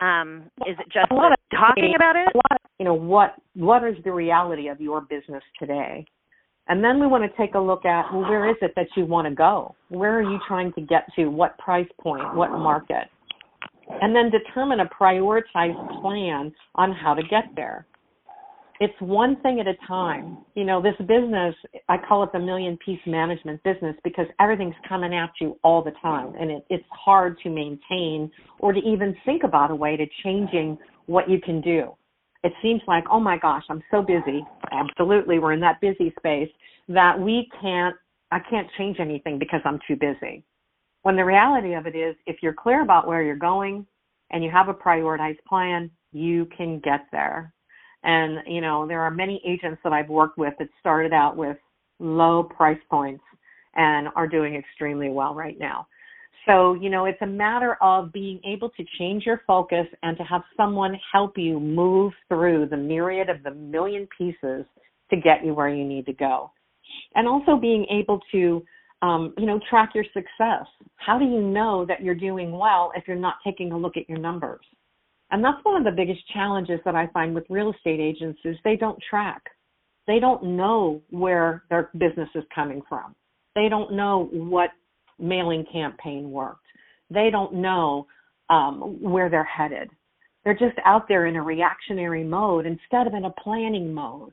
um, 0.00 0.50
is 0.66 0.76
it 0.78 0.86
just 0.92 1.10
a 1.10 1.14
lot 1.14 1.32
of 1.32 1.38
talking 1.50 1.92
about 1.94 2.16
it? 2.16 2.28
a 2.34 2.36
Lot, 2.36 2.52
of, 2.52 2.70
you 2.78 2.84
know, 2.84 2.94
what 2.94 3.34
what 3.54 3.84
is 3.84 3.96
the 4.04 4.12
reality 4.12 4.68
of 4.68 4.80
your 4.80 5.02
business 5.02 5.42
today? 5.58 6.06
And 6.68 6.82
then 6.82 7.00
we 7.00 7.06
want 7.06 7.30
to 7.30 7.36
take 7.36 7.54
a 7.54 7.58
look 7.58 7.84
at 7.84 8.10
well, 8.12 8.22
where 8.22 8.48
is 8.48 8.56
it 8.62 8.72
that 8.76 8.86
you 8.96 9.04
want 9.04 9.28
to 9.28 9.34
go? 9.34 9.74
Where 9.88 10.18
are 10.18 10.22
you 10.22 10.38
trying 10.48 10.72
to 10.74 10.80
get 10.80 11.04
to? 11.16 11.26
What 11.26 11.58
price 11.58 11.88
point? 12.00 12.34
What 12.34 12.50
market? 12.50 13.08
And 14.02 14.14
then 14.14 14.30
determine 14.30 14.80
a 14.80 14.86
prioritized 14.86 16.00
plan 16.00 16.52
on 16.74 16.92
how 16.92 17.14
to 17.14 17.22
get 17.22 17.44
there 17.56 17.86
it's 18.80 18.98
one 18.98 19.36
thing 19.42 19.60
at 19.60 19.66
a 19.66 19.74
time. 19.86 20.38
You 20.54 20.64
know, 20.64 20.80
this 20.80 20.94
business, 21.00 21.54
I 21.90 21.98
call 21.98 22.24
it 22.24 22.30
the 22.32 22.38
million 22.38 22.78
piece 22.84 23.00
management 23.06 23.62
business 23.62 23.94
because 24.02 24.24
everything's 24.40 24.74
coming 24.88 25.14
at 25.14 25.30
you 25.38 25.58
all 25.62 25.84
the 25.84 25.92
time 26.02 26.32
and 26.40 26.50
it, 26.50 26.64
it's 26.70 26.84
hard 26.90 27.38
to 27.42 27.50
maintain 27.50 28.30
or 28.58 28.72
to 28.72 28.80
even 28.80 29.14
think 29.26 29.42
about 29.44 29.70
a 29.70 29.74
way 29.74 29.98
to 29.98 30.06
changing 30.24 30.78
what 31.06 31.28
you 31.28 31.38
can 31.38 31.60
do. 31.60 31.94
It 32.42 32.54
seems 32.62 32.80
like, 32.88 33.04
oh 33.10 33.20
my 33.20 33.36
gosh, 33.36 33.64
I'm 33.68 33.82
so 33.90 34.00
busy. 34.00 34.46
Absolutely, 34.72 35.38
we're 35.38 35.52
in 35.52 35.60
that 35.60 35.78
busy 35.82 36.14
space 36.18 36.48
that 36.88 37.20
we 37.20 37.50
can't, 37.60 37.94
I 38.32 38.38
can't 38.38 38.66
change 38.78 38.96
anything 38.98 39.38
because 39.38 39.60
I'm 39.66 39.78
too 39.86 39.96
busy. 39.96 40.42
When 41.02 41.16
the 41.16 41.24
reality 41.24 41.74
of 41.74 41.86
it 41.86 41.96
is, 41.96 42.14
if 42.26 42.42
you're 42.42 42.52
clear 42.52 42.82
about 42.82 43.06
where 43.06 43.22
you're 43.22 43.36
going 43.36 43.86
and 44.30 44.44
you 44.44 44.50
have 44.50 44.68
a 44.68 44.74
prioritized 44.74 45.42
plan, 45.48 45.90
you 46.12 46.46
can 46.56 46.78
get 46.80 47.06
there 47.12 47.52
and, 48.02 48.38
you 48.46 48.60
know, 48.60 48.86
there 48.86 49.02
are 49.02 49.10
many 49.10 49.42
agents 49.46 49.80
that 49.84 49.92
I've 49.92 50.08
worked 50.08 50.38
with 50.38 50.54
that 50.58 50.68
started 50.78 51.12
out 51.12 51.36
with 51.36 51.56
low 51.98 52.42
price 52.42 52.80
points 52.88 53.22
and 53.74 54.08
are 54.16 54.26
doing 54.26 54.54
extremely 54.54 55.10
well 55.10 55.34
right 55.34 55.58
now. 55.58 55.86
So, 56.46 56.74
you 56.74 56.88
know, 56.88 57.04
it's 57.04 57.20
a 57.20 57.26
matter 57.26 57.76
of 57.82 58.12
being 58.12 58.40
able 58.44 58.70
to 58.70 58.84
change 58.98 59.26
your 59.26 59.42
focus 59.46 59.86
and 60.02 60.16
to 60.16 60.24
have 60.24 60.42
someone 60.56 60.98
help 61.12 61.36
you 61.36 61.60
move 61.60 62.14
through 62.28 62.66
the 62.66 62.76
myriad 62.76 63.28
of 63.28 63.42
the 63.42 63.50
million 63.50 64.08
pieces 64.16 64.64
to 65.10 65.16
get 65.16 65.44
you 65.44 65.52
where 65.52 65.68
you 65.68 65.84
need 65.84 66.06
to 66.06 66.14
go. 66.14 66.50
And 67.14 67.28
also 67.28 67.56
being 67.56 67.84
able 67.90 68.20
to, 68.32 68.64
um, 69.02 69.34
you 69.38 69.46
know, 69.46 69.60
track 69.70 69.90
your 69.94 70.04
success. 70.04 70.66
How 70.96 71.18
do 71.18 71.24
you 71.24 71.40
know 71.40 71.86
that 71.86 72.02
you're 72.02 72.14
doing 72.14 72.52
well 72.52 72.92
if 72.94 73.04
you're 73.06 73.16
not 73.16 73.36
taking 73.44 73.72
a 73.72 73.78
look 73.78 73.96
at 73.96 74.08
your 74.08 74.18
numbers? 74.18 74.64
And 75.30 75.44
that's 75.44 75.62
one 75.62 75.76
of 75.76 75.84
the 75.84 75.96
biggest 75.96 76.20
challenges 76.32 76.80
that 76.84 76.94
I 76.94 77.06
find 77.08 77.34
with 77.34 77.44
real 77.48 77.72
estate 77.72 78.00
agents 78.00 78.40
is 78.44 78.56
they 78.64 78.76
don't 78.76 78.98
track. 79.08 79.42
They 80.06 80.18
don't 80.18 80.56
know 80.56 81.00
where 81.10 81.62
their 81.70 81.90
business 81.96 82.28
is 82.34 82.44
coming 82.54 82.82
from. 82.88 83.14
They 83.54 83.68
don't 83.68 83.92
know 83.94 84.28
what 84.32 84.70
mailing 85.18 85.64
campaign 85.72 86.30
worked. 86.30 86.66
They 87.10 87.30
don't 87.30 87.54
know 87.54 88.06
um, 88.48 89.00
where 89.00 89.30
they're 89.30 89.44
headed. 89.44 89.90
They're 90.44 90.54
just 90.54 90.76
out 90.84 91.06
there 91.08 91.26
in 91.26 91.36
a 91.36 91.42
reactionary 91.42 92.24
mode 92.24 92.66
instead 92.66 93.06
of 93.06 93.14
in 93.14 93.26
a 93.26 93.34
planning 93.42 93.92
mode. 93.92 94.32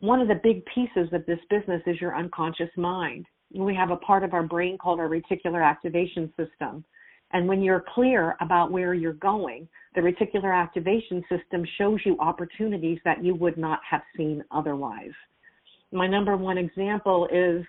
One 0.00 0.20
of 0.20 0.28
the 0.28 0.40
big 0.42 0.64
pieces 0.66 1.08
of 1.12 1.24
this 1.26 1.38
business 1.48 1.82
is 1.86 2.00
your 2.00 2.16
unconscious 2.16 2.70
mind. 2.76 3.26
We 3.54 3.74
have 3.74 3.90
a 3.90 3.96
part 3.96 4.24
of 4.24 4.34
our 4.34 4.42
brain 4.42 4.78
called 4.78 5.00
our 5.00 5.08
reticular 5.08 5.64
activation 5.64 6.32
system 6.36 6.84
and 7.32 7.46
when 7.46 7.62
you're 7.62 7.84
clear 7.94 8.36
about 8.40 8.70
where 8.72 8.94
you're 8.94 9.12
going, 9.14 9.68
the 9.94 10.00
reticular 10.00 10.54
activation 10.54 11.22
system 11.28 11.64
shows 11.76 12.00
you 12.04 12.16
opportunities 12.20 12.98
that 13.04 13.22
you 13.22 13.34
would 13.34 13.58
not 13.58 13.80
have 13.88 14.02
seen 14.16 14.42
otherwise. 14.50 15.12
My 15.92 16.06
number 16.06 16.36
one 16.36 16.58
example 16.58 17.28
is, 17.32 17.64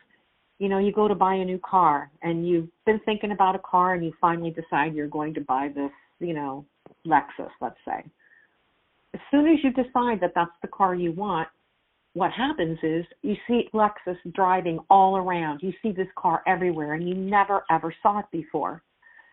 you 0.60 0.70
know, 0.70 0.78
you 0.80 0.92
go 0.92 1.08
to 1.08 1.16
buy 1.16 1.36
a 1.36 1.46
new 1.46 1.60
car 1.60 2.10
and 2.22 2.48
you've 2.48 2.68
been 2.86 3.00
thinking 3.06 3.32
about 3.32 3.56
a 3.56 3.60
car 3.60 3.94
and 3.94 4.04
you 4.04 4.14
finally 4.20 4.52
decide 4.52 4.94
you're 4.94 5.08
going 5.08 5.34
to 5.34 5.42
buy 5.42 5.70
this, 5.74 5.92
you 6.20 6.34
know, 6.34 6.66
Lexus, 7.06 7.50
let's 7.62 7.78
say. 7.86 8.04
As 9.14 9.20
soon 9.32 9.48
as 9.48 9.58
you 9.64 9.72
decide 9.72 10.20
that 10.22 10.34
that's 10.36 10.52
the 10.62 10.68
car 10.68 10.96
you 10.96 11.12
want, 11.12 11.48
what 12.14 12.32
happens 12.32 12.80
is 12.84 13.06
you 13.22 13.36
see 13.48 13.70
Lexus 13.74 14.18
driving 14.34 14.80
all 14.90 15.18
around. 15.18 15.62
You 15.62 15.74
see 15.82 15.92
this 15.92 16.08
car 16.18 16.42
everywhere 16.48 16.94
and 16.94 17.08
you 17.08 17.16
never 17.16 17.64
ever 17.70 17.94
saw 18.02 18.20
it 18.20 18.26
before 18.32 18.84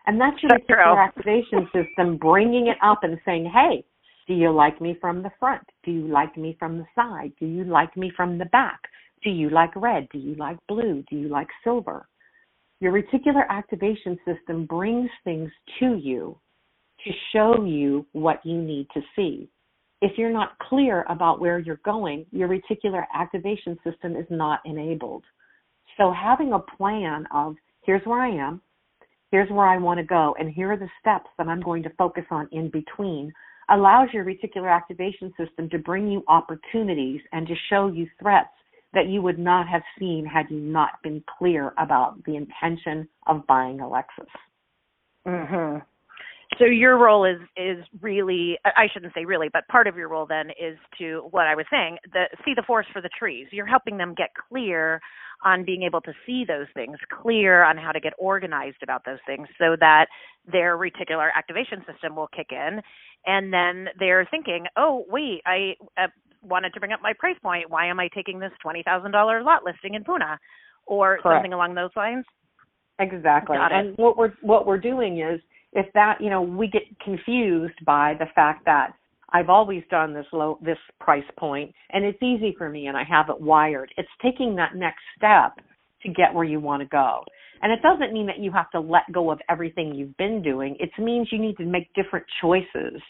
and 0.07 0.19
that's 0.19 0.37
your 0.41 0.51
reticular 0.51 1.05
activation 1.05 1.67
system 1.73 2.17
bringing 2.17 2.67
it 2.67 2.77
up 2.81 2.99
and 3.03 3.19
saying, 3.25 3.51
hey, 3.53 3.83
do 4.25 4.33
you 4.33 4.51
like 4.51 4.79
me 4.81 4.97
from 4.99 5.21
the 5.21 5.31
front? 5.37 5.63
Do 5.83 5.91
you 5.91 6.07
like 6.07 6.37
me 6.37 6.55
from 6.57 6.77
the 6.77 6.85
side? 6.95 7.33
Do 7.39 7.45
you 7.45 7.65
like 7.65 7.95
me 7.97 8.11
from 8.15 8.37
the 8.37 8.45
back? 8.45 8.79
Do 9.23 9.29
you 9.29 9.49
like 9.49 9.75
red? 9.75 10.07
Do 10.11 10.17
you 10.17 10.35
like 10.35 10.57
blue? 10.69 11.03
Do 11.09 11.17
you 11.17 11.27
like 11.27 11.47
silver? 11.61 12.07
Your 12.79 12.93
reticular 12.93 13.47
activation 13.49 14.17
system 14.25 14.65
brings 14.65 15.09
things 15.25 15.51
to 15.79 15.97
you 15.97 16.39
to 17.03 17.11
show 17.33 17.65
you 17.65 18.05
what 18.13 18.45
you 18.45 18.61
need 18.61 18.87
to 18.93 19.01
see. 19.15 19.49
If 20.01 20.17
you're 20.17 20.31
not 20.31 20.57
clear 20.59 21.05
about 21.09 21.39
where 21.39 21.59
you're 21.59 21.81
going, 21.83 22.25
your 22.31 22.47
reticular 22.47 23.05
activation 23.13 23.77
system 23.83 24.15
is 24.15 24.27
not 24.29 24.59
enabled. 24.65 25.23
So 25.97 26.11
having 26.11 26.53
a 26.53 26.59
plan 26.59 27.25
of 27.33 27.55
here's 27.81 28.05
where 28.05 28.21
I 28.21 28.29
am, 28.29 28.61
here's 29.31 29.49
where 29.49 29.67
I 29.67 29.77
want 29.77 29.99
to 29.99 30.05
go, 30.05 30.35
and 30.39 30.51
here 30.51 30.71
are 30.71 30.77
the 30.77 30.89
steps 30.99 31.29
that 31.37 31.47
I'm 31.47 31.61
going 31.61 31.81
to 31.83 31.89
focus 31.97 32.25
on 32.29 32.47
in 32.51 32.69
between, 32.69 33.33
allows 33.69 34.09
your 34.13 34.23
reticular 34.23 34.73
activation 34.73 35.33
system 35.35 35.69
to 35.69 35.79
bring 35.79 36.07
you 36.07 36.23
opportunities 36.27 37.21
and 37.31 37.47
to 37.47 37.55
show 37.69 37.87
you 37.87 38.07
threats 38.21 38.49
that 38.93 39.07
you 39.07 39.21
would 39.21 39.39
not 39.39 39.67
have 39.67 39.81
seen 39.99 40.25
had 40.25 40.45
you 40.49 40.59
not 40.59 40.91
been 41.03 41.23
clear 41.37 41.73
about 41.77 42.23
the 42.23 42.35
intention 42.35 43.07
of 43.25 43.45
buying 43.47 43.79
a 43.81 43.83
Lexus. 43.83 44.29
Mhm. 45.25 45.83
So 46.57 46.65
your 46.65 46.97
role 46.97 47.25
is 47.25 47.39
is 47.55 47.83
really 48.01 48.57
I 48.65 48.87
shouldn't 48.91 49.13
say 49.13 49.25
really, 49.25 49.49
but 49.51 49.67
part 49.67 49.87
of 49.87 49.95
your 49.95 50.09
role 50.09 50.25
then 50.25 50.49
is 50.51 50.77
to 50.97 51.27
what 51.31 51.45
I 51.45 51.55
was 51.55 51.65
saying, 51.69 51.97
the 52.13 52.25
see 52.45 52.53
the 52.55 52.63
forest 52.65 52.89
for 52.93 53.01
the 53.01 53.09
trees. 53.17 53.47
You're 53.51 53.65
helping 53.65 53.97
them 53.97 54.13
get 54.15 54.29
clear 54.49 55.01
on 55.45 55.63
being 55.63 55.83
able 55.83 56.01
to 56.01 56.13
see 56.25 56.45
those 56.45 56.67
things, 56.73 56.97
clear 57.21 57.63
on 57.63 57.77
how 57.77 57.91
to 57.91 57.99
get 57.99 58.13
organized 58.17 58.81
about 58.81 59.05
those 59.05 59.19
things 59.27 59.47
so 59.59 59.75
that 59.79 60.07
their 60.51 60.77
reticular 60.77 61.29
activation 61.35 61.83
system 61.91 62.15
will 62.15 62.29
kick 62.35 62.47
in. 62.51 62.81
And 63.25 63.53
then 63.53 63.87
they're 63.99 64.27
thinking, 64.31 64.65
oh, 64.77 65.05
wait, 65.07 65.41
I 65.45 65.75
uh, 66.01 66.07
wanted 66.41 66.73
to 66.73 66.79
bring 66.79 66.91
up 66.91 67.01
my 67.03 67.13
price 67.17 67.37
point. 67.43 67.69
Why 67.69 67.87
am 67.87 67.99
I 67.99 68.09
taking 68.15 68.39
this 68.39 68.51
$20,000 68.65 69.45
lot 69.45 69.63
listing 69.63 69.93
in 69.93 70.03
Puna? 70.03 70.39
Or 70.85 71.19
Correct. 71.21 71.35
something 71.35 71.53
along 71.53 71.75
those 71.75 71.89
lines? 71.95 72.25
Exactly. 72.99 73.57
And 73.59 73.95
what 73.97 74.17
we're 74.17 74.31
what 74.41 74.65
we're 74.65 74.79
doing 74.79 75.19
is 75.19 75.39
if 75.77 75.85
that 75.93 76.19
you 76.19 76.29
know 76.29 76.41
we 76.41 76.67
get 76.67 76.81
confused 76.99 77.85
by 77.85 78.15
the 78.19 78.25
fact 78.35 78.65
that 78.65 78.93
I've 79.29 79.49
always 79.49 79.83
done 79.89 80.13
this 80.13 80.25
low 80.33 80.57
this 80.61 80.77
price 80.99 81.23
point 81.37 81.73
and 81.91 82.03
it's 82.03 82.21
easy 82.21 82.55
for 82.57 82.67
me 82.67 82.87
and 82.87 82.97
I 82.97 83.03
have 83.03 83.29
it 83.29 83.39
wired. 83.39 83.93
It's 83.95 84.09
taking 84.21 84.55
that 84.55 84.75
next 84.75 85.03
step 85.15 85.53
to 86.01 86.09
get 86.09 86.33
where 86.33 86.43
you 86.43 86.59
want 86.59 86.81
to 86.81 86.87
go. 86.87 87.23
And 87.61 87.71
it 87.71 87.81
doesn't 87.81 88.13
mean 88.13 88.27
that 88.27 88.39
you 88.39 88.51
have 88.51 88.69
to 88.71 88.79
let 88.79 89.03
go 89.11 89.31
of 89.31 89.39
everything 89.49 89.93
you've 89.93 90.17
been 90.17 90.41
doing. 90.41 90.75
It 90.79 90.89
means 90.99 91.29
you 91.31 91.39
need 91.39 91.57
to 91.57 91.65
make 91.65 91.93
different 91.93 92.25
choices 92.41 93.01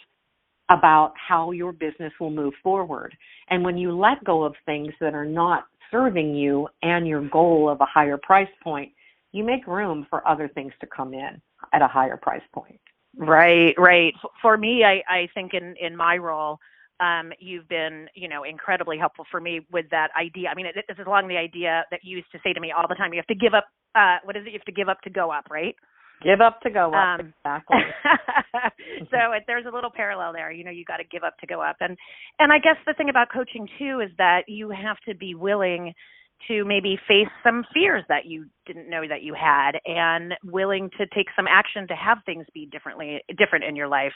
about 0.69 1.13
how 1.15 1.51
your 1.51 1.71
business 1.71 2.13
will 2.19 2.29
move 2.29 2.53
forward. 2.61 3.15
And 3.49 3.63
when 3.63 3.77
you 3.77 3.97
let 3.97 4.23
go 4.25 4.43
of 4.43 4.53
things 4.65 4.93
that 4.99 5.13
are 5.13 5.25
not 5.25 5.65
serving 5.91 6.35
you 6.35 6.67
and 6.81 7.07
your 7.07 7.27
goal 7.29 7.69
of 7.69 7.79
a 7.79 7.85
higher 7.85 8.17
price 8.17 8.49
point, 8.61 8.91
you 9.31 9.43
make 9.43 9.67
room 9.67 10.05
for 10.09 10.27
other 10.27 10.49
things 10.49 10.73
to 10.81 10.87
come 10.87 11.13
in 11.13 11.41
at 11.73 11.81
a 11.81 11.87
higher 11.87 12.17
price 12.17 12.41
point. 12.53 12.79
Right, 13.17 13.73
right. 13.77 14.13
For 14.41 14.57
me, 14.57 14.83
I, 14.83 15.01
I 15.11 15.27
think 15.33 15.53
in, 15.53 15.75
in 15.81 15.95
my 15.95 16.17
role, 16.17 16.59
um, 16.99 17.31
you've 17.39 17.67
been, 17.67 18.07
you 18.15 18.27
know, 18.27 18.43
incredibly 18.43 18.97
helpful 18.97 19.25
for 19.29 19.39
me 19.39 19.61
with 19.71 19.85
that 19.91 20.09
idea. 20.19 20.49
I 20.49 20.55
mean, 20.55 20.65
it, 20.65 20.75
it's 20.87 20.99
along 21.05 21.27
the 21.27 21.37
idea 21.37 21.83
that 21.91 22.01
you 22.03 22.17
used 22.17 22.31
to 22.31 22.39
say 22.43 22.53
to 22.53 22.59
me 22.59 22.71
all 22.75 22.87
the 22.87 22.95
time, 22.95 23.13
you 23.13 23.19
have 23.19 23.27
to 23.27 23.35
give 23.35 23.53
up, 23.53 23.65
uh, 23.95 24.17
what 24.23 24.35
is 24.35 24.43
it? 24.45 24.51
You 24.51 24.59
have 24.59 24.65
to 24.65 24.71
give 24.71 24.89
up 24.89 25.01
to 25.01 25.09
go 25.09 25.31
up, 25.31 25.45
right? 25.49 25.75
Give 26.23 26.41
up 26.41 26.61
to 26.61 26.71
go 26.71 26.89
up, 26.93 27.19
um, 27.19 27.33
exactly. 27.37 27.77
so 29.11 29.31
it, 29.33 29.43
there's 29.45 29.65
a 29.67 29.73
little 29.73 29.91
parallel 29.93 30.33
there. 30.33 30.51
You 30.51 30.63
know, 30.63 30.71
you 30.71 30.83
got 30.83 30.97
to 30.97 31.03
give 31.03 31.23
up 31.23 31.37
to 31.39 31.47
go 31.47 31.61
up. 31.61 31.77
And, 31.79 31.95
and 32.39 32.51
I 32.51 32.57
guess 32.57 32.77
the 32.87 32.95
thing 32.95 33.09
about 33.09 33.27
coaching 33.31 33.67
too 33.77 34.01
is 34.03 34.09
that 34.17 34.45
you 34.47 34.71
have 34.71 34.97
to 35.07 35.13
be 35.13 35.35
willing 35.35 35.93
to 36.47 36.63
maybe 36.65 36.97
face 37.07 37.27
some 37.43 37.65
fears 37.73 38.03
that 38.09 38.25
you 38.25 38.45
didn't 38.65 38.89
know 38.89 39.07
that 39.07 39.23
you 39.23 39.33
had 39.33 39.73
and 39.85 40.33
willing 40.43 40.89
to 40.97 41.05
take 41.07 41.27
some 41.35 41.47
action 41.47 41.87
to 41.87 41.95
have 41.95 42.19
things 42.25 42.45
be 42.53 42.65
differently 42.67 43.21
different 43.37 43.65
in 43.65 43.75
your 43.75 43.87
life. 43.87 44.13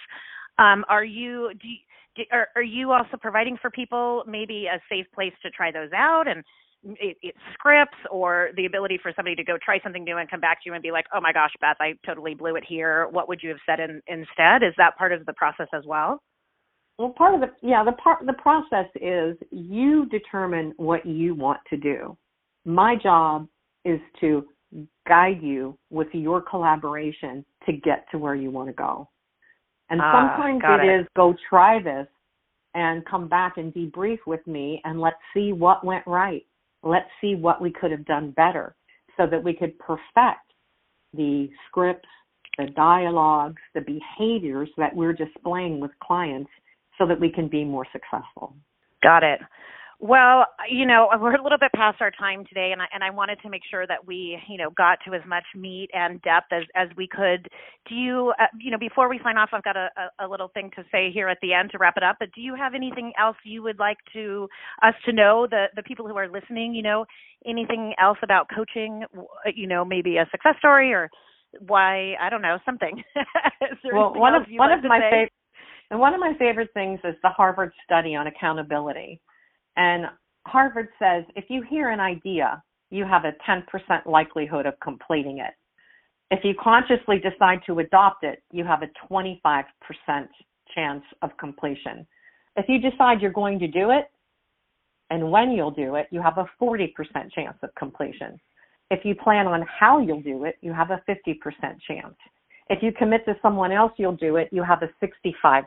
Um, 0.59 0.85
are 0.89 1.03
you 1.03 1.51
do, 1.61 2.23
are, 2.31 2.47
are 2.55 2.63
you 2.63 2.91
also 2.91 3.17
providing 3.19 3.57
for 3.61 3.69
people 3.69 4.23
maybe 4.27 4.67
a 4.67 4.79
safe 4.89 5.05
place 5.13 5.33
to 5.43 5.49
try 5.49 5.71
those 5.71 5.91
out 5.93 6.27
and 6.27 6.43
it, 6.83 7.17
it 7.21 7.35
scripts 7.53 7.97
or 8.09 8.49
the 8.55 8.65
ability 8.65 8.99
for 9.01 9.13
somebody 9.15 9.35
to 9.35 9.43
go 9.43 9.57
try 9.63 9.79
something 9.83 10.03
new 10.03 10.17
and 10.17 10.29
come 10.29 10.39
back 10.41 10.61
to 10.63 10.69
you 10.69 10.73
and 10.73 10.81
be 10.81 10.91
like 10.91 11.05
oh 11.13 11.21
my 11.21 11.31
gosh 11.31 11.51
beth 11.61 11.77
i 11.79 11.93
totally 12.05 12.33
blew 12.33 12.55
it 12.55 12.63
here. 12.67 13.07
What 13.11 13.27
would 13.29 13.41
you 13.41 13.49
have 13.49 13.59
said 13.65 13.79
in, 13.79 14.01
instead? 14.07 14.63
Is 14.63 14.73
that 14.77 14.97
part 14.97 15.13
of 15.13 15.25
the 15.25 15.33
process 15.33 15.67
as 15.73 15.83
well 15.85 16.21
well, 17.01 17.09
part 17.17 17.33
of 17.33 17.41
the 17.41 17.47
yeah 17.67 17.83
the 17.83 17.93
part 17.93 18.23
the 18.27 18.33
process 18.33 18.85
is 19.01 19.35
you 19.49 20.05
determine 20.05 20.71
what 20.77 21.03
you 21.03 21.33
want 21.33 21.59
to 21.71 21.77
do. 21.77 22.15
My 22.63 22.95
job 22.95 23.47
is 23.83 23.99
to 24.19 24.45
guide 25.07 25.41
you 25.41 25.75
with 25.89 26.09
your 26.13 26.41
collaboration 26.41 27.43
to 27.65 27.73
get 27.73 28.05
to 28.11 28.19
where 28.19 28.35
you 28.35 28.51
want 28.51 28.69
to 28.69 28.73
go. 28.73 29.09
And 29.89 29.99
ah, 29.99 30.37
sometimes 30.37 30.61
it, 30.63 30.85
it 30.85 31.01
is 31.01 31.07
go 31.15 31.33
try 31.49 31.81
this 31.81 32.05
and 32.75 33.03
come 33.05 33.27
back 33.27 33.57
and 33.57 33.73
debrief 33.73 34.19
with 34.27 34.45
me 34.45 34.79
and 34.85 35.01
let's 35.01 35.17
see 35.33 35.53
what 35.53 35.83
went 35.83 36.05
right. 36.05 36.45
Let's 36.83 37.09
see 37.19 37.33
what 37.33 37.61
we 37.61 37.71
could 37.71 37.89
have 37.89 38.05
done 38.05 38.29
better 38.31 38.75
so 39.17 39.25
that 39.25 39.43
we 39.43 39.53
could 39.53 39.77
perfect 39.79 40.53
the 41.15 41.49
scripts, 41.67 42.07
the 42.59 42.67
dialogues, 42.75 43.61
the 43.73 43.81
behaviors 43.81 44.69
that 44.77 44.95
we're 44.95 45.13
displaying 45.13 45.79
with 45.79 45.91
clients 46.01 46.49
so 47.01 47.07
that 47.07 47.19
we 47.19 47.31
can 47.31 47.47
be 47.47 47.65
more 47.65 47.85
successful. 47.91 48.55
Got 49.01 49.23
it. 49.23 49.39
Well, 50.03 50.47
you 50.67 50.87
know, 50.87 51.09
we're 51.19 51.35
a 51.35 51.43
little 51.43 51.59
bit 51.59 51.71
past 51.75 52.01
our 52.01 52.09
time 52.09 52.43
today, 52.49 52.71
and 52.71 52.81
I, 52.81 52.85
and 52.91 53.03
I 53.03 53.11
wanted 53.11 53.39
to 53.43 53.49
make 53.49 53.61
sure 53.69 53.85
that 53.85 54.05
we, 54.05 54.39
you 54.49 54.57
know, 54.57 54.71
got 54.75 54.97
to 55.05 55.13
as 55.13 55.21
much 55.27 55.43
meat 55.55 55.89
and 55.93 56.19
depth 56.23 56.47
as, 56.51 56.63
as 56.75 56.87
we 56.97 57.07
could. 57.07 57.47
Do 57.87 57.93
you, 57.93 58.33
uh, 58.39 58.47
you 58.59 58.71
know, 58.71 58.79
before 58.79 59.09
we 59.09 59.19
sign 59.23 59.37
off, 59.37 59.49
I've 59.53 59.63
got 59.63 59.77
a, 59.77 59.89
a, 60.19 60.27
little 60.27 60.49
thing 60.55 60.71
to 60.75 60.83
say 60.91 61.11
here 61.11 61.27
at 61.27 61.37
the 61.43 61.53
end 61.53 61.69
to 61.71 61.77
wrap 61.77 61.97
it 61.97 62.03
up. 62.03 62.15
But 62.19 62.29
do 62.33 62.41
you 62.41 62.55
have 62.55 62.73
anything 62.73 63.13
else 63.19 63.37
you 63.45 63.61
would 63.61 63.77
like 63.77 63.97
to 64.13 64.47
us 64.81 64.95
to 65.05 65.13
know, 65.13 65.45
the 65.49 65.65
the 65.75 65.83
people 65.83 66.07
who 66.07 66.17
are 66.17 66.27
listening? 66.27 66.73
You 66.73 66.81
know, 66.81 67.05
anything 67.45 67.93
else 68.01 68.17
about 68.23 68.47
coaching? 68.55 69.03
You 69.53 69.67
know, 69.67 69.85
maybe 69.85 70.17
a 70.17 70.27
success 70.31 70.55
story 70.57 70.93
or 70.93 71.11
why 71.59 72.15
I 72.19 72.31
don't 72.31 72.41
know 72.41 72.57
something. 72.65 73.03
well, 73.93 74.15
one 74.15 74.33
of 74.33 74.43
one 74.49 74.71
of 74.71 74.83
my 74.83 74.99
favorite 74.99 75.33
and 75.91 75.99
one 75.99 76.13
of 76.13 76.21
my 76.21 76.33
favorite 76.39 76.69
things 76.73 76.99
is 77.03 77.15
the 77.21 77.29
Harvard 77.29 77.73
study 77.83 78.15
on 78.15 78.27
accountability. 78.27 79.19
And 79.75 80.05
Harvard 80.47 80.87
says 80.97 81.25
if 81.35 81.45
you 81.49 81.61
hear 81.69 81.89
an 81.89 81.99
idea, 81.99 82.63
you 82.89 83.05
have 83.05 83.25
a 83.25 83.33
10% 83.47 83.63
likelihood 84.05 84.65
of 84.65 84.73
completing 84.81 85.39
it. 85.39 85.53
If 86.31 86.45
you 86.45 86.53
consciously 86.61 87.19
decide 87.19 87.59
to 87.67 87.79
adopt 87.79 88.23
it, 88.23 88.41
you 88.51 88.63
have 88.63 88.83
a 88.83 88.89
25% 89.11 89.65
chance 90.73 91.03
of 91.21 91.31
completion. 91.37 92.07
If 92.55 92.65
you 92.69 92.79
decide 92.79 93.21
you're 93.21 93.31
going 93.31 93.59
to 93.59 93.67
do 93.67 93.91
it 93.91 94.09
and 95.09 95.29
when 95.29 95.51
you'll 95.51 95.71
do 95.71 95.95
it, 95.95 96.07
you 96.09 96.21
have 96.21 96.37
a 96.37 96.49
40% 96.61 96.93
chance 97.35 97.57
of 97.63 97.69
completion. 97.77 98.39
If 98.91 99.03
you 99.03 99.13
plan 99.13 99.45
on 99.45 99.65
how 99.67 99.99
you'll 99.99 100.21
do 100.21 100.45
it, 100.45 100.55
you 100.61 100.71
have 100.71 100.91
a 100.91 101.01
50% 101.09 101.35
chance. 101.85 102.15
If 102.69 102.81
you 102.81 102.93
commit 102.93 103.25
to 103.25 103.35
someone 103.41 103.73
else, 103.73 103.91
you'll 103.97 104.15
do 104.15 104.37
it, 104.37 104.47
you 104.53 104.63
have 104.63 104.83
a 104.83 104.89
65 105.01 105.65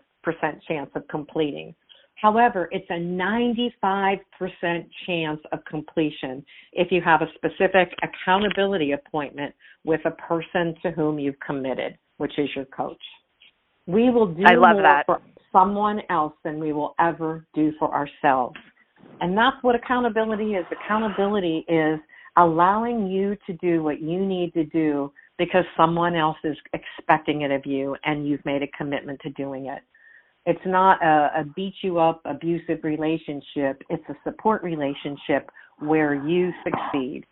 chance 0.69 0.91
of 0.95 1.07
completing. 1.09 1.75
However, 2.17 2.69
it's 2.71 2.89
a 2.91 2.95
95% 2.95 4.21
chance 5.07 5.41
of 5.53 5.65
completion 5.65 6.45
if 6.73 6.91
you 6.91 7.03
have 7.03 7.23
a 7.23 7.27
specific 7.35 7.93
accountability 8.03 8.93
appointment 8.93 9.55
with 9.85 10.01
a 10.05 10.11
person 10.13 10.75
to 10.83 10.91
whom 10.93 11.19
you've 11.19 11.39
committed, 11.41 11.99
which 12.19 12.39
is 12.39 12.49
your 12.55 12.65
coach. 12.67 13.03
We 13.87 14.11
will 14.11 14.27
do 14.27 14.45
I 14.47 14.55
love 14.55 14.75
more 14.75 14.83
that. 14.83 15.07
for 15.07 15.21
someone 15.53 16.01
else 16.09 16.33
than 16.45 16.59
we 16.59 16.73
will 16.73 16.95
ever 16.99 17.47
do 17.55 17.73
for 17.79 17.93
ourselves. 17.93 18.57
And 19.21 19.37
that's 19.37 19.57
what 19.63 19.75
accountability 19.75 20.55
is. 20.55 20.65
Accountability 20.73 21.65
is 21.69 22.01
allowing 22.37 23.07
you 23.07 23.37
to 23.47 23.53
do 23.55 23.83
what 23.83 24.01
you 24.01 24.25
need 24.25 24.53
to 24.55 24.65
do 24.65 25.13
because 25.39 25.65
someone 25.77 26.17
else 26.17 26.37
is 26.45 26.57
expecting 26.73 27.43
it 27.43 27.51
of 27.51 27.67
you 27.67 27.97
and 28.05 28.27
you've 28.27 28.45
made 28.45 28.63
a 28.63 28.69
commitment 28.69 29.21
to 29.21 29.31
doing 29.31 29.67
it. 29.67 29.83
It's 30.47 30.61
not 30.67 31.03
a, 31.03 31.41
a 31.41 31.45
beat 31.57 31.75
you 31.83 31.99
up 31.99 32.21
abusive 32.25 32.81
relationship. 32.83 33.83
It's 33.89 34.05
a 34.09 34.17
support 34.25 34.63
relationship 34.63 35.51
where 35.79 36.15
you 36.15 36.53
succeed. 36.63 37.25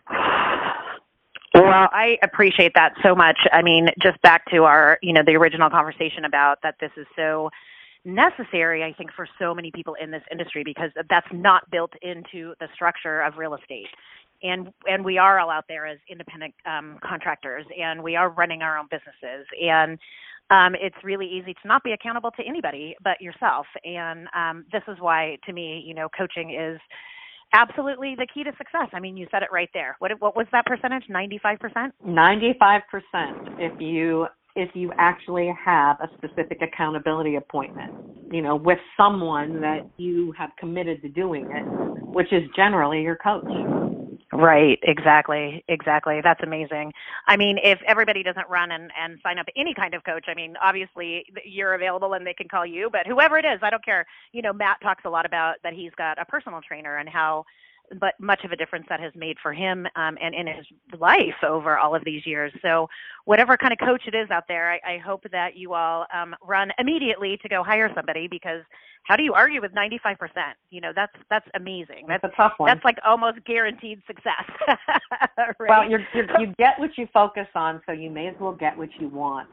Well, 1.54 1.88
I 1.92 2.16
appreciate 2.22 2.72
that 2.74 2.94
so 3.02 3.14
much. 3.14 3.36
I 3.52 3.60
mean, 3.60 3.88
just 4.02 4.20
back 4.22 4.46
to 4.50 4.64
our, 4.64 4.98
you 5.02 5.12
know, 5.12 5.22
the 5.24 5.36
original 5.36 5.68
conversation 5.68 6.24
about 6.24 6.58
that 6.62 6.76
this 6.80 6.90
is 6.96 7.06
so 7.14 7.50
necessary, 8.04 8.82
I 8.82 8.94
think, 8.94 9.10
for 9.14 9.28
so 9.38 9.54
many 9.54 9.70
people 9.70 9.94
in 10.00 10.10
this 10.10 10.22
industry 10.30 10.64
because 10.64 10.90
that's 11.10 11.26
not 11.30 11.70
built 11.70 11.92
into 12.00 12.54
the 12.58 12.68
structure 12.74 13.20
of 13.20 13.36
real 13.36 13.54
estate. 13.54 13.88
And 14.42 14.72
and 14.88 15.04
we 15.04 15.18
are 15.18 15.38
all 15.38 15.50
out 15.50 15.66
there 15.68 15.86
as 15.86 15.98
independent 16.08 16.54
um, 16.66 16.98
contractors, 17.04 17.64
and 17.80 18.02
we 18.02 18.16
are 18.16 18.30
running 18.30 18.62
our 18.62 18.76
own 18.76 18.88
businesses, 18.90 19.46
and 19.62 19.98
um, 20.52 20.74
it's 20.74 20.96
really 21.02 21.26
easy 21.26 21.54
to 21.54 21.68
not 21.68 21.82
be 21.82 21.92
accountable 21.92 22.30
to 22.32 22.42
anybody 22.46 22.94
but 23.02 23.20
yourself. 23.20 23.66
And 23.84 24.28
um, 24.36 24.66
this 24.70 24.82
is 24.86 24.96
why, 25.00 25.38
to 25.46 25.52
me, 25.52 25.82
you 25.84 25.94
know, 25.94 26.08
coaching 26.16 26.54
is 26.54 26.78
absolutely 27.54 28.14
the 28.16 28.26
key 28.32 28.44
to 28.44 28.52
success. 28.58 28.88
I 28.92 29.00
mean, 29.00 29.16
you 29.16 29.26
said 29.30 29.42
it 29.42 29.48
right 29.52 29.70
there. 29.72 29.96
What 29.98 30.12
what 30.20 30.36
was 30.36 30.46
that 30.52 30.66
percentage? 30.66 31.04
Ninety 31.08 31.38
five 31.42 31.58
percent. 31.58 31.94
Ninety 32.04 32.54
five 32.58 32.82
percent. 32.90 33.36
If 33.58 33.72
you 33.80 34.26
if 34.54 34.70
you 34.74 34.92
actually 34.98 35.52
have 35.64 35.96
a 36.00 36.08
specific 36.18 36.58
accountability 36.60 37.36
appointment, 37.36 37.90
you 38.30 38.42
know, 38.42 38.56
with 38.56 38.78
someone 38.96 39.60
that 39.62 39.86
you 39.96 40.32
have 40.36 40.50
committed 40.58 41.00
to 41.02 41.08
doing 41.08 41.46
it, 41.50 41.64
which 42.14 42.32
is 42.32 42.42
generally 42.54 43.00
your 43.02 43.16
coach. 43.16 43.50
Right, 44.34 44.78
exactly, 44.82 45.62
exactly. 45.68 46.20
That's 46.24 46.42
amazing. 46.42 46.92
I 47.26 47.36
mean, 47.36 47.58
if 47.62 47.80
everybody 47.86 48.22
doesn't 48.22 48.48
run 48.48 48.70
and, 48.72 48.90
and 48.98 49.18
sign 49.22 49.38
up 49.38 49.44
any 49.56 49.74
kind 49.74 49.92
of 49.92 50.04
coach, 50.04 50.24
I 50.26 50.34
mean, 50.34 50.54
obviously 50.62 51.26
you're 51.44 51.74
available 51.74 52.14
and 52.14 52.26
they 52.26 52.32
can 52.32 52.48
call 52.48 52.64
you, 52.64 52.88
but 52.90 53.06
whoever 53.06 53.38
it 53.38 53.44
is, 53.44 53.58
I 53.60 53.68
don't 53.68 53.84
care. 53.84 54.06
You 54.32 54.40
know, 54.40 54.54
Matt 54.54 54.78
talks 54.82 55.04
a 55.04 55.10
lot 55.10 55.26
about 55.26 55.56
that 55.64 55.74
he's 55.74 55.92
got 55.98 56.18
a 56.18 56.24
personal 56.24 56.60
trainer 56.66 56.96
and 56.96 57.10
how 57.10 57.44
but 58.00 58.14
much 58.18 58.44
of 58.44 58.52
a 58.52 58.56
difference 58.56 58.86
that 58.88 59.00
has 59.00 59.12
made 59.14 59.36
for 59.42 59.52
him 59.52 59.86
um, 59.96 60.16
and 60.20 60.34
in 60.34 60.46
his 60.46 60.66
life 60.98 61.42
over 61.46 61.78
all 61.78 61.94
of 61.94 62.04
these 62.04 62.26
years. 62.26 62.52
So, 62.62 62.88
whatever 63.24 63.56
kind 63.56 63.72
of 63.72 63.78
coach 63.78 64.02
it 64.06 64.14
is 64.14 64.30
out 64.30 64.44
there, 64.48 64.72
I, 64.72 64.94
I 64.94 64.98
hope 64.98 65.24
that 65.30 65.56
you 65.56 65.74
all 65.74 66.06
um, 66.14 66.34
run 66.42 66.70
immediately 66.78 67.38
to 67.42 67.48
go 67.48 67.62
hire 67.62 67.90
somebody 67.94 68.28
because 68.28 68.62
how 69.04 69.16
do 69.16 69.22
you 69.22 69.34
argue 69.34 69.60
with 69.60 69.72
95%? 69.72 70.16
You 70.70 70.80
know, 70.80 70.92
that's 70.94 71.12
that's 71.28 71.46
amazing. 71.54 72.06
That's, 72.08 72.22
that's 72.22 72.34
a 72.34 72.36
tough 72.36 72.52
one. 72.58 72.68
That's 72.68 72.84
like 72.84 72.98
almost 73.04 73.44
guaranteed 73.44 74.00
success. 74.06 74.44
right? 75.38 75.68
Well, 75.68 75.88
you're, 75.88 76.06
you're, 76.14 76.26
you 76.40 76.54
get 76.58 76.78
what 76.78 76.90
you 76.96 77.08
focus 77.12 77.48
on, 77.54 77.82
so 77.86 77.92
you 77.92 78.10
may 78.10 78.28
as 78.28 78.34
well 78.40 78.52
get 78.52 78.76
what 78.76 78.88
you 79.00 79.08
want. 79.08 79.48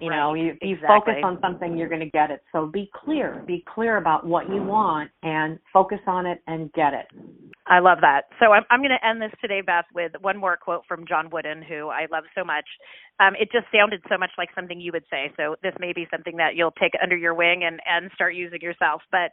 You 0.00 0.10
right. 0.10 0.16
know, 0.16 0.34
you, 0.34 0.56
you 0.60 0.76
focus 0.86 1.14
on 1.22 1.38
something, 1.40 1.76
you're 1.78 1.88
going 1.88 2.00
to 2.00 2.10
get 2.10 2.30
it. 2.30 2.42
So 2.52 2.66
be 2.66 2.90
clear. 2.92 3.44
Be 3.46 3.64
clear 3.72 3.96
about 3.96 4.26
what 4.26 4.48
you 4.48 4.62
want 4.62 5.10
and 5.22 5.58
focus 5.72 6.00
on 6.06 6.26
it 6.26 6.42
and 6.48 6.72
get 6.72 6.94
it. 6.94 7.06
I 7.66 7.78
love 7.78 7.98
that. 8.00 8.24
So 8.40 8.52
I'm, 8.52 8.64
I'm 8.70 8.80
going 8.80 8.90
to 8.90 9.06
end 9.06 9.22
this 9.22 9.30
today, 9.40 9.62
Beth, 9.64 9.86
with 9.94 10.12
one 10.20 10.36
more 10.36 10.56
quote 10.56 10.82
from 10.88 11.06
John 11.06 11.30
Wooden, 11.30 11.62
who 11.62 11.88
I 11.88 12.06
love 12.10 12.24
so 12.36 12.44
much. 12.44 12.66
Um, 13.20 13.34
it 13.40 13.50
just 13.52 13.66
sounded 13.72 14.02
so 14.08 14.18
much 14.18 14.30
like 14.36 14.48
something 14.54 14.80
you 14.80 14.90
would 14.92 15.04
say. 15.10 15.32
So 15.36 15.54
this 15.62 15.74
may 15.78 15.92
be 15.92 16.06
something 16.10 16.36
that 16.38 16.56
you'll 16.56 16.72
take 16.72 16.92
under 17.00 17.16
your 17.16 17.34
wing 17.34 17.62
and, 17.64 17.80
and 17.86 18.10
start 18.14 18.34
using 18.34 18.60
yourself. 18.60 19.02
But 19.12 19.30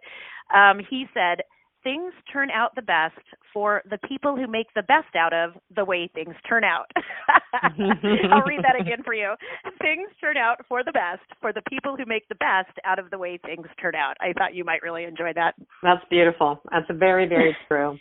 um, 0.56 0.80
he 0.90 1.06
said, 1.14 1.42
things 1.84 2.14
turn 2.32 2.50
out 2.52 2.76
the 2.76 2.82
best 2.82 3.20
for 3.54 3.82
the 3.90 3.98
people 4.08 4.36
who 4.36 4.48
make 4.48 4.68
the 4.76 4.84
best 4.84 5.16
out 5.18 5.34
of 5.34 5.54
the 5.76 5.84
way 5.84 6.10
things 6.14 6.36
turn 6.48 6.64
out. 6.64 6.90
I'll 8.32 8.48
read 8.48 8.64
that 8.64 8.80
again 8.80 9.04
for 9.04 9.14
you. 9.14 9.34
Things 9.80 10.10
turn 10.20 10.38
out 10.38 10.66
for 10.68 10.84
the 10.84 10.92
best 10.92 11.24
for 11.40 11.52
the 11.54 11.62
people 11.70 11.96
who 11.98 12.06
make 12.06 12.28
the 12.30 12.36
best 12.36 12.78
out 12.86 13.00
of 13.00 13.10
the 13.10 13.18
way 13.18 13.40
things 13.44 13.68
turn 13.82 13.96
out. 13.96 14.16
I 14.22 14.34
thought 14.34 14.56
you 14.56 14.64
might 14.64 14.82
really 14.82 15.04
enjoy 15.04 15.32
that. 15.36 15.56
That's 15.84 16.04
beautiful. 16.10 16.62
That's 16.72 16.86
very, 16.98 17.28
very 17.28 17.56
true. 17.68 17.98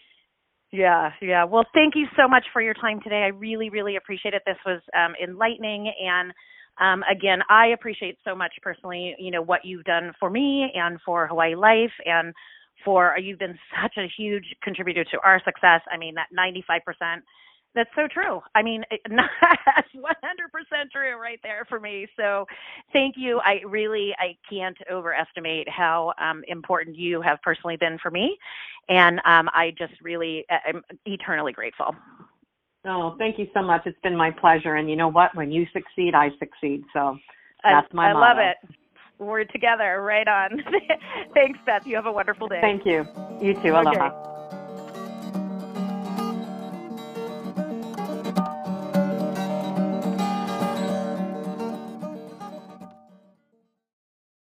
Yeah, 0.72 1.10
yeah. 1.20 1.44
Well, 1.44 1.64
thank 1.74 1.94
you 1.96 2.06
so 2.16 2.28
much 2.28 2.44
for 2.52 2.62
your 2.62 2.74
time 2.74 3.00
today. 3.02 3.22
I 3.24 3.28
really, 3.28 3.70
really 3.70 3.96
appreciate 3.96 4.34
it. 4.34 4.42
This 4.46 4.58
was 4.64 4.80
um, 4.94 5.14
enlightening 5.22 5.92
and 6.00 6.32
um, 6.80 7.02
again, 7.10 7.40
I 7.50 7.68
appreciate 7.68 8.16
so 8.24 8.34
much 8.34 8.52
personally, 8.62 9.14
you 9.18 9.30
know, 9.30 9.42
what 9.42 9.60
you've 9.64 9.84
done 9.84 10.12
for 10.18 10.30
me 10.30 10.70
and 10.74 10.98
for 11.04 11.26
Hawaii 11.26 11.54
Life 11.54 11.92
and 12.06 12.32
for 12.84 13.16
you've 13.18 13.38
been 13.38 13.58
such 13.82 13.94
a 13.98 14.06
huge 14.16 14.44
contributor 14.62 15.04
to 15.04 15.18
our 15.22 15.40
success. 15.44 15.82
I 15.92 15.98
mean, 15.98 16.14
that 16.14 16.28
95%, 16.32 17.20
that's 17.74 17.90
so 17.94 18.08
true. 18.12 18.40
I 18.54 18.62
mean, 18.62 18.82
that's 19.08 19.88
100% 19.94 20.90
true 20.92 21.20
right 21.20 21.38
there 21.42 21.64
for 21.68 21.78
me. 21.78 22.06
So 22.16 22.46
thank 22.92 23.14
you. 23.16 23.40
I 23.44 23.60
really, 23.66 24.12
I 24.18 24.36
can't 24.48 24.76
overestimate 24.90 25.68
how 25.68 26.12
um, 26.18 26.42
important 26.48 26.96
you 26.96 27.20
have 27.22 27.40
personally 27.42 27.76
been 27.76 27.98
for 28.02 28.10
me. 28.10 28.36
And 28.88 29.18
um, 29.24 29.48
I 29.52 29.72
just 29.78 29.94
really, 30.02 30.44
I'm 30.66 30.82
eternally 31.06 31.52
grateful. 31.52 31.94
Oh, 32.86 33.14
thank 33.18 33.38
you 33.38 33.46
so 33.54 33.62
much. 33.62 33.82
It's 33.84 34.00
been 34.02 34.16
my 34.16 34.30
pleasure. 34.30 34.76
And 34.76 34.88
you 34.88 34.96
know 34.96 35.08
what? 35.08 35.34
When 35.36 35.52
you 35.52 35.66
succeed, 35.72 36.14
I 36.14 36.30
succeed. 36.38 36.82
So 36.92 37.18
that's 37.62 37.92
my 37.92 38.08
I, 38.08 38.10
I 38.10 38.12
love 38.12 38.38
it. 38.38 38.56
We're 39.18 39.44
together. 39.44 40.02
Right 40.02 40.26
on. 40.26 40.62
Thanks, 41.34 41.58
Beth. 41.66 41.82
You 41.86 41.96
have 41.96 42.06
a 42.06 42.12
wonderful 42.12 42.48
day. 42.48 42.60
Thank 42.62 42.86
you. 42.86 43.06
You 43.40 43.54
too. 43.62 43.72
Aloha. 43.72 44.06
Okay. 44.06 44.56